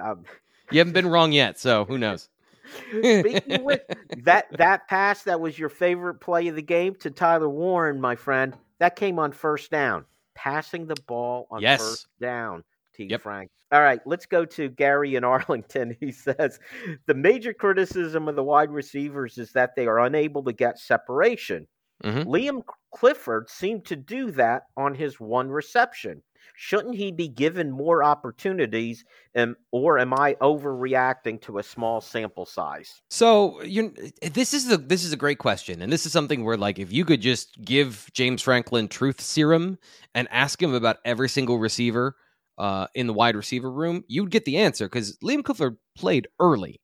Um, 0.00 0.24
you 0.70 0.78
haven't 0.78 0.92
been 0.92 1.06
wrong 1.06 1.32
yet, 1.32 1.58
so 1.58 1.84
who 1.84 1.98
knows? 1.98 2.28
Speaking 2.88 3.64
with 3.64 3.82
that 4.22 4.46
that 4.56 4.88
pass 4.88 5.22
that 5.24 5.40
was 5.40 5.58
your 5.58 5.68
favorite 5.68 6.14
play 6.14 6.48
of 6.48 6.56
the 6.56 6.62
game 6.62 6.94
to 6.96 7.10
Tyler 7.10 7.48
Warren, 7.48 8.00
my 8.00 8.16
friend, 8.16 8.56
that 8.78 8.96
came 8.96 9.18
on 9.18 9.32
first 9.32 9.70
down. 9.70 10.04
Passing 10.34 10.86
the 10.86 10.96
ball 11.06 11.46
on 11.50 11.60
yes. 11.60 11.80
first 11.80 12.06
down. 12.20 12.64
T. 12.94 13.04
Yep. 13.04 13.22
Frank. 13.22 13.50
All 13.72 13.80
right, 13.80 14.00
let's 14.06 14.26
go 14.26 14.44
to 14.44 14.68
Gary 14.68 15.16
in 15.16 15.24
Arlington. 15.24 15.96
He 16.00 16.12
says 16.12 16.58
the 17.06 17.14
major 17.14 17.52
criticism 17.52 18.28
of 18.28 18.36
the 18.36 18.42
wide 18.42 18.70
receivers 18.70 19.36
is 19.38 19.52
that 19.52 19.74
they 19.76 19.86
are 19.86 20.00
unable 20.00 20.42
to 20.44 20.52
get 20.52 20.78
separation. 20.78 21.66
Mm-hmm. 22.04 22.28
Liam 22.28 22.62
Clifford 22.94 23.48
seemed 23.48 23.86
to 23.86 23.96
do 23.96 24.30
that 24.32 24.64
on 24.76 24.94
his 24.94 25.18
one 25.18 25.50
reception. 25.50 26.22
Shouldn't 26.56 26.94
he 26.94 27.10
be 27.10 27.26
given 27.26 27.70
more 27.70 28.04
opportunities, 28.04 29.04
um, 29.34 29.56
or 29.72 29.98
am 29.98 30.12
I 30.12 30.34
overreacting 30.34 31.40
to 31.42 31.58
a 31.58 31.62
small 31.62 32.00
sample 32.00 32.44
size? 32.44 33.00
So 33.10 33.62
you 33.62 33.94
this 34.22 34.52
is 34.52 34.66
the 34.66 34.76
this 34.76 35.04
is 35.04 35.12
a 35.12 35.16
great 35.16 35.38
question, 35.38 35.80
and 35.80 35.90
this 35.92 36.04
is 36.06 36.12
something 36.12 36.44
where 36.44 36.58
like 36.58 36.78
if 36.78 36.92
you 36.92 37.04
could 37.04 37.22
just 37.22 37.60
give 37.64 38.08
James 38.12 38.42
Franklin 38.42 38.88
truth 38.88 39.20
serum 39.20 39.78
and 40.14 40.28
ask 40.30 40.62
him 40.62 40.74
about 40.74 40.98
every 41.04 41.28
single 41.28 41.58
receiver 41.58 42.14
uh, 42.58 42.86
in 42.94 43.06
the 43.06 43.14
wide 43.14 43.36
receiver 43.36 43.70
room, 43.70 44.04
you'd 44.06 44.30
get 44.30 44.44
the 44.44 44.58
answer 44.58 44.86
because 44.86 45.16
Liam 45.24 45.42
Clifford 45.42 45.78
played 45.96 46.28
early. 46.38 46.80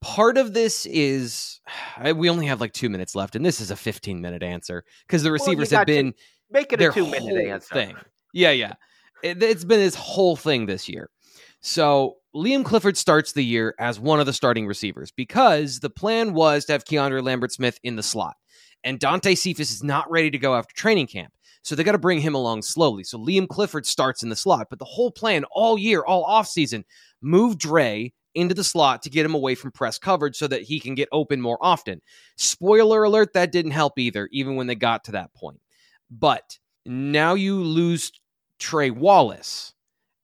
Part 0.00 0.38
of 0.38 0.54
this 0.54 0.86
is 0.86 1.60
we 2.14 2.30
only 2.30 2.46
have 2.46 2.60
like 2.60 2.72
two 2.72 2.88
minutes 2.88 3.14
left, 3.14 3.34
and 3.34 3.44
this 3.44 3.60
is 3.60 3.70
a 3.70 3.76
15 3.76 4.20
minute 4.20 4.42
answer 4.42 4.84
because 5.06 5.22
the 5.22 5.32
receivers 5.32 5.70
well, 5.70 5.80
have 5.80 5.86
been 5.86 6.14
make 6.50 6.72
it 6.72 6.80
a 6.82 6.90
two 6.92 7.06
minute 7.06 7.46
answer 7.46 7.74
thing. 7.74 7.96
Yeah, 8.32 8.50
yeah. 8.50 8.74
It, 9.22 9.42
it's 9.42 9.64
been 9.64 9.80
his 9.80 9.94
whole 9.94 10.36
thing 10.36 10.66
this 10.66 10.88
year. 10.88 11.10
So 11.60 12.18
Liam 12.34 12.64
Clifford 12.64 12.96
starts 12.96 13.32
the 13.32 13.44
year 13.44 13.74
as 13.80 13.98
one 13.98 14.20
of 14.20 14.26
the 14.26 14.32
starting 14.32 14.66
receivers 14.66 15.10
because 15.10 15.80
the 15.80 15.90
plan 15.90 16.34
was 16.34 16.66
to 16.66 16.72
have 16.72 16.84
Keandre 16.84 17.22
Lambert 17.22 17.52
Smith 17.52 17.80
in 17.82 17.96
the 17.96 18.02
slot. 18.02 18.36
And 18.84 19.00
Dante 19.00 19.34
Cephas 19.34 19.70
is 19.70 19.82
not 19.82 20.08
ready 20.10 20.30
to 20.30 20.38
go 20.38 20.54
after 20.54 20.74
training 20.74 21.06
camp. 21.08 21.32
So 21.62 21.74
they 21.74 21.82
got 21.82 21.92
to 21.92 21.98
bring 21.98 22.20
him 22.20 22.36
along 22.36 22.62
slowly. 22.62 23.02
So 23.02 23.18
Liam 23.18 23.48
Clifford 23.48 23.86
starts 23.86 24.22
in 24.22 24.28
the 24.28 24.36
slot. 24.36 24.68
But 24.70 24.78
the 24.78 24.84
whole 24.84 25.10
plan 25.10 25.44
all 25.50 25.76
year, 25.76 26.04
all 26.04 26.24
offseason, 26.24 26.84
move 27.20 27.58
Dre 27.58 28.12
into 28.36 28.54
the 28.54 28.64
slot 28.64 29.02
to 29.02 29.10
get 29.10 29.26
him 29.26 29.34
away 29.34 29.54
from 29.54 29.72
press 29.72 29.98
coverage 29.98 30.36
so 30.36 30.46
that 30.46 30.62
he 30.62 30.78
can 30.78 30.94
get 30.94 31.08
open 31.10 31.40
more 31.40 31.58
often. 31.60 32.00
Spoiler 32.36 33.02
alert, 33.02 33.32
that 33.32 33.52
didn't 33.52 33.72
help 33.72 33.98
either, 33.98 34.28
even 34.32 34.56
when 34.56 34.66
they 34.66 34.74
got 34.74 35.04
to 35.04 35.12
that 35.12 35.34
point. 35.34 35.60
But 36.10 36.58
now 36.84 37.34
you 37.34 37.56
lose 37.62 38.12
Trey 38.58 38.90
Wallace 38.90 39.74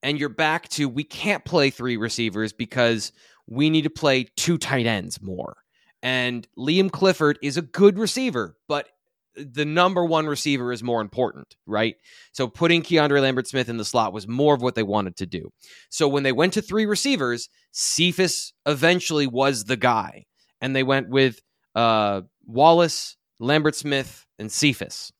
and 0.02 0.18
you're 0.18 0.28
back 0.28 0.68
to 0.70 0.88
we 0.88 1.04
can't 1.04 1.44
play 1.44 1.70
three 1.70 1.96
receivers 1.96 2.52
because 2.52 3.12
we 3.48 3.70
need 3.70 3.82
to 3.82 3.90
play 3.90 4.26
two 4.36 4.58
tight 4.58 4.86
ends 4.86 5.20
more. 5.20 5.56
And 6.02 6.46
Liam 6.58 6.90
Clifford 6.90 7.38
is 7.42 7.56
a 7.56 7.62
good 7.62 7.98
receiver, 7.98 8.56
but 8.68 8.88
the 9.34 9.64
number 9.64 10.04
one 10.04 10.26
receiver 10.26 10.72
is 10.72 10.82
more 10.82 11.00
important, 11.00 11.56
right? 11.66 11.96
So 12.32 12.48
putting 12.48 12.82
Keandre 12.82 13.20
Lambert 13.20 13.46
Smith 13.46 13.68
in 13.68 13.76
the 13.76 13.84
slot 13.84 14.12
was 14.12 14.28
more 14.28 14.54
of 14.54 14.62
what 14.62 14.74
they 14.74 14.82
wanted 14.82 15.16
to 15.16 15.26
do. 15.26 15.50
So 15.88 16.08
when 16.08 16.22
they 16.22 16.32
went 16.32 16.52
to 16.54 16.62
three 16.62 16.86
receivers, 16.86 17.48
Cephas 17.72 18.52
eventually 18.66 19.26
was 19.26 19.64
the 19.64 19.76
guy. 19.76 20.24
And 20.60 20.76
they 20.76 20.82
went 20.82 21.08
with 21.08 21.40
uh, 21.74 22.22
Wallace, 22.46 23.16
Lambert 23.40 23.74
Smith, 23.74 24.26
and 24.38 24.50
Cephas. 24.50 25.12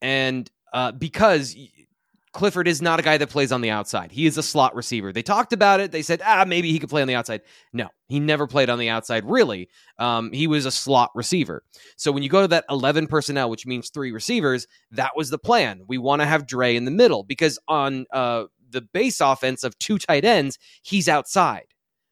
And 0.00 0.50
uh, 0.72 0.92
because 0.92 1.56
Clifford 2.32 2.68
is 2.68 2.82
not 2.82 3.00
a 3.00 3.02
guy 3.02 3.16
that 3.16 3.30
plays 3.30 3.52
on 3.52 3.60
the 3.60 3.70
outside. 3.70 4.12
He 4.12 4.26
is 4.26 4.38
a 4.38 4.42
slot 4.42 4.74
receiver. 4.74 5.12
They 5.12 5.22
talked 5.22 5.52
about 5.52 5.80
it. 5.80 5.92
They 5.92 6.02
said, 6.02 6.20
ah, 6.24 6.44
maybe 6.46 6.70
he 6.70 6.78
could 6.78 6.90
play 6.90 7.02
on 7.02 7.08
the 7.08 7.14
outside. 7.14 7.42
No, 7.72 7.88
he 8.08 8.20
never 8.20 8.46
played 8.46 8.70
on 8.70 8.78
the 8.78 8.88
outside, 8.88 9.24
really. 9.24 9.68
Um, 9.98 10.32
he 10.32 10.46
was 10.46 10.66
a 10.66 10.70
slot 10.70 11.10
receiver. 11.14 11.62
So 11.96 12.12
when 12.12 12.22
you 12.22 12.28
go 12.28 12.42
to 12.42 12.48
that 12.48 12.64
11 12.70 13.06
personnel, 13.06 13.50
which 13.50 13.66
means 13.66 13.90
three 13.90 14.12
receivers, 14.12 14.66
that 14.90 15.16
was 15.16 15.30
the 15.30 15.38
plan. 15.38 15.82
We 15.86 15.98
want 15.98 16.20
to 16.22 16.26
have 16.26 16.46
Dre 16.46 16.76
in 16.76 16.84
the 16.84 16.90
middle 16.90 17.22
because 17.22 17.58
on 17.68 18.06
uh, 18.12 18.44
the 18.70 18.82
base 18.82 19.20
offense 19.20 19.64
of 19.64 19.78
two 19.78 19.98
tight 19.98 20.24
ends, 20.24 20.58
he's 20.82 21.08
outside. 21.08 21.66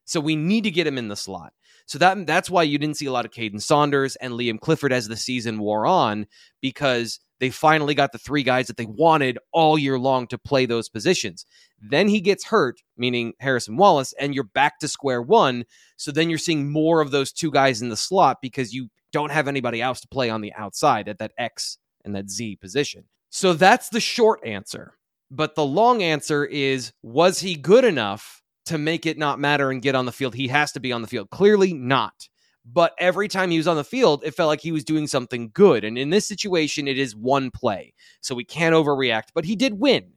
So 0.05 0.21
we 0.21 0.37
need 0.37 0.65
to 0.65 0.71
get 0.71 0.87
him 0.87 0.99
in 0.99 1.09
the 1.09 1.17
slot. 1.17 1.53
So 1.87 1.99
that 1.99 2.27
that's 2.27 2.51
why 2.51 2.65
you 2.65 2.79
didn't 2.79 2.97
see 2.97 3.07
a 3.07 3.13
lot 3.13 3.25
of 3.25 3.31
Kaden 3.31 3.63
Saunders 3.63 4.17
and 4.17 4.35
Liam 4.35 4.59
Clifford 4.59 4.93
as 4.93 5.07
the 5.07 5.17
season 5.17 5.59
wore 5.59 5.87
on 5.87 6.27
because 6.61 7.21
they 7.39 7.51
finally 7.51 7.95
got 7.95 8.13
the 8.13 8.19
three 8.19 8.43
guys 8.43 8.67
that 8.67 8.77
they 8.77 8.87
wanted 8.87 9.39
all 9.53 9.79
year 9.79 9.99
long 9.99 10.27
to 10.29 10.39
play 10.39 10.67
those 10.67 10.89
positions. 10.89 11.45
Then 11.81 12.09
he 12.09 12.21
gets 12.21 12.45
hurt, 12.45 12.81
meaning 12.97 13.35
Harrison 13.41 13.77
Wallace, 13.77 14.15
and 14.19 14.35
you're 14.35 14.45
back 14.45 14.79
to 14.81 14.89
square 14.89 15.21
one. 15.21 15.65
So 15.97 16.11
then 16.11 16.31
you're 16.31 16.39
seeing 16.39 16.71
more 16.71 17.01
of 17.01 17.11
those 17.11 17.33
two 17.33 17.51
guys 17.51 17.83
in 17.83 17.89
the 17.89 17.97
slot 17.97 18.39
because 18.41 18.73
you 18.73 18.89
don't 19.13 19.33
have 19.33 19.49
anybody 19.49 19.83
else 19.83 20.01
to 20.01 20.09
play 20.09 20.31
on 20.31 20.41
the 20.41 20.53
outside 20.55 21.09
at 21.09 21.19
that 21.19 21.33
X 21.39 21.79
and 22.05 22.15
that 22.15 22.31
Z 22.31 22.57
position. 22.57 23.05
So 23.31 23.53
that's 23.53 23.91
the 23.91 24.01
short 24.01 24.45
answer. 24.45 24.95
But 25.31 25.55
the 25.55 25.65
long 25.65 26.03
answer 26.03 26.45
is 26.45 26.93
was 27.03 27.41
he 27.41 27.55
good 27.55 27.85
enough 27.85 28.43
to 28.67 28.79
make 28.79 29.07
it 29.07 29.19
not 29.19 29.39
matter 29.39 29.71
and 29.71 29.83
get 29.83 29.95
on 29.95 30.07
the 30.07 30.13
field? 30.13 30.35
He 30.35 30.49
has 30.49 30.73
to 30.73 30.81
be 30.81 30.93
on 30.93 31.03
the 31.03 31.09
field. 31.09 31.31
Clearly 31.31 31.75
not 31.75 32.29
but 32.73 32.95
every 32.99 33.29
time 33.29 33.51
he 33.51 33.59
was 33.59 33.69
on 33.69 33.77
the 33.77 33.85
field, 33.85 34.25
it 34.25 34.35
felt 34.35 34.49
like 34.49 34.61
he 34.61 34.73
was 34.73 34.85
doing 34.85 35.07
something 35.07 35.51
good. 35.55 35.85
And 35.85 35.97
in 35.97 36.11
this 36.11 36.27
situation, 36.27 36.89
it 36.89 36.99
is 36.99 37.15
one 37.15 37.51
play. 37.51 37.95
So 38.21 38.35
we 38.35 38.45
can't 38.45 38.75
overreact, 38.75 39.29
but 39.35 39.45
he 39.45 39.55
did 39.55 39.79
win. 39.79 40.13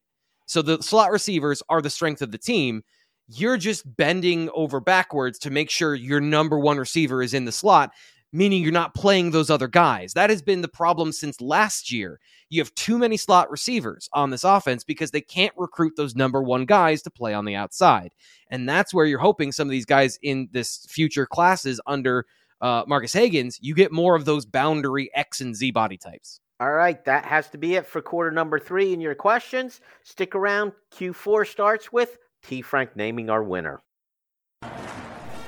So 0.48 0.64
the 0.64 0.82
slot 0.82 1.12
receivers 1.12 1.62
are 1.70 1.82
the 1.82 1.92
strength 1.92 2.24
of 2.24 2.32
the 2.32 2.40
team. 2.40 2.82
You're 3.28 3.58
just 3.58 3.96
bending 3.96 4.50
over 4.56 4.80
backwards 4.80 5.38
to 5.40 5.52
make 5.52 5.70
sure 5.70 5.94
your 5.94 6.20
number 6.20 6.58
one 6.58 6.80
receiver 6.80 7.22
is 7.22 7.36
in 7.36 7.46
the 7.46 7.52
slot, 7.52 7.92
meaning 8.34 8.64
you're 8.64 8.72
not 8.72 8.96
playing 8.96 9.30
those 9.30 9.52
other 9.52 9.68
guys. 9.68 10.14
That 10.14 10.32
has 10.32 10.42
been 10.42 10.62
the 10.62 10.68
problem 10.68 11.12
since 11.12 11.40
last 11.40 11.92
year. 11.92 12.20
You 12.50 12.62
have 12.62 12.74
too 12.74 12.98
many 12.98 13.16
slot 13.16 13.52
receivers 13.52 14.10
on 14.12 14.32
this 14.32 14.44
offense 14.44 14.84
because 14.84 15.12
they 15.12 15.22
can't 15.22 15.54
recruit 15.56 15.94
those 15.96 16.16
number 16.16 16.42
one 16.42 16.66
guys 16.66 17.04
to 17.04 17.12
play 17.12 17.36
on 17.36 17.46
the 17.46 17.54
outside. 17.54 18.16
And 18.50 18.68
that's 18.68 18.92
where 18.92 19.06
you're 19.06 19.20
hoping 19.20 19.52
some 19.52 19.68
of 19.68 19.72
these 19.72 19.86
guys 19.86 20.18
in 20.24 20.50
this 20.52 20.88
future 20.90 21.28
classes 21.28 21.80
under 21.86 22.26
uh, 22.62 22.84
Marques 22.88 23.14
Hagans, 23.14 23.58
you 23.62 23.74
get 23.74 23.92
more 23.92 24.16
of 24.16 24.26
those 24.26 24.46
boundary 24.46 25.10
X 25.14 25.42
and 25.42 25.56
Z 25.56 25.72
body 25.72 25.98
types. 25.98 26.40
All 26.60 26.72
right, 26.72 27.04
that 27.06 27.26
has 27.26 27.50
to 27.52 27.58
be 27.58 27.76
it 27.76 27.88
for 27.88 28.02
quarter 28.02 28.32
number 28.32 28.60
three. 28.60 28.92
And 28.92 29.02
your 29.02 29.16
questions, 29.16 29.80
stick 30.04 30.36
around. 30.36 30.74
Q4 30.94 31.48
starts 31.48 31.92
with 31.94 32.18
T. 32.44 32.62
Frank 32.62 32.96
naming 32.96 33.30
our 33.30 33.44
winner. 33.44 33.82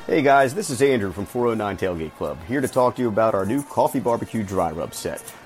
Hey 0.07 0.21
guys, 0.21 0.53
this 0.53 0.69
is 0.69 0.81
Andrew 0.81 1.11
from 1.11 1.25
409 1.25 1.77
Tailgate 1.77 2.15
Club, 2.15 2.37
here 2.47 2.59
to 2.59 2.67
talk 2.67 2.95
to 2.95 3.01
you 3.01 3.07
about 3.07 3.35
our 3.35 3.45
new 3.45 3.63
coffee 3.63 3.99
barbecue 3.99 4.43
dry 4.43 4.71
rub 4.71 4.93
set. 4.93 5.21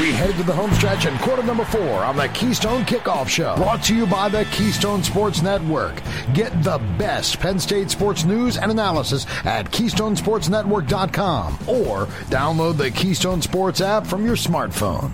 We 0.00 0.10
head 0.10 0.34
to 0.36 0.42
the 0.42 0.54
home 0.54 0.72
stretch 0.72 1.04
in 1.04 1.16
quarter 1.18 1.42
number 1.42 1.66
four 1.66 2.02
on 2.02 2.16
the 2.16 2.26
Keystone 2.28 2.82
Kickoff 2.84 3.28
Show. 3.28 3.56
Brought 3.56 3.82
to 3.84 3.94
you 3.94 4.06
by 4.06 4.30
the 4.30 4.46
Keystone 4.46 5.02
Sports 5.02 5.42
Network. 5.42 6.00
Get 6.32 6.50
the 6.62 6.78
best 6.96 7.38
Penn 7.38 7.58
State 7.58 7.90
sports 7.90 8.24
news 8.24 8.56
and 8.56 8.70
analysis 8.70 9.26
at 9.44 9.70
KeystonesportsNetwork.com 9.70 11.54
or 11.68 12.06
download 12.30 12.78
the 12.78 12.90
Keystone 12.90 13.42
Sports 13.42 13.82
app 13.82 14.06
from 14.06 14.24
your 14.24 14.34
smartphone. 14.34 15.12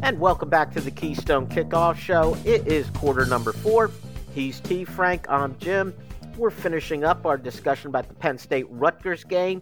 And 0.00 0.18
welcome 0.18 0.48
back 0.48 0.72
to 0.72 0.80
the 0.80 0.90
Keystone 0.90 1.46
Kickoff 1.46 1.96
Show. 1.96 2.38
It 2.46 2.66
is 2.66 2.88
quarter 2.90 3.26
number 3.26 3.52
four. 3.52 3.90
He's 4.34 4.60
T. 4.60 4.84
Frank. 4.84 5.26
I'm 5.28 5.58
Jim. 5.58 5.92
We're 6.38 6.48
finishing 6.48 7.04
up 7.04 7.26
our 7.26 7.36
discussion 7.36 7.88
about 7.88 8.08
the 8.08 8.14
Penn 8.14 8.38
State 8.38 8.66
Rutgers 8.70 9.24
game. 9.24 9.60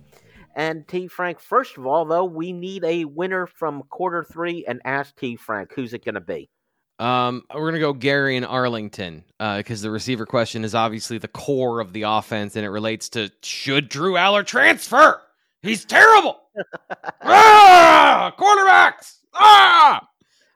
And 0.54 0.86
T. 0.86 1.08
Frank, 1.08 1.40
first 1.40 1.78
of 1.78 1.86
all, 1.86 2.04
though, 2.04 2.24
we 2.24 2.52
need 2.52 2.84
a 2.84 3.04
winner 3.04 3.46
from 3.46 3.82
quarter 3.88 4.24
three 4.24 4.64
and 4.66 4.80
ask 4.84 5.16
T. 5.16 5.36
Frank, 5.36 5.72
who's 5.74 5.94
it 5.94 6.04
going 6.04 6.14
to 6.14 6.20
be? 6.20 6.50
Um, 6.98 7.42
we're 7.52 7.62
going 7.62 7.74
to 7.74 7.80
go 7.80 7.92
Gary 7.92 8.36
and 8.36 8.46
Arlington 8.46 9.24
because 9.38 9.82
uh, 9.82 9.88
the 9.88 9.90
receiver 9.90 10.26
question 10.26 10.64
is 10.64 10.74
obviously 10.74 11.18
the 11.18 11.26
core 11.26 11.80
of 11.80 11.92
the 11.92 12.02
offense 12.02 12.54
and 12.54 12.64
it 12.64 12.68
relates 12.68 13.08
to 13.10 13.30
should 13.42 13.88
Drew 13.88 14.12
Allar 14.12 14.46
transfer? 14.46 15.20
He's 15.62 15.84
terrible. 15.84 16.38
ah, 17.22 18.34
quarterbacks. 18.38 19.18
Ah, 19.34 20.06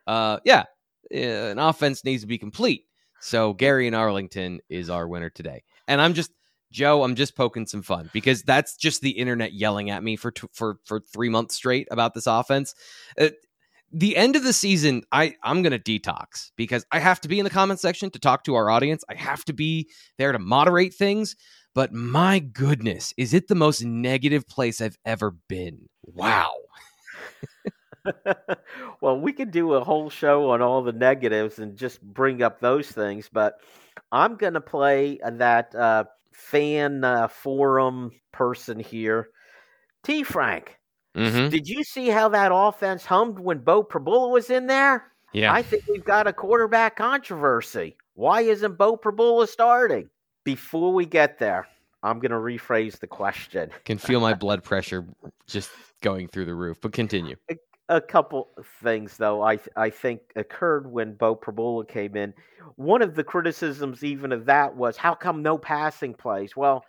uh, 0.07 0.38
yeah, 0.44 0.64
an 1.11 1.59
offense 1.59 2.05
needs 2.05 2.22
to 2.22 2.28
be 2.28 2.38
complete. 2.38 2.84
So 3.20 3.53
Gary 3.53 3.86
and 3.86 3.97
Arlington 3.97 4.61
is 4.68 4.90
our 4.90 5.09
winner 5.09 5.30
today. 5.30 5.64
And 5.88 6.01
I'm 6.01 6.14
just 6.14 6.30
Joe, 6.73 7.03
I'm 7.03 7.14
just 7.14 7.37
poking 7.37 7.67
some 7.67 7.83
fun 7.83 8.11
because 8.12 8.43
that's 8.43 8.77
just 8.77 9.01
the 9.01 9.11
internet 9.11 9.53
yelling 9.53 9.91
at 9.91 10.03
me 10.03 10.17
for 10.17 10.31
t- 10.31 10.49
for 10.53 10.79
for 10.85 11.01
three 11.01 11.29
months 11.29 11.55
straight 11.55 11.89
about 11.91 12.14
this 12.14 12.27
offense. 12.27 12.75
Uh, 13.19 13.29
the 13.93 14.17
end 14.17 14.37
of 14.37 14.43
the 14.43 14.53
season, 14.53 15.03
I 15.12 15.35
I'm 15.43 15.62
gonna 15.62 15.79
detox 15.79 16.51
because 16.57 16.85
I 16.93 16.99
have 16.99 17.21
to 17.23 17.29
be 17.29 17.39
in 17.39 17.45
the 17.45 17.51
comment 17.51 17.81
section 17.81 18.11
to 18.11 18.19
talk 18.19 18.45
to 18.45 18.55
our 18.55 18.69
audience. 18.69 19.05
I 19.09 19.14
have 19.14 19.45
to 19.47 19.53
be 19.53 19.89
there 20.19 20.33
to 20.33 20.39
moderate 20.39 20.95
things. 20.95 21.37
but 21.75 21.93
my 21.93 22.39
goodness, 22.39 23.14
is 23.17 23.35
it 23.35 23.49
the 23.49 23.55
most 23.55 23.85
negative 23.85 24.49
place 24.49 24.81
I've 24.81 24.99
ever 25.05 25.37
been? 25.49 25.89
Wow. 26.05 26.53
well, 29.01 29.19
we 29.19 29.33
could 29.33 29.51
do 29.51 29.75
a 29.75 29.85
whole 29.85 30.11
show 30.11 30.51
on 30.51 30.62
all 30.62 30.83
the 30.83 30.93
negatives 30.93 31.59
and 31.59 31.77
just 31.77 32.01
bring 32.03 32.43
up 32.43 32.61
those 32.61 32.89
things, 32.89 33.29
but 33.33 33.61
I'm 34.12 34.37
going 34.37 34.55
to 34.55 34.61
play 34.61 35.19
that 35.25 35.75
uh, 35.75 36.05
fan 36.37 37.03
uh, 37.03 37.28
forum 37.28 38.12
person 38.32 38.78
here, 38.78 39.30
T. 40.05 40.22
Frank. 40.22 40.76
Mm-hmm. 41.16 41.49
Did 41.49 41.66
you 41.66 41.82
see 41.82 42.09
how 42.09 42.28
that 42.28 42.53
offense 42.55 43.05
hummed 43.05 43.39
when 43.39 43.59
Beau 43.59 43.82
Pribula 43.82 44.30
was 44.30 44.51
in 44.51 44.66
there? 44.66 45.11
Yeah. 45.32 45.53
I 45.53 45.62
think 45.62 45.84
we've 45.89 46.05
got 46.05 46.26
a 46.26 46.32
quarterback 46.32 46.97
controversy. 46.97 47.97
Why 48.14 48.43
isn't 48.43 48.76
Beau 48.76 48.97
Pribula 48.97 49.49
starting? 49.49 50.11
Before 50.45 50.93
we 50.93 51.07
get 51.07 51.39
there, 51.39 51.66
I'm 52.03 52.20
going 52.20 52.30
to 52.30 52.37
rephrase 52.37 52.99
the 52.99 53.07
question. 53.07 53.70
Can 53.84 53.99
feel 53.99 54.20
my 54.20 54.34
blood 54.45 54.62
pressure 54.62 55.07
just 55.47 55.70
going 56.03 56.28
through 56.28 56.45
the 56.45 56.55
roof, 56.55 56.78
but 56.80 56.93
continue. 56.93 57.37
A, 57.89 58.01
couple 58.01 58.49
things, 58.82 59.16
though, 59.16 59.43
I 59.43 59.61
I 59.76 59.91
think 59.91 60.20
occurred 60.34 60.91
when 60.91 61.14
Beau 61.14 61.37
Pribula 61.37 61.87
came 61.87 62.16
in. 62.16 62.34
One 62.74 63.01
of 63.01 63.14
the 63.14 63.22
criticisms, 63.22 64.03
even 64.03 64.32
of 64.32 64.45
that, 64.47 64.74
was 64.74 64.97
how 64.97 65.14
come 65.14 65.41
no 65.43 65.57
passing 65.57 66.12
plays? 66.14 66.57
Well, 66.57 66.84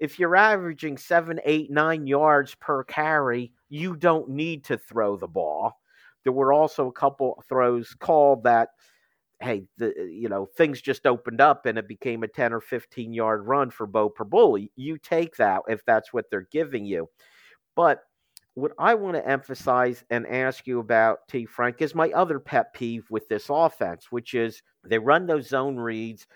if 0.00 0.18
you're 0.18 0.36
averaging 0.36 0.98
seven, 0.98 1.40
eight, 1.44 1.70
nine 1.70 2.06
yards 2.06 2.54
per 2.56 2.84
carry, 2.84 3.52
you 3.70 3.96
don't 3.96 4.28
need 4.30 4.64
to 4.66 4.78
throw 4.78 5.16
the 5.16 5.28
ball. 5.28 5.80
There 6.24 6.32
were 6.32 6.52
also 6.52 6.88
a 6.88 6.92
couple 6.92 7.42
throws 7.48 7.94
called 7.98 8.44
that, 8.44 8.68
hey, 9.40 9.64
the 9.78 9.94
you 10.10 10.28
know 10.28 10.46
things 10.56 10.80
just 10.82 11.06
opened 11.06 11.40
up 11.40 11.66
and 11.66 11.78
it 11.78 11.88
became 11.88 12.22
a 12.24 12.28
ten 12.28 12.52
or 12.52 12.60
fifteen 12.60 13.12
yard 13.12 13.46
run 13.46 13.70
for 13.70 13.86
Beau 13.86 14.10
Pribula. 14.10 14.68
You 14.76 14.98
take 14.98 15.36
that 15.36 15.62
if 15.68 15.84
that's 15.86 16.12
what 16.12 16.26
they're 16.30 16.48
giving 16.52 16.84
you. 16.86 17.08
But 17.76 18.02
what 18.56 18.72
I 18.78 18.94
want 18.96 19.16
to 19.16 19.28
emphasize 19.28 20.04
and 20.10 20.26
ask 20.26 20.66
you 20.66 20.80
about, 20.80 21.28
T. 21.28 21.46
Frank, 21.46 21.82
is 21.82 21.94
my 21.94 22.10
other 22.12 22.40
pet 22.40 22.74
peeve 22.74 23.10
with 23.10 23.28
this 23.28 23.48
offense, 23.50 24.12
which 24.12 24.34
is 24.34 24.62
they 24.84 24.98
run 24.98 25.26
those 25.26 25.48
zone 25.48 25.76
reads, 25.76 26.26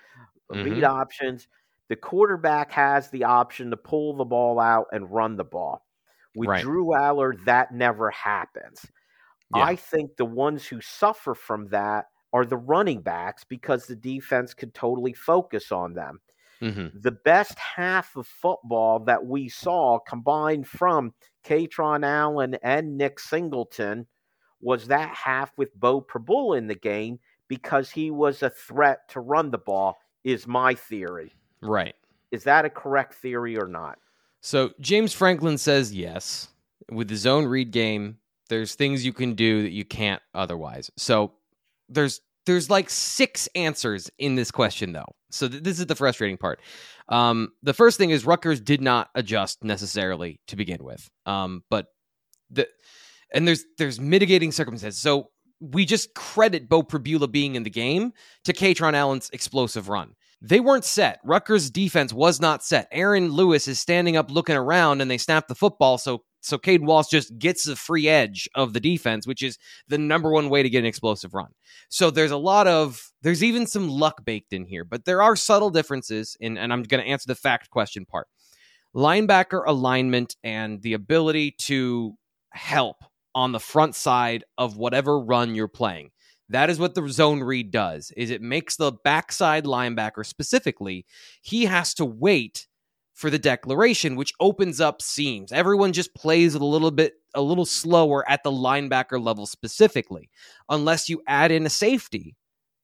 Mhm. 0.52 0.62
read 0.64 0.84
options. 0.84 1.48
The 1.88 1.96
quarterback 1.96 2.72
has 2.72 3.10
the 3.10 3.24
option 3.24 3.70
to 3.70 3.78
pull 3.78 4.14
the 4.16 4.24
ball 4.26 4.60
out 4.60 4.88
and 4.92 5.10
run 5.10 5.36
the 5.36 5.44
ball. 5.44 5.86
With 6.34 6.48
Right. 6.48 6.62
Drew 6.62 6.88
Allar, 6.94 7.44
that 7.46 7.72
never 7.72 8.10
happens. 8.10 8.86
Yeah. 9.50 9.66
I 9.66 9.76
think 9.76 10.16
the 10.16 10.26
ones 10.26 10.66
who 10.66 10.80
suffer 10.80 11.34
from 11.34 11.68
that 11.68 12.06
are 12.32 12.46
the 12.46 12.56
running 12.58 13.02
backs 13.02 13.44
because 13.44 13.86
the 13.86 13.96
defense 13.96 14.54
could 14.54 14.74
totally 14.74 15.14
focus 15.14 15.72
on 15.72 15.94
them. 15.94 16.20
hmm 16.60 16.90
The 16.94 17.12
best 17.12 17.58
half 17.58 18.16
of 18.16 18.26
football 18.26 19.00
that 19.00 19.26
we 19.26 19.48
saw 19.48 19.98
combined 20.00 20.68
from 20.68 21.14
Kaytron 21.44 22.04
Allen 22.04 22.56
and 22.62 22.96
Nick 22.96 23.18
Singleton 23.18 24.06
was 24.60 24.86
that 24.88 25.14
half 25.14 25.52
with 25.56 25.78
Beau 25.78 26.00
Pribula 26.00 26.58
in 26.58 26.66
the 26.66 26.74
game 26.74 27.18
because 27.48 27.90
he 27.90 28.10
was 28.10 28.42
a 28.42 28.50
threat 28.50 29.08
to 29.08 29.20
run 29.20 29.50
the 29.50 29.58
ball, 29.58 29.98
is 30.22 30.46
my 30.46 30.74
theory. 30.74 31.32
Right. 31.60 31.94
Is 32.30 32.44
that 32.44 32.64
a 32.64 32.70
correct 32.70 33.14
theory 33.14 33.58
or 33.58 33.66
not? 33.66 33.98
So 34.40 34.70
James 34.80 35.12
Franklin 35.12 35.58
says 35.58 35.92
yes. 35.92 36.48
With 36.90 37.08
the 37.08 37.16
zone 37.16 37.46
read 37.46 37.70
game, 37.72 38.18
there's 38.48 38.74
things 38.74 39.04
you 39.04 39.12
can 39.12 39.34
do 39.34 39.62
that 39.62 39.70
you 39.70 39.84
can't 39.84 40.22
otherwise. 40.34 40.90
So 40.96 41.32
there's 41.88 42.20
there's 42.46 42.70
like 42.70 42.88
six 42.90 43.48
answers 43.54 44.10
in 44.18 44.34
this 44.34 44.50
question 44.50 44.92
though. 44.92 45.14
So 45.30 45.48
th- 45.48 45.62
this 45.62 45.78
is 45.78 45.86
the 45.86 45.94
frustrating 45.94 46.36
part. 46.36 46.60
Um, 47.10 47.52
the 47.62 47.74
first 47.74 47.98
thing 47.98 48.10
is 48.10 48.24
Rutgers 48.24 48.60
did 48.60 48.80
not 48.80 49.10
adjust 49.14 49.62
necessarily 49.64 50.40
to 50.46 50.56
begin 50.56 50.82
with. 50.82 51.08
Um, 51.26 51.64
but 51.68 51.86
the 52.50 52.68
and 53.32 53.46
there's 53.46 53.64
there's 53.78 54.00
mitigating 54.00 54.52
circumstances. 54.52 55.00
So 55.00 55.30
we 55.60 55.84
just 55.84 56.14
credit 56.14 56.68
Beau 56.68 56.82
Pribula 56.82 57.30
being 57.30 57.54
in 57.54 57.64
the 57.64 57.70
game 57.70 58.12
to 58.44 58.52
Kaytron 58.52 58.94
Allen's 58.94 59.28
explosive 59.32 59.88
run. 59.88 60.14
They 60.42 60.60
weren't 60.60 60.84
set. 60.84 61.20
Rutgers' 61.22 61.70
defense 61.70 62.12
was 62.12 62.40
not 62.40 62.64
set. 62.64 62.88
Aaron 62.90 63.30
Lewis 63.30 63.68
is 63.68 63.78
standing 63.78 64.16
up 64.16 64.30
looking 64.30 64.56
around 64.56 65.00
and 65.00 65.10
they 65.10 65.18
snap 65.18 65.48
the 65.48 65.54
football. 65.54 65.98
So 65.98 66.22
so 66.42 66.56
Cade 66.56 66.82
Walsh 66.82 67.08
just 67.08 67.38
gets 67.38 67.64
the 67.64 67.76
free 67.76 68.08
edge 68.08 68.48
of 68.54 68.72
the 68.72 68.80
defense, 68.80 69.26
which 69.26 69.42
is 69.42 69.58
the 69.88 69.98
number 69.98 70.30
one 70.30 70.48
way 70.48 70.62
to 70.62 70.70
get 70.70 70.78
an 70.78 70.86
explosive 70.86 71.34
run. 71.34 71.50
So 71.90 72.10
there's 72.10 72.30
a 72.30 72.38
lot 72.38 72.66
of 72.66 73.12
there's 73.20 73.44
even 73.44 73.66
some 73.66 73.88
luck 73.88 74.24
baked 74.24 74.54
in 74.54 74.64
here, 74.64 74.84
but 74.84 75.04
there 75.04 75.20
are 75.20 75.36
subtle 75.36 75.70
differences 75.70 76.36
in 76.40 76.56
and 76.56 76.72
I'm 76.72 76.84
gonna 76.84 77.02
answer 77.02 77.26
the 77.26 77.34
fact 77.34 77.68
question 77.68 78.06
part. 78.06 78.26
Linebacker 78.96 79.62
alignment 79.66 80.36
and 80.42 80.80
the 80.80 80.94
ability 80.94 81.54
to 81.66 82.14
help 82.52 82.96
on 83.34 83.52
the 83.52 83.60
front 83.60 83.94
side 83.94 84.44
of 84.58 84.76
whatever 84.76 85.20
run 85.20 85.54
you're 85.54 85.68
playing. 85.68 86.10
That 86.50 86.68
is 86.68 86.78
what 86.78 86.94
the 86.94 87.08
zone 87.08 87.42
read 87.42 87.70
does. 87.70 88.12
Is 88.16 88.30
it 88.30 88.42
makes 88.42 88.76
the 88.76 88.92
backside 88.92 89.64
linebacker 89.64 90.26
specifically, 90.26 91.06
he 91.42 91.64
has 91.64 91.94
to 91.94 92.04
wait 92.04 92.66
for 93.14 93.30
the 93.30 93.38
declaration 93.38 94.16
which 94.16 94.32
opens 94.40 94.80
up 94.80 95.00
seams. 95.00 95.52
Everyone 95.52 95.92
just 95.92 96.14
plays 96.14 96.54
a 96.54 96.64
little 96.64 96.90
bit 96.90 97.14
a 97.34 97.42
little 97.42 97.66
slower 97.66 98.28
at 98.28 98.42
the 98.42 98.50
linebacker 98.50 99.22
level 99.22 99.46
specifically 99.46 100.28
unless 100.68 101.08
you 101.08 101.22
add 101.28 101.52
in 101.52 101.64
a 101.64 101.70
safety 101.70 102.34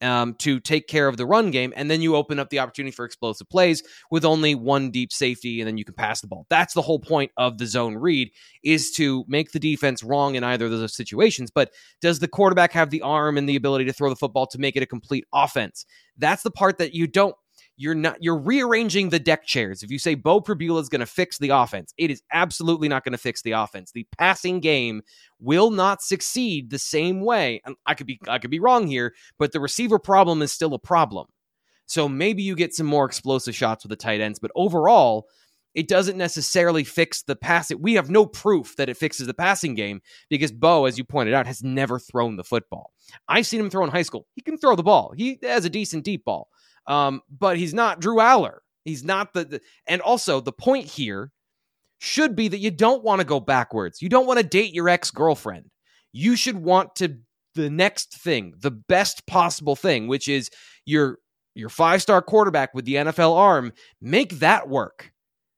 um, 0.02 0.34
to 0.34 0.60
take 0.60 0.88
care 0.88 1.08
of 1.08 1.16
the 1.16 1.26
run 1.26 1.50
game, 1.50 1.72
and 1.76 1.90
then 1.90 2.00
you 2.00 2.16
open 2.16 2.38
up 2.38 2.50
the 2.50 2.58
opportunity 2.58 2.90
for 2.90 3.04
explosive 3.04 3.48
plays 3.48 3.82
with 4.10 4.24
only 4.24 4.54
one 4.54 4.90
deep 4.90 5.12
safety, 5.12 5.60
and 5.60 5.66
then 5.66 5.78
you 5.78 5.84
can 5.84 5.94
pass 5.94 6.20
the 6.20 6.26
ball. 6.26 6.46
That's 6.50 6.74
the 6.74 6.82
whole 6.82 6.98
point 6.98 7.30
of 7.36 7.58
the 7.58 7.66
zone 7.66 7.96
read 7.96 8.30
is 8.62 8.90
to 8.92 9.24
make 9.28 9.52
the 9.52 9.58
defense 9.58 10.02
wrong 10.02 10.34
in 10.34 10.44
either 10.44 10.66
of 10.66 10.70
those 10.70 10.96
situations. 10.96 11.50
But 11.50 11.72
does 12.00 12.18
the 12.18 12.28
quarterback 12.28 12.72
have 12.72 12.90
the 12.90 13.02
arm 13.02 13.38
and 13.38 13.48
the 13.48 13.56
ability 13.56 13.86
to 13.86 13.92
throw 13.92 14.10
the 14.10 14.16
football 14.16 14.46
to 14.48 14.58
make 14.58 14.76
it 14.76 14.82
a 14.82 14.86
complete 14.86 15.24
offense? 15.32 15.86
That's 16.18 16.42
the 16.42 16.50
part 16.50 16.78
that 16.78 16.94
you 16.94 17.06
don't. 17.06 17.34
You're 17.76 17.94
not. 17.94 18.22
You're 18.22 18.38
rearranging 18.38 19.10
the 19.10 19.18
deck 19.18 19.44
chairs. 19.44 19.82
If 19.82 19.90
you 19.90 19.98
say 19.98 20.14
Beau 20.14 20.40
Pribula 20.40 20.80
is 20.80 20.88
going 20.88 21.00
to 21.00 21.06
fix 21.06 21.38
the 21.38 21.50
offense, 21.50 21.92
it 21.98 22.10
is 22.10 22.22
absolutely 22.32 22.88
not 22.88 23.04
going 23.04 23.12
to 23.12 23.18
fix 23.18 23.42
the 23.42 23.52
offense. 23.52 23.92
The 23.92 24.06
passing 24.16 24.60
game 24.60 25.02
will 25.38 25.70
not 25.70 26.02
succeed 26.02 26.70
the 26.70 26.78
same 26.78 27.20
way. 27.20 27.60
And 27.66 27.76
I 27.84 27.94
could 27.94 28.06
be. 28.06 28.18
I 28.28 28.38
could 28.38 28.50
be 28.50 28.60
wrong 28.60 28.86
here, 28.86 29.14
but 29.38 29.52
the 29.52 29.60
receiver 29.60 29.98
problem 29.98 30.40
is 30.40 30.52
still 30.52 30.72
a 30.74 30.78
problem. 30.78 31.26
So 31.86 32.08
maybe 32.08 32.42
you 32.42 32.56
get 32.56 32.74
some 32.74 32.86
more 32.86 33.04
explosive 33.04 33.54
shots 33.54 33.84
with 33.84 33.90
the 33.90 33.96
tight 33.96 34.20
ends, 34.20 34.38
but 34.38 34.50
overall, 34.56 35.28
it 35.76 35.88
doesn't 35.88 36.16
necessarily 36.16 36.84
fix 36.84 37.22
the 37.22 37.36
passing. 37.36 37.80
We 37.82 37.94
have 37.94 38.08
no 38.08 38.24
proof 38.24 38.76
that 38.76 38.88
it 38.88 38.96
fixes 38.96 39.26
the 39.26 39.34
passing 39.34 39.74
game 39.74 40.00
because 40.30 40.50
Beau, 40.50 40.86
as 40.86 40.96
you 40.96 41.04
pointed 41.04 41.34
out, 41.34 41.46
has 41.46 41.62
never 41.62 41.98
thrown 41.98 42.36
the 42.36 42.44
football. 42.44 42.92
I've 43.28 43.46
seen 43.46 43.60
him 43.60 43.68
throw 43.68 43.84
in 43.84 43.90
high 43.90 44.02
school. 44.02 44.26
He 44.34 44.40
can 44.40 44.56
throw 44.56 44.74
the 44.74 44.82
ball. 44.82 45.12
He 45.14 45.38
has 45.42 45.66
a 45.66 45.70
decent 45.70 46.02
deep 46.02 46.24
ball, 46.24 46.48
um, 46.86 47.22
but 47.30 47.56
he's 47.56 47.74
not 47.74 48.00
Drew 48.00 48.16
Allar. 48.16 48.58
He's 48.84 49.04
not 49.04 49.32
the, 49.34 49.44
the. 49.44 49.60
And 49.86 50.00
also, 50.00 50.40
the 50.40 50.52
point 50.52 50.86
here 50.86 51.32
should 51.98 52.36
be 52.36 52.48
that 52.48 52.58
you 52.58 52.70
don't 52.70 53.02
want 53.02 53.20
to 53.20 53.26
go 53.26 53.40
backwards. 53.40 54.00
You 54.00 54.08
don't 54.08 54.26
want 54.26 54.38
to 54.38 54.46
date 54.46 54.74
your 54.74 54.88
ex 54.88 55.10
girlfriend. 55.10 55.70
You 56.12 56.36
should 56.36 56.56
want 56.56 56.96
to 56.96 57.18
the 57.54 57.70
next 57.70 58.16
thing, 58.18 58.54
the 58.58 58.70
best 58.70 59.26
possible 59.26 59.76
thing, 59.76 60.06
which 60.08 60.28
is 60.28 60.50
your 60.84 61.18
your 61.54 61.68
five 61.68 62.02
star 62.02 62.22
quarterback 62.22 62.74
with 62.74 62.84
the 62.84 62.94
NFL 62.94 63.34
arm. 63.34 63.72
Make 64.00 64.38
that 64.38 64.68
work. 64.68 65.12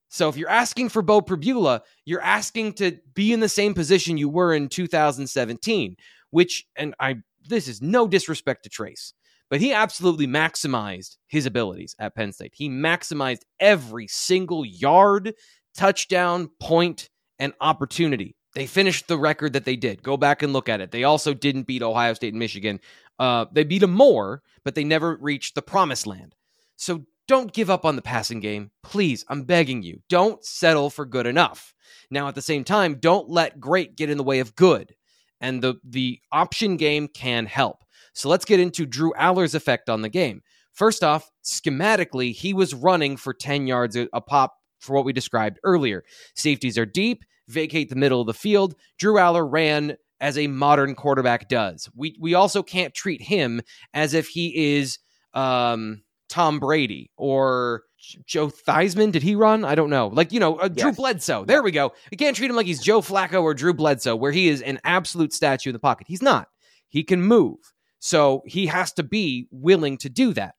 So 0.08 0.28
if 0.28 0.36
you're 0.36 0.48
asking 0.48 0.88
for 0.88 1.02
Beau 1.02 1.20
Pribula, 1.20 1.80
you're 2.04 2.22
asking 2.22 2.74
to 2.74 2.98
be 3.14 3.32
in 3.32 3.40
the 3.40 3.48
same 3.48 3.74
position 3.74 4.16
you 4.16 4.28
were 4.28 4.54
in 4.54 4.68
2017, 4.68 5.96
which, 6.30 6.66
and 6.76 6.94
I, 6.98 7.16
this 7.46 7.68
is 7.68 7.82
no 7.82 8.08
disrespect 8.08 8.64
to 8.64 8.70
Trace, 8.70 9.12
but 9.50 9.60
he 9.60 9.72
absolutely 9.72 10.26
maximized 10.26 11.16
his 11.26 11.46
abilities 11.46 11.94
at 11.98 12.14
Penn 12.14 12.32
State. 12.32 12.52
He 12.54 12.68
maximized 12.68 13.42
every 13.60 14.06
single 14.06 14.64
yard, 14.64 15.34
touchdown, 15.76 16.50
point, 16.60 17.08
and 17.38 17.52
opportunity. 17.60 18.36
They 18.54 18.66
finished 18.66 19.08
the 19.08 19.18
record 19.18 19.52
that 19.52 19.64
they 19.64 19.76
did. 19.76 20.02
Go 20.02 20.16
back 20.16 20.42
and 20.42 20.52
look 20.52 20.68
at 20.68 20.80
it. 20.80 20.90
They 20.90 21.04
also 21.04 21.34
didn't 21.34 21.66
beat 21.66 21.82
Ohio 21.82 22.14
State 22.14 22.32
and 22.32 22.38
Michigan. 22.38 22.80
Uh, 23.18 23.46
they 23.52 23.64
beat 23.64 23.80
them 23.80 23.92
more, 23.92 24.42
but 24.64 24.74
they 24.74 24.84
never 24.84 25.16
reached 25.16 25.54
the 25.54 25.62
promised 25.62 26.06
land. 26.06 26.34
So 26.76 27.04
don't 27.26 27.52
give 27.52 27.68
up 27.68 27.84
on 27.84 27.96
the 27.96 28.02
passing 28.02 28.40
game. 28.40 28.70
Please, 28.82 29.24
I'm 29.28 29.42
begging 29.42 29.82
you. 29.82 30.00
Don't 30.08 30.42
settle 30.44 30.88
for 30.88 31.04
good 31.04 31.26
enough. 31.26 31.74
Now, 32.10 32.28
at 32.28 32.34
the 32.34 32.42
same 32.42 32.64
time, 32.64 32.94
don't 32.94 33.28
let 33.28 33.60
great 33.60 33.96
get 33.96 34.08
in 34.10 34.16
the 34.16 34.24
way 34.24 34.40
of 34.40 34.56
good. 34.56 34.94
And 35.40 35.62
the, 35.62 35.74
the 35.84 36.20
option 36.32 36.76
game 36.76 37.06
can 37.06 37.46
help. 37.46 37.84
So 38.18 38.28
let's 38.28 38.44
get 38.44 38.58
into 38.58 38.84
Drew 38.84 39.12
Allar's 39.12 39.54
effect 39.54 39.88
on 39.88 40.02
the 40.02 40.08
game. 40.08 40.42
First 40.72 41.04
off, 41.04 41.30
schematically, 41.44 42.32
he 42.32 42.52
was 42.52 42.74
running 42.74 43.16
for 43.16 43.32
10 43.32 43.68
yards 43.68 43.94
a, 43.94 44.08
pop 44.20 44.54
for 44.80 44.96
what 44.96 45.04
we 45.04 45.12
described 45.12 45.60
earlier. 45.62 46.02
Safeties 46.34 46.76
are 46.76 46.84
deep, 46.84 47.22
vacate 47.46 47.90
the 47.90 47.94
middle 47.94 48.20
of 48.20 48.26
the 48.26 48.34
field. 48.34 48.74
Drew 48.98 49.14
Allar 49.14 49.46
ran 49.48 49.96
as 50.18 50.36
a 50.36 50.48
modern 50.48 50.96
quarterback 50.96 51.48
does. 51.48 51.88
We 51.94 52.16
we 52.18 52.34
also 52.34 52.60
can't 52.60 52.92
treat 52.92 53.22
him 53.22 53.60
as 53.94 54.14
if 54.14 54.26
he 54.26 54.76
is 54.76 54.98
um, 55.32 56.02
Tom 56.28 56.58
Brady 56.58 57.12
or 57.16 57.84
Joe 58.26 58.48
Theismann, 58.48 59.12
did 59.12 59.22
he 59.22 59.36
run? 59.36 59.64
I 59.64 59.76
don't 59.76 59.90
know. 59.90 60.08
Like, 60.08 60.32
you 60.32 60.40
know, 60.40 60.56
uh, 60.56 60.70
yes. 60.74 60.82
Drew 60.82 60.92
Bledsoe. 60.92 61.44
There 61.44 61.62
we 61.62 61.70
go. 61.70 61.92
You 62.10 62.16
can't 62.16 62.36
treat 62.36 62.50
him 62.50 62.56
like 62.56 62.66
he's 62.66 62.82
Joe 62.82 63.00
Flacco 63.00 63.44
or 63.44 63.54
Drew 63.54 63.74
Bledsoe, 63.74 64.16
where 64.16 64.32
he 64.32 64.48
is 64.48 64.60
an 64.62 64.80
absolute 64.82 65.32
statue 65.32 65.70
in 65.70 65.72
the 65.72 65.78
pocket. 65.78 66.08
He's 66.08 66.22
not. 66.22 66.48
He 66.88 67.04
can 67.04 67.22
move. 67.22 67.58
So 67.98 68.42
he 68.46 68.66
has 68.66 68.92
to 68.94 69.02
be 69.02 69.48
willing 69.50 69.98
to 69.98 70.08
do 70.08 70.32
that. 70.34 70.54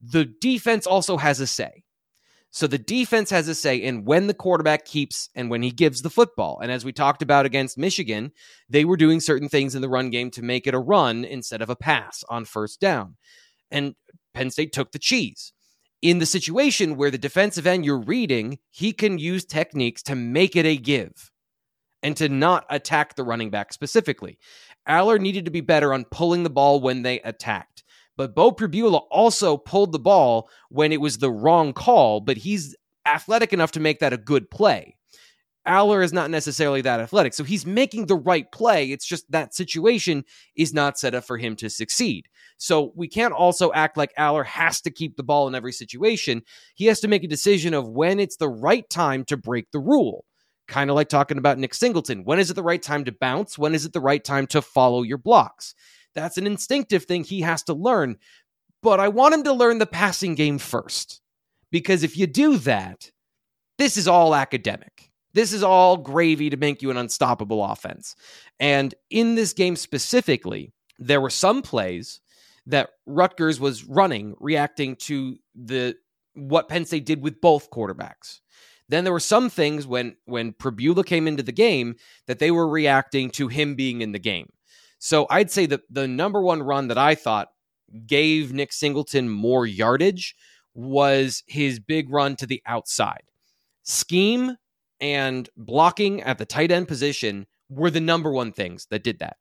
The 0.00 0.24
defense 0.24 0.86
also 0.86 1.16
has 1.16 1.40
a 1.40 1.46
say. 1.46 1.84
So 2.50 2.66
the 2.66 2.78
defense 2.78 3.30
has 3.30 3.46
a 3.48 3.54
say 3.54 3.76
in 3.76 4.04
when 4.04 4.26
the 4.26 4.34
quarterback 4.34 4.86
keeps 4.86 5.28
and 5.34 5.50
when 5.50 5.62
he 5.62 5.70
gives 5.70 6.00
the 6.00 6.10
football. 6.10 6.58
And 6.60 6.72
as 6.72 6.84
we 6.84 6.92
talked 6.92 7.20
about 7.20 7.44
against 7.44 7.76
Michigan, 7.76 8.32
they 8.70 8.84
were 8.84 8.96
doing 8.96 9.20
certain 9.20 9.48
things 9.48 9.74
in 9.74 9.82
the 9.82 9.88
run 9.88 10.08
game 10.10 10.30
to 10.32 10.42
make 10.42 10.66
it 10.66 10.74
a 10.74 10.78
run 10.78 11.24
instead 11.24 11.60
of 11.60 11.68
a 11.68 11.76
pass 11.76 12.24
on 12.28 12.46
first 12.46 12.80
down. 12.80 13.16
And 13.70 13.94
Penn 14.32 14.50
State 14.50 14.72
took 14.72 14.92
the 14.92 14.98
cheese. 14.98 15.52
In 16.00 16.20
the 16.20 16.26
situation 16.26 16.96
where 16.96 17.10
the 17.10 17.18
defensive 17.18 17.66
end 17.66 17.84
you're 17.84 18.00
reading, 18.00 18.58
he 18.70 18.92
can 18.92 19.18
use 19.18 19.44
techniques 19.44 20.02
to 20.04 20.14
make 20.14 20.56
it 20.56 20.64
a 20.64 20.76
give 20.76 21.30
and 22.02 22.16
to 22.16 22.28
not 22.28 22.64
attack 22.70 23.16
the 23.16 23.24
running 23.24 23.50
back 23.50 23.72
specifically. 23.72 24.38
Allar 24.88 25.20
needed 25.20 25.44
to 25.44 25.50
be 25.50 25.60
better 25.60 25.92
on 25.92 26.04
pulling 26.04 26.42
the 26.42 26.50
ball 26.50 26.80
when 26.80 27.02
they 27.02 27.20
attacked. 27.20 27.84
But 28.16 28.34
Bo 28.34 28.50
Pribula 28.50 29.02
also 29.10 29.56
pulled 29.56 29.92
the 29.92 29.98
ball 29.98 30.48
when 30.70 30.92
it 30.92 31.00
was 31.00 31.18
the 31.18 31.30
wrong 31.30 31.72
call, 31.72 32.20
but 32.20 32.38
he's 32.38 32.74
athletic 33.06 33.52
enough 33.52 33.72
to 33.72 33.80
make 33.80 34.00
that 34.00 34.12
a 34.12 34.18
good 34.18 34.50
play. 34.50 34.96
Allar 35.66 36.02
is 36.02 36.12
not 36.14 36.30
necessarily 36.30 36.80
that 36.80 37.00
athletic. 37.00 37.34
So 37.34 37.44
he's 37.44 37.66
making 37.66 38.06
the 38.06 38.16
right 38.16 38.50
play. 38.50 38.90
It's 38.90 39.06
just 39.06 39.30
that 39.30 39.54
situation 39.54 40.24
is 40.56 40.72
not 40.72 40.98
set 40.98 41.14
up 41.14 41.24
for 41.24 41.36
him 41.36 41.54
to 41.56 41.68
succeed. 41.68 42.26
So 42.56 42.92
we 42.96 43.06
can't 43.06 43.34
also 43.34 43.70
act 43.72 43.96
like 43.96 44.14
Allar 44.16 44.46
has 44.46 44.80
to 44.80 44.90
keep 44.90 45.16
the 45.16 45.22
ball 45.22 45.46
in 45.46 45.54
every 45.54 45.72
situation. 45.72 46.42
He 46.74 46.86
has 46.86 47.00
to 47.00 47.08
make 47.08 47.22
a 47.22 47.28
decision 47.28 47.74
of 47.74 47.88
when 47.88 48.18
it's 48.18 48.36
the 48.36 48.48
right 48.48 48.88
time 48.88 49.24
to 49.26 49.36
break 49.36 49.70
the 49.70 49.78
rule. 49.78 50.24
Kind 50.68 50.90
of 50.90 50.96
like 50.96 51.08
talking 51.08 51.38
about 51.38 51.58
Nick 51.58 51.74
Singleton. 51.74 52.24
When 52.24 52.38
is 52.38 52.50
it 52.50 52.54
the 52.54 52.62
right 52.62 52.82
time 52.82 53.04
to 53.06 53.12
bounce? 53.12 53.58
When 53.58 53.74
is 53.74 53.84
it 53.84 53.92
the 53.92 54.00
right 54.00 54.22
time 54.22 54.46
to 54.48 54.62
follow 54.62 55.02
your 55.02 55.18
blocks? 55.18 55.74
That's 56.14 56.36
an 56.36 56.46
instinctive 56.46 57.04
thing 57.04 57.24
he 57.24 57.40
has 57.40 57.62
to 57.64 57.74
learn. 57.74 58.18
But 58.82 59.00
I 59.00 59.08
want 59.08 59.34
him 59.34 59.44
to 59.44 59.52
learn 59.52 59.78
the 59.78 59.86
passing 59.86 60.34
game 60.34 60.58
first. 60.58 61.20
Because 61.70 62.02
if 62.02 62.16
you 62.16 62.26
do 62.26 62.58
that, 62.58 63.10
this 63.78 63.96
is 63.96 64.08
all 64.08 64.34
academic. 64.34 65.10
This 65.34 65.52
is 65.52 65.62
all 65.62 65.96
gravy 65.96 66.50
to 66.50 66.56
make 66.56 66.82
you 66.82 66.90
an 66.90 66.96
unstoppable 66.96 67.64
offense. 67.64 68.16
And 68.58 68.94
in 69.10 69.34
this 69.34 69.52
game 69.52 69.76
specifically, 69.76 70.72
there 70.98 71.20
were 71.20 71.30
some 71.30 71.62
plays 71.62 72.20
that 72.66 72.90
Rutgers 73.06 73.60
was 73.60 73.84
running 73.84 74.34
reacting 74.40 74.96
to 74.96 75.36
the 75.54 75.96
what 76.34 76.68
Penn 76.68 76.84
State 76.84 77.06
did 77.06 77.22
with 77.22 77.40
both 77.40 77.70
quarterbacks. 77.70 78.40
Then 78.88 79.04
there 79.04 79.12
were 79.12 79.20
some 79.20 79.50
things 79.50 79.86
when 79.86 80.16
when 80.24 80.52
Pribula 80.52 81.04
came 81.04 81.28
into 81.28 81.42
the 81.42 81.52
game 81.52 81.96
that 82.26 82.38
they 82.38 82.50
were 82.50 82.68
reacting 82.68 83.30
to 83.32 83.48
him 83.48 83.74
being 83.74 84.00
in 84.00 84.12
the 84.12 84.18
game. 84.18 84.48
So 84.98 85.26
I'd 85.30 85.50
say 85.50 85.66
that 85.66 85.82
the 85.90 86.08
number 86.08 86.40
one 86.40 86.62
run 86.62 86.88
that 86.88 86.98
I 86.98 87.14
thought 87.14 87.48
gave 88.06 88.52
Nick 88.52 88.72
Singleton 88.72 89.28
more 89.28 89.66
yardage 89.66 90.34
was 90.74 91.42
his 91.46 91.80
big 91.80 92.10
run 92.10 92.36
to 92.36 92.46
the 92.46 92.62
outside. 92.66 93.22
Scheme 93.82 94.56
and 95.00 95.48
blocking 95.56 96.22
at 96.22 96.38
the 96.38 96.46
tight 96.46 96.70
end 96.70 96.88
position 96.88 97.46
were 97.68 97.90
the 97.90 98.00
number 98.00 98.32
one 98.32 98.52
things 98.52 98.86
that 98.90 99.04
did 99.04 99.18
that. 99.20 99.36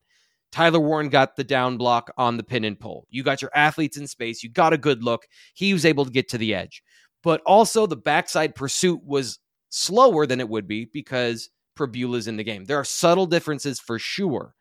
Tyler 0.52 0.80
Warren 0.80 1.10
got 1.10 1.36
the 1.36 1.44
down 1.44 1.78
block 1.78 2.12
on 2.18 2.38
the 2.38 2.44
pin 2.44 2.64
and 2.64 2.80
pull. 2.80 3.06
You 3.10 3.24
got 3.24 3.42
your 3.42 3.52
athletes 3.54 3.98
in 3.98 4.08
space. 4.08 4.44
You 4.44 4.50
got 4.50 4.74
a 4.74 4.78
good 4.78 5.04
look. 5.04 5.28
He 5.54 5.74
was 5.74 5.86
able 5.86 6.06
to 6.06 6.12
get 6.12 6.30
to 6.30 6.38
the 6.38 6.56
edge 6.56 6.82
but 7.28 7.42
also 7.46 7.86
the 7.86 7.98
backside 7.98 8.56
pursuit 8.56 9.02
was 9.04 9.40
slower 9.68 10.26
than 10.26 10.40
it 10.40 10.48
would 10.48 10.66
be 10.66 10.86
because 10.86 11.50
Pribula's 11.76 12.26
in 12.26 12.38
the 12.38 12.44
game. 12.46 12.64
There 12.64 12.80
are 12.80 12.86
subtle 12.86 13.26
differences 13.26 13.82
for 13.82 14.00
sure. 14.00 14.56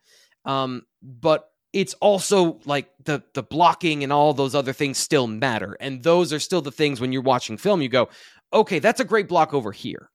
Um, 0.44 0.82
but 1.00 1.48
it's 1.72 1.94
also 2.00 2.58
like 2.64 2.90
the 3.04 3.22
the 3.34 3.44
blocking 3.44 4.02
and 4.02 4.12
all 4.12 4.34
those 4.34 4.56
other 4.56 4.72
things 4.72 4.98
still 4.98 5.28
matter. 5.28 5.76
And 5.78 6.02
those 6.02 6.32
are 6.32 6.40
still 6.40 6.60
the 6.60 6.72
things 6.72 7.00
when 7.00 7.12
you're 7.12 7.22
watching 7.22 7.56
film, 7.56 7.82
you 7.82 7.88
go, 7.88 8.08
okay, 8.52 8.80
that's 8.80 8.98
a 8.98 9.04
great 9.04 9.28
block 9.28 9.54
over 9.54 9.70
here. 9.70 10.10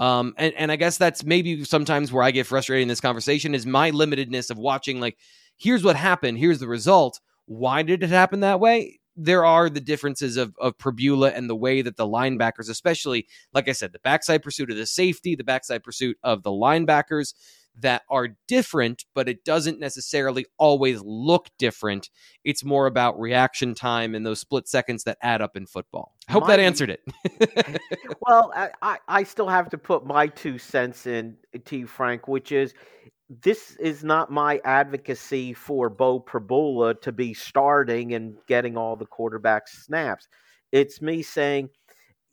Um, 0.00 0.34
and, 0.38 0.54
and 0.54 0.72
I 0.72 0.76
guess 0.76 0.98
that's 0.98 1.22
maybe 1.22 1.62
sometimes 1.62 2.10
where 2.10 2.24
I 2.24 2.32
get 2.32 2.48
frustrated 2.48 2.82
in 2.82 2.88
this 2.88 3.00
conversation 3.00 3.54
is 3.54 3.64
my 3.64 3.92
limitedness 3.92 4.50
of 4.50 4.58
watching, 4.58 4.98
like, 4.98 5.18
here's 5.56 5.84
what 5.84 5.94
happened, 5.94 6.36
here's 6.38 6.58
the 6.58 6.66
result. 6.66 7.20
Why 7.44 7.84
did 7.84 8.02
it 8.02 8.10
happen 8.10 8.40
that 8.40 8.58
way? 8.58 8.98
There 9.16 9.44
are 9.44 9.70
the 9.70 9.80
differences 9.80 10.36
of 10.36 10.54
of 10.58 10.76
Pribula 10.78 11.32
and 11.34 11.48
the 11.48 11.56
way 11.56 11.82
that 11.82 11.96
the 11.96 12.06
linebackers, 12.06 12.68
especially 12.68 13.26
like 13.52 13.68
I 13.68 13.72
said, 13.72 13.92
the 13.92 13.98
backside 14.00 14.42
pursuit 14.42 14.70
of 14.70 14.76
the 14.76 14.86
safety, 14.86 15.34
the 15.34 15.44
backside 15.44 15.82
pursuit 15.82 16.18
of 16.22 16.42
the 16.42 16.50
linebackers 16.50 17.34
that 17.78 18.02
are 18.08 18.28
different, 18.48 19.04
but 19.14 19.28
it 19.28 19.44
doesn't 19.44 19.78
necessarily 19.78 20.46
always 20.58 21.00
look 21.02 21.48
different. 21.58 22.08
It's 22.44 22.64
more 22.64 22.86
about 22.86 23.20
reaction 23.20 23.74
time 23.74 24.14
and 24.14 24.24
those 24.24 24.40
split 24.40 24.66
seconds 24.68 25.04
that 25.04 25.18
add 25.22 25.42
up 25.42 25.56
in 25.56 25.66
football. 25.66 26.14
I 26.28 26.32
hope 26.32 26.44
my, 26.44 26.56
that 26.56 26.60
answered 26.60 26.90
it. 26.90 27.80
well, 28.26 28.50
I, 28.82 28.98
I 29.06 29.22
still 29.24 29.48
have 29.48 29.68
to 29.70 29.78
put 29.78 30.06
my 30.06 30.26
two 30.26 30.58
cents 30.58 31.06
in 31.06 31.36
you, 31.70 31.86
Frank, 31.86 32.28
which 32.28 32.50
is 32.50 32.72
this 33.28 33.76
is 33.76 34.04
not 34.04 34.30
my 34.30 34.60
advocacy 34.64 35.52
for 35.52 35.90
Beau 35.90 36.20
Pribula 36.20 37.00
to 37.00 37.12
be 37.12 37.34
starting 37.34 38.14
and 38.14 38.36
getting 38.46 38.76
all 38.76 38.94
the 38.94 39.06
quarterback 39.06 39.66
snaps. 39.66 40.28
It's 40.70 41.02
me 41.02 41.22
saying 41.22 41.70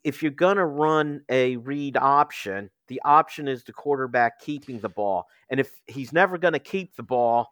if 0.04 0.22
you're 0.22 0.30
going 0.30 0.56
to 0.56 0.66
run 0.66 1.22
a 1.28 1.56
read 1.56 1.96
option, 1.96 2.70
the 2.88 3.00
option 3.04 3.48
is 3.48 3.64
the 3.64 3.72
quarterback 3.72 4.40
keeping 4.40 4.78
the 4.78 4.88
ball. 4.88 5.26
And 5.50 5.58
if 5.58 5.70
he's 5.86 6.12
never 6.12 6.38
going 6.38 6.52
to 6.52 6.58
keep 6.58 6.94
the 6.94 7.02
ball, 7.02 7.50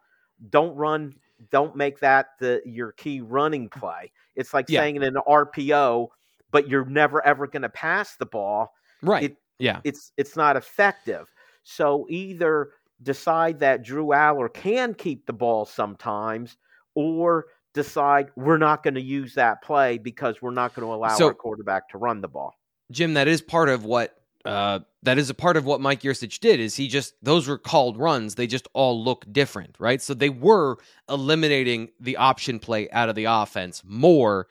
don't 0.51 0.75
run 0.77 1.15
don't 1.51 1.75
make 1.75 1.99
that 1.99 2.27
the 2.39 2.63
your 2.65 2.93
key 2.93 3.21
running 3.21 3.69
play. 3.69 4.13
It's 4.37 4.55
like 4.55 4.69
yeah. 4.69 4.81
saying 4.81 4.97
in 4.97 5.03
an 5.03 5.17
RPO, 5.27 6.09
but 6.53 6.69
you're 6.69 6.85
never 6.85 7.25
ever 7.27 7.47
going 7.47 7.63
to 7.63 7.69
pass 7.69 8.15
the 8.17 8.27
ball. 8.27 8.73
Right. 9.03 9.25
It, 9.25 9.37
yeah. 9.59 9.81
It's 9.83 10.13
it's 10.17 10.37
not 10.37 10.57
effective. 10.57 11.27
So 11.65 12.07
either 12.09 12.71
decide 13.03 13.61
that 13.61 13.83
Drew 13.83 14.09
Allar 14.09 14.53
can 14.53 14.95
keep 14.95 15.27
the 15.27 15.33
ball 15.33 15.65
sometimes, 15.65 16.57
or 16.95 17.47
decide 17.75 18.29
we're 18.37 18.59
not 18.59 18.83
going 18.83 18.95
to 18.95 19.03
use 19.03 19.35
that 19.35 19.63
play 19.63 19.99
because 19.99 20.43
we're 20.43 20.51
not 20.51 20.75
going 20.75 20.87
to 20.87 20.93
allow 20.93 21.17
so, 21.17 21.29
our 21.29 21.35
quarterback 21.35 21.89
to 21.91 21.99
run 21.99 22.21
the 22.21 22.29
ball. 22.29 22.55
Jim, 22.91 23.15
that 23.15 23.29
is 23.29 23.41
part 23.41 23.69
of 23.69 23.85
what 23.85 24.15
uh, 24.45 24.81
that 25.03 25.19
is 25.19 25.31
a 25.31 25.35
part 25.35 25.57
of 25.57 25.65
what 25.65 25.81
Mike 25.81 26.03
Yurcich 26.03 26.41
did. 26.41 26.61
Is 26.61 26.77
he 26.77 26.89
just 26.89 27.15
those 27.23 27.49
were 27.49 27.59
called 27.59 27.97
runs? 27.97 28.35
They 28.35 28.47
just 28.47 28.69
all 28.73 29.03
look 29.03 29.25
different, 29.31 29.77
right? 29.79 30.03
So 30.03 30.15
they 30.15 30.31
were 30.31 30.79
eliminating 31.09 31.91
the 32.01 32.17
option 32.17 32.59
play 32.59 32.91
out 32.91 33.09
of 33.09 33.15
the 33.15 33.25
offense 33.25 33.83
more, 33.85 34.49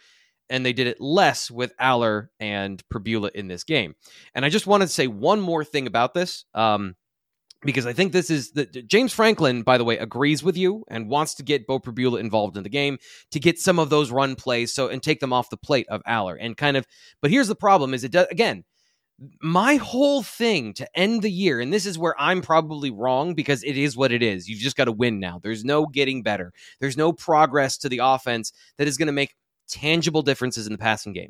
and 0.49 0.65
they 0.65 0.73
did 0.73 0.87
it 0.87 1.01
less 1.01 1.51
with 1.51 1.75
Allar 1.77 2.29
and 2.39 2.81
Pribula 2.89 3.31
in 3.31 3.47
this 3.47 3.63
game. 3.63 3.95
And 4.33 4.45
I 4.45 4.49
just 4.49 4.67
wanted 4.67 4.85
to 4.85 4.93
say 4.93 5.07
one 5.07 5.41
more 5.41 5.63
thing 5.63 5.87
about 5.87 6.13
this. 6.13 6.45
Um, 6.53 6.95
because 7.63 7.85
I 7.85 7.93
think 7.93 8.11
this 8.11 8.29
is 8.29 8.51
the 8.51 8.65
James 8.65 9.13
Franklin, 9.13 9.61
by 9.63 9.77
the 9.77 9.83
way, 9.83 9.97
agrees 9.97 10.43
with 10.43 10.57
you 10.57 10.83
and 10.87 11.09
wants 11.09 11.35
to 11.35 11.43
get 11.43 11.67
Beau 11.67 11.79
Pribula 11.79 12.19
involved 12.19 12.57
in 12.57 12.63
the 12.63 12.69
game 12.69 12.97
to 13.31 13.39
get 13.39 13.59
some 13.59 13.79
of 13.79 13.89
those 13.89 14.11
run 14.11 14.35
plays 14.35 14.73
so 14.73 14.87
and 14.87 15.01
take 15.01 15.19
them 15.19 15.33
off 15.33 15.49
the 15.49 15.57
plate 15.57 15.87
of 15.89 16.01
Allar 16.03 16.37
and 16.39 16.57
kind 16.57 16.77
of. 16.77 16.85
But 17.21 17.31
here's 17.31 17.47
the 17.47 17.55
problem: 17.55 17.93
is 17.93 18.03
it 18.03 18.11
does 18.11 18.27
again. 18.31 18.63
My 19.39 19.75
whole 19.75 20.23
thing 20.23 20.73
to 20.73 20.97
end 20.97 21.21
the 21.21 21.29
year, 21.29 21.59
and 21.59 21.71
this 21.71 21.85
is 21.85 21.95
where 21.95 22.19
I'm 22.19 22.41
probably 22.41 22.89
wrong 22.89 23.35
because 23.35 23.63
it 23.63 23.77
is 23.77 23.95
what 23.95 24.11
it 24.11 24.23
is. 24.23 24.49
You've 24.49 24.59
just 24.59 24.75
got 24.75 24.85
to 24.85 24.91
win 24.91 25.19
now. 25.19 25.39
There's 25.43 25.63
no 25.63 25.85
getting 25.85 26.23
better. 26.23 26.51
There's 26.79 26.97
no 26.97 27.13
progress 27.13 27.77
to 27.79 27.89
the 27.89 27.99
offense 28.01 28.51
that 28.79 28.87
is 28.87 28.97
going 28.97 29.07
to 29.07 29.13
make 29.13 29.35
tangible 29.69 30.23
differences 30.23 30.65
in 30.65 30.71
the 30.71 30.79
passing 30.79 31.13
game 31.13 31.29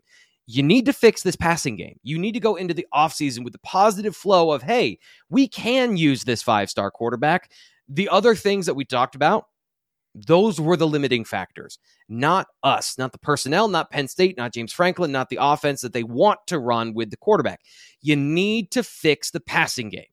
you 0.52 0.64
need 0.64 0.86
to 0.86 0.94
fix 0.94 1.24
this 1.24 1.36
passing 1.36 1.78
game. 1.78 1.98
You 2.04 2.20
need 2.20 2.34
to 2.34 2.40
go 2.40 2.56
into 2.56 2.74
the 2.74 2.86
offseason 2.94 3.44
with 3.44 3.54
the 3.54 3.60
positive 3.60 4.16
flow 4.16 4.52
of, 4.52 4.62
hey, 4.62 5.00
we 5.30 5.48
can 5.48 5.96
use 5.96 6.24
this 6.24 6.44
five 6.44 6.70
star 6.70 6.92
quarterback. 6.92 7.52
The 7.88 8.10
other 8.10 8.36
things 8.36 8.66
that 8.66 8.74
we 8.74 8.84
talked 8.84 9.16
about, 9.16 9.46
those 10.14 10.60
were 10.60 10.76
the 10.76 10.88
limiting 10.88 11.24
factors, 11.24 11.80
not 12.10 12.48
us, 12.64 12.98
not 12.98 13.14
the 13.14 13.18
personnel, 13.18 13.70
not 13.70 13.92
Penn 13.92 14.10
State, 14.10 14.36
not 14.38 14.54
James 14.54 14.74
Franklin, 14.74 15.12
not 15.12 15.30
the 15.30 15.38
offense 15.40 15.80
that 15.82 15.94
they 15.94 16.04
want 16.04 16.40
to 16.48 16.60
run 16.60 16.94
with 16.94 17.12
the 17.12 17.18
quarterback. 17.18 17.62
You 18.02 18.18
need 18.18 18.72
to 18.72 18.84
fix 18.84 19.32
the 19.32 19.40
passing 19.40 19.90
game. 19.90 20.04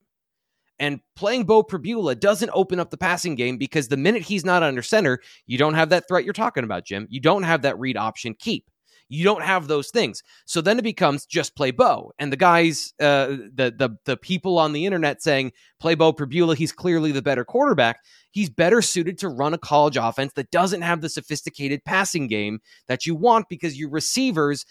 And 0.79 1.01
playing 1.17 1.47
Beau 1.47 1.65
Pribula 1.65 2.19
doesn't 2.19 2.53
open 2.55 2.79
up 2.79 2.91
the 2.91 2.97
passing 2.97 3.35
game 3.35 3.57
because 3.57 3.89
the 3.89 3.97
minute 3.97 4.23
he's 4.23 4.45
not 4.45 4.63
under 4.63 4.83
center, 4.83 5.19
you 5.47 5.59
don't 5.59 5.75
have 5.75 5.89
that 5.89 6.07
threat 6.07 6.25
you're 6.25 6.33
talking 6.33 6.63
about, 6.63 6.85
Jim. 6.85 7.09
You 7.11 7.21
don't 7.21 7.43
have 7.43 7.63
that 7.63 7.77
read 7.81 7.97
option 7.97 8.37
keep. 8.39 8.65
You 9.09 9.25
don't 9.25 9.43
have 9.43 9.69
those 9.69 9.91
things. 9.91 10.23
So 10.45 10.61
then 10.61 10.79
it 10.79 10.83
becomes 10.83 11.25
just 11.25 11.57
play 11.57 11.71
Beau. 11.71 12.13
And 12.19 12.33
the 12.33 12.37
guys, 12.37 12.93
uh, 13.01 13.27
the 13.55 13.75
the 13.77 13.97
the 14.05 14.17
people 14.17 14.59
on 14.59 14.73
the 14.73 14.85
internet 14.85 15.23
saying 15.23 15.53
play 15.81 15.95
Beau 15.95 16.13
Pribula, 16.13 16.55
he's 16.55 16.73
clearly 16.73 17.13
the 17.13 17.23
better 17.23 17.45
quarterback. 17.45 18.01
He's 18.33 18.51
better 18.51 18.83
suited 18.83 19.19
to 19.19 19.29
run 19.29 19.55
a 19.55 19.59
college 19.59 19.97
offense 19.97 20.35
that 20.35 20.51
doesn't 20.51 20.83
have 20.83 21.01
the 21.01 21.09
sophisticated 21.09 21.85
passing 21.85 22.27
game 22.27 22.61
that 22.87 23.07
you 23.07 23.15
want 23.15 23.49
because 23.49 23.79
your 23.79 23.91
receivers 23.91 24.67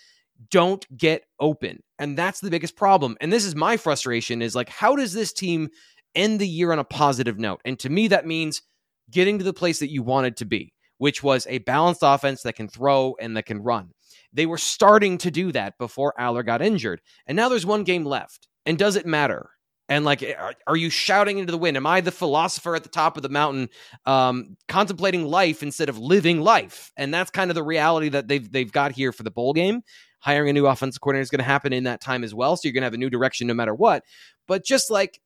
don't 0.52 0.86
get 0.96 1.24
open. 1.40 1.82
And 2.00 2.18
that's 2.18 2.40
the 2.40 2.52
biggest 2.52 2.76
problem. 2.76 3.18
And 3.22 3.34
this 3.34 3.46
is 3.46 3.56
my 3.56 3.78
frustration 3.78 4.42
is 4.42 4.56
like, 4.56 4.70
how 4.70 4.96
does 4.96 5.14
this 5.14 5.34
team 5.34 5.70
end 6.16 6.40
the 6.40 6.48
year 6.48 6.72
on 6.72 6.80
a 6.80 6.84
positive 6.84 7.40
note? 7.40 7.62
And 7.66 7.80
to 7.80 7.90
me, 7.90 8.08
that 8.10 8.28
means 8.28 8.62
getting 9.10 9.38
to 9.40 9.44
the 9.44 9.54
place 9.54 9.80
that 9.80 9.92
you 9.92 10.04
wanted 10.04 10.38
to 10.38 10.46
be, 10.46 10.74
which 10.98 11.24
was 11.24 11.48
a 11.48 11.60
balanced 11.60 12.02
offense 12.04 12.44
that 12.44 12.56
can 12.56 12.68
throw 12.68 13.16
and 13.20 13.36
that 13.36 13.46
can 13.46 13.64
run. 13.64 13.92
They 14.34 14.46
were 14.46 14.58
starting 14.58 15.18
to 15.20 15.32
do 15.32 15.52
that 15.52 15.78
before 15.78 16.14
Allar 16.20 16.46
got 16.46 16.62
injured. 16.62 17.02
And 17.26 17.36
now 17.36 17.50
there's 17.50 17.66
one 17.66 17.84
game 17.84 18.06
left. 18.06 18.48
And 18.66 18.78
does 18.78 18.96
it 18.96 19.06
matter? 19.06 19.50
And 19.90 20.04
like, 20.04 20.22
are, 20.22 20.54
are, 20.68 20.76
you 20.76 20.90
shouting 20.90 21.38
into 21.38 21.52
the 21.52 21.58
wind? 21.58 21.78
Am 21.78 21.88
I 21.88 22.02
the 22.02 22.12
philosopher 22.12 22.76
at 22.76 22.84
the 22.84 22.90
top 22.90 23.16
of 23.16 23.24
the 23.24 23.30
mountain, 23.30 23.70
um, 24.06 24.58
contemplating 24.68 25.26
life 25.26 25.64
instead 25.64 25.88
of 25.88 25.98
living 25.98 26.42
life? 26.42 26.92
And 26.98 27.14
that's 27.14 27.32
kind 27.32 27.50
of 27.50 27.56
the 27.56 27.64
reality 27.64 28.10
that 28.10 28.28
they've 28.28 28.52
they've 28.52 28.72
got 28.72 28.92
here 28.92 29.14
for 29.14 29.24
the 29.24 29.32
bowl 29.32 29.54
game. 29.54 29.82
Hiring 30.20 30.50
a 30.50 30.54
new 30.54 30.68
offensive 30.68 31.00
coordinator 31.00 31.22
is 31.22 31.30
going 31.30 31.40
to 31.40 31.46
happen 31.46 31.72
in 31.72 31.86
that 31.86 32.02
time 32.02 32.26
as 32.26 32.34
well, 32.34 32.58
so 32.58 32.62
you're 32.66 32.74
going 32.74 32.82
to 32.82 32.88
have 32.88 32.94
a 32.94 32.98
new 32.98 33.10
direction 33.10 33.48
no 33.48 33.54
matter 33.54 33.74
what. 33.74 34.04
But 34.46 34.66
just 34.66 34.92
like 34.92 35.22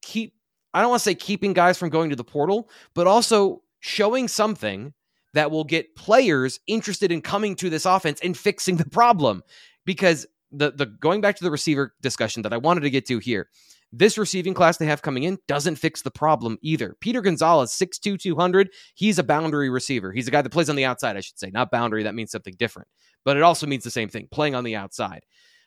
keep, 0.00 0.34
I 0.72 0.80
don't 0.80 0.90
want 0.90 1.00
to 1.00 1.04
say 1.04 1.14
keeping 1.14 1.52
guys 1.52 1.76
from 1.76 1.90
going 1.90 2.10
to 2.10 2.16
the 2.16 2.24
portal, 2.24 2.70
but 2.94 3.06
also 3.06 3.62
showing 3.80 4.28
something 4.28 4.94
that 5.34 5.50
will 5.50 5.64
get 5.64 5.94
players 5.96 6.60
interested 6.66 7.12
in 7.12 7.22
coming 7.22 7.56
to 7.56 7.70
this 7.70 7.86
offense 7.86 8.20
and 8.22 8.36
fixing 8.36 8.76
the 8.76 8.88
problem. 8.88 9.42
Because 9.84 10.26
the 10.52 10.72
the 10.72 10.86
going 10.86 11.20
back 11.20 11.36
to 11.36 11.44
the 11.44 11.50
receiver 11.50 11.94
discussion 12.00 12.42
that 12.42 12.52
I 12.52 12.56
wanted 12.56 12.80
to 12.80 12.90
get 12.90 13.06
to 13.06 13.18
here 13.18 13.48
this 13.92 14.18
receiving 14.18 14.54
class 14.54 14.76
they 14.76 14.86
have 14.86 15.02
coming 15.02 15.24
in 15.24 15.38
doesn't 15.48 15.76
fix 15.76 16.02
the 16.02 16.10
problem 16.10 16.58
either. 16.62 16.96
Peter 17.00 17.20
Gonzalez, 17.20 17.70
6'2, 17.70 18.18
200, 18.18 18.70
he's 18.94 19.18
a 19.18 19.24
boundary 19.24 19.68
receiver. 19.68 20.12
He's 20.12 20.28
a 20.28 20.30
guy 20.30 20.42
that 20.42 20.50
plays 20.50 20.70
on 20.70 20.76
the 20.76 20.84
outside, 20.84 21.16
I 21.16 21.20
should 21.20 21.38
say. 21.38 21.50
Not 21.50 21.70
boundary, 21.70 22.04
that 22.04 22.14
means 22.14 22.30
something 22.30 22.54
different. 22.56 22.88
But 23.24 23.36
it 23.36 23.42
also 23.42 23.66
means 23.66 23.84
the 23.84 23.90
same 23.90 24.08
thing, 24.08 24.28
playing 24.30 24.54
on 24.54 24.64
the 24.64 24.76
outside. 24.76 25.24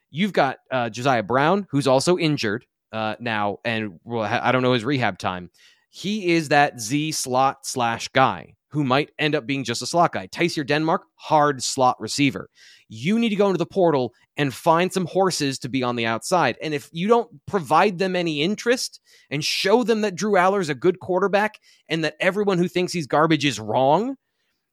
You've 0.09 0.33
got 0.33 0.57
uh, 0.71 0.89
Josiah 0.89 1.23
Brown, 1.23 1.67
who's 1.69 1.87
also 1.87 2.17
injured 2.17 2.65
uh, 2.91 3.15
now, 3.19 3.57
and 3.65 3.99
well, 4.03 4.23
I 4.23 4.51
don't 4.51 4.61
know 4.61 4.73
his 4.73 4.85
rehab 4.85 5.17
time. 5.17 5.49
He 5.89 6.33
is 6.33 6.49
that 6.49 6.79
Z 6.79 7.11
slot 7.11 7.65
slash 7.65 8.07
guy 8.09 8.55
who 8.73 8.83
might 8.83 9.11
end 9.19 9.35
up 9.35 9.45
being 9.45 9.63
just 9.63 9.83
a 9.83 9.85
slot 9.85 10.13
guy. 10.13 10.25
Tyseer 10.25 10.65
Denmark, 10.65 11.03
hard 11.13 11.61
slot 11.61 11.95
receiver. 12.01 12.49
You 12.89 13.19
need 13.19 13.29
to 13.29 13.35
go 13.35 13.45
into 13.45 13.59
the 13.59 13.67
portal 13.67 14.15
and 14.35 14.51
find 14.51 14.91
some 14.91 15.05
horses 15.05 15.59
to 15.59 15.69
be 15.69 15.83
on 15.83 15.95
the 15.95 16.07
outside. 16.07 16.57
And 16.59 16.73
if 16.73 16.89
you 16.91 17.07
don't 17.07 17.29
provide 17.45 17.99
them 17.99 18.15
any 18.15 18.41
interest 18.41 18.99
and 19.29 19.45
show 19.45 19.83
them 19.83 20.01
that 20.01 20.15
Drew 20.15 20.31
Allar 20.31 20.59
is 20.59 20.69
a 20.69 20.75
good 20.75 20.99
quarterback 20.99 21.59
and 21.87 22.03
that 22.03 22.15
everyone 22.19 22.57
who 22.57 22.67
thinks 22.67 22.91
he's 22.91 23.05
garbage 23.05 23.45
is 23.45 23.59
wrong, 23.59 24.15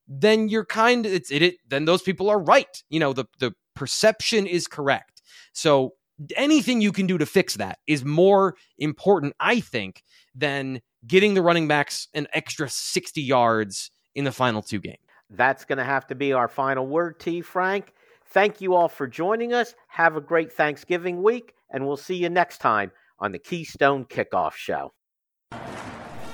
then 0.09 0.49
you're 0.49 0.65
kind 0.65 1.05
of 1.05 1.13
it's 1.13 1.31
it, 1.31 1.43
it 1.43 1.57
then 1.69 1.85
those 1.85 2.01
people 2.01 2.31
are 2.31 2.41
right. 2.41 2.83
You 2.89 3.01
know, 3.01 3.13
the 3.13 3.27
the 3.39 3.53
perception 3.77 4.47
is 4.47 4.67
correct. 4.67 5.21
So 5.53 5.93
anything 6.37 6.81
you 6.81 6.93
can 6.93 7.07
do 7.07 7.19
to 7.19 7.27
fix 7.27 7.57
that 7.57 7.79
is 7.87 8.03
more 8.03 8.57
important, 8.79 9.35
I 9.41 9.61
think, 9.61 10.03
than 10.35 10.81
getting 11.07 11.35
the 11.35 11.43
running 11.43 11.69
backs 11.69 12.09
an 12.15 12.27
extra 12.33 12.69
60 12.69 13.21
yards 13.21 13.91
in 14.15 14.25
the 14.25 14.33
final 14.33 14.63
two 14.63 14.79
games. 14.79 14.99
That's 15.31 15.65
going 15.65 15.79
to 15.79 15.85
have 15.85 16.07
to 16.09 16.15
be 16.15 16.33
our 16.33 16.49
final 16.49 16.87
word, 16.87 17.21
T. 17.21 17.41
Frank. 17.41 17.93
Thank 18.33 18.61
you 18.61 18.75
all 18.75 18.89
for 18.89 19.07
joining 19.07 19.53
us. 19.53 19.75
Have 19.89 20.17
a 20.17 20.21
great 20.21 20.53
Thanksgiving 20.53 21.23
week, 21.23 21.55
and 21.71 21.87
we'll 21.87 21.97
see 21.97 22.17
you 22.17 22.29
next 22.29 22.59
time 22.59 22.91
on 23.19 23.33
the 23.33 23.39
Keystone 23.39 24.05
Kickoff 24.05 24.55
Show. 24.55 24.93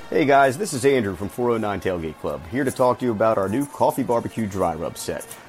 Hey 0.09 0.25
guys, 0.25 0.57
this 0.57 0.73
is 0.73 0.85
Andrew 0.85 1.17
from 1.17 1.29
409 1.29 1.81
Tailgate 1.81 2.19
Club, 2.21 2.41
here 2.51 2.63
to 2.63 2.71
talk 2.71 3.01
to 3.01 3.05
you 3.05 3.11
about 3.11 3.39
our 3.39 3.49
new 3.49 3.67
coffee 3.67 4.05
barbecue 4.05 4.47
dry 4.47 4.75
rub 4.75 4.97
set. 4.97 5.27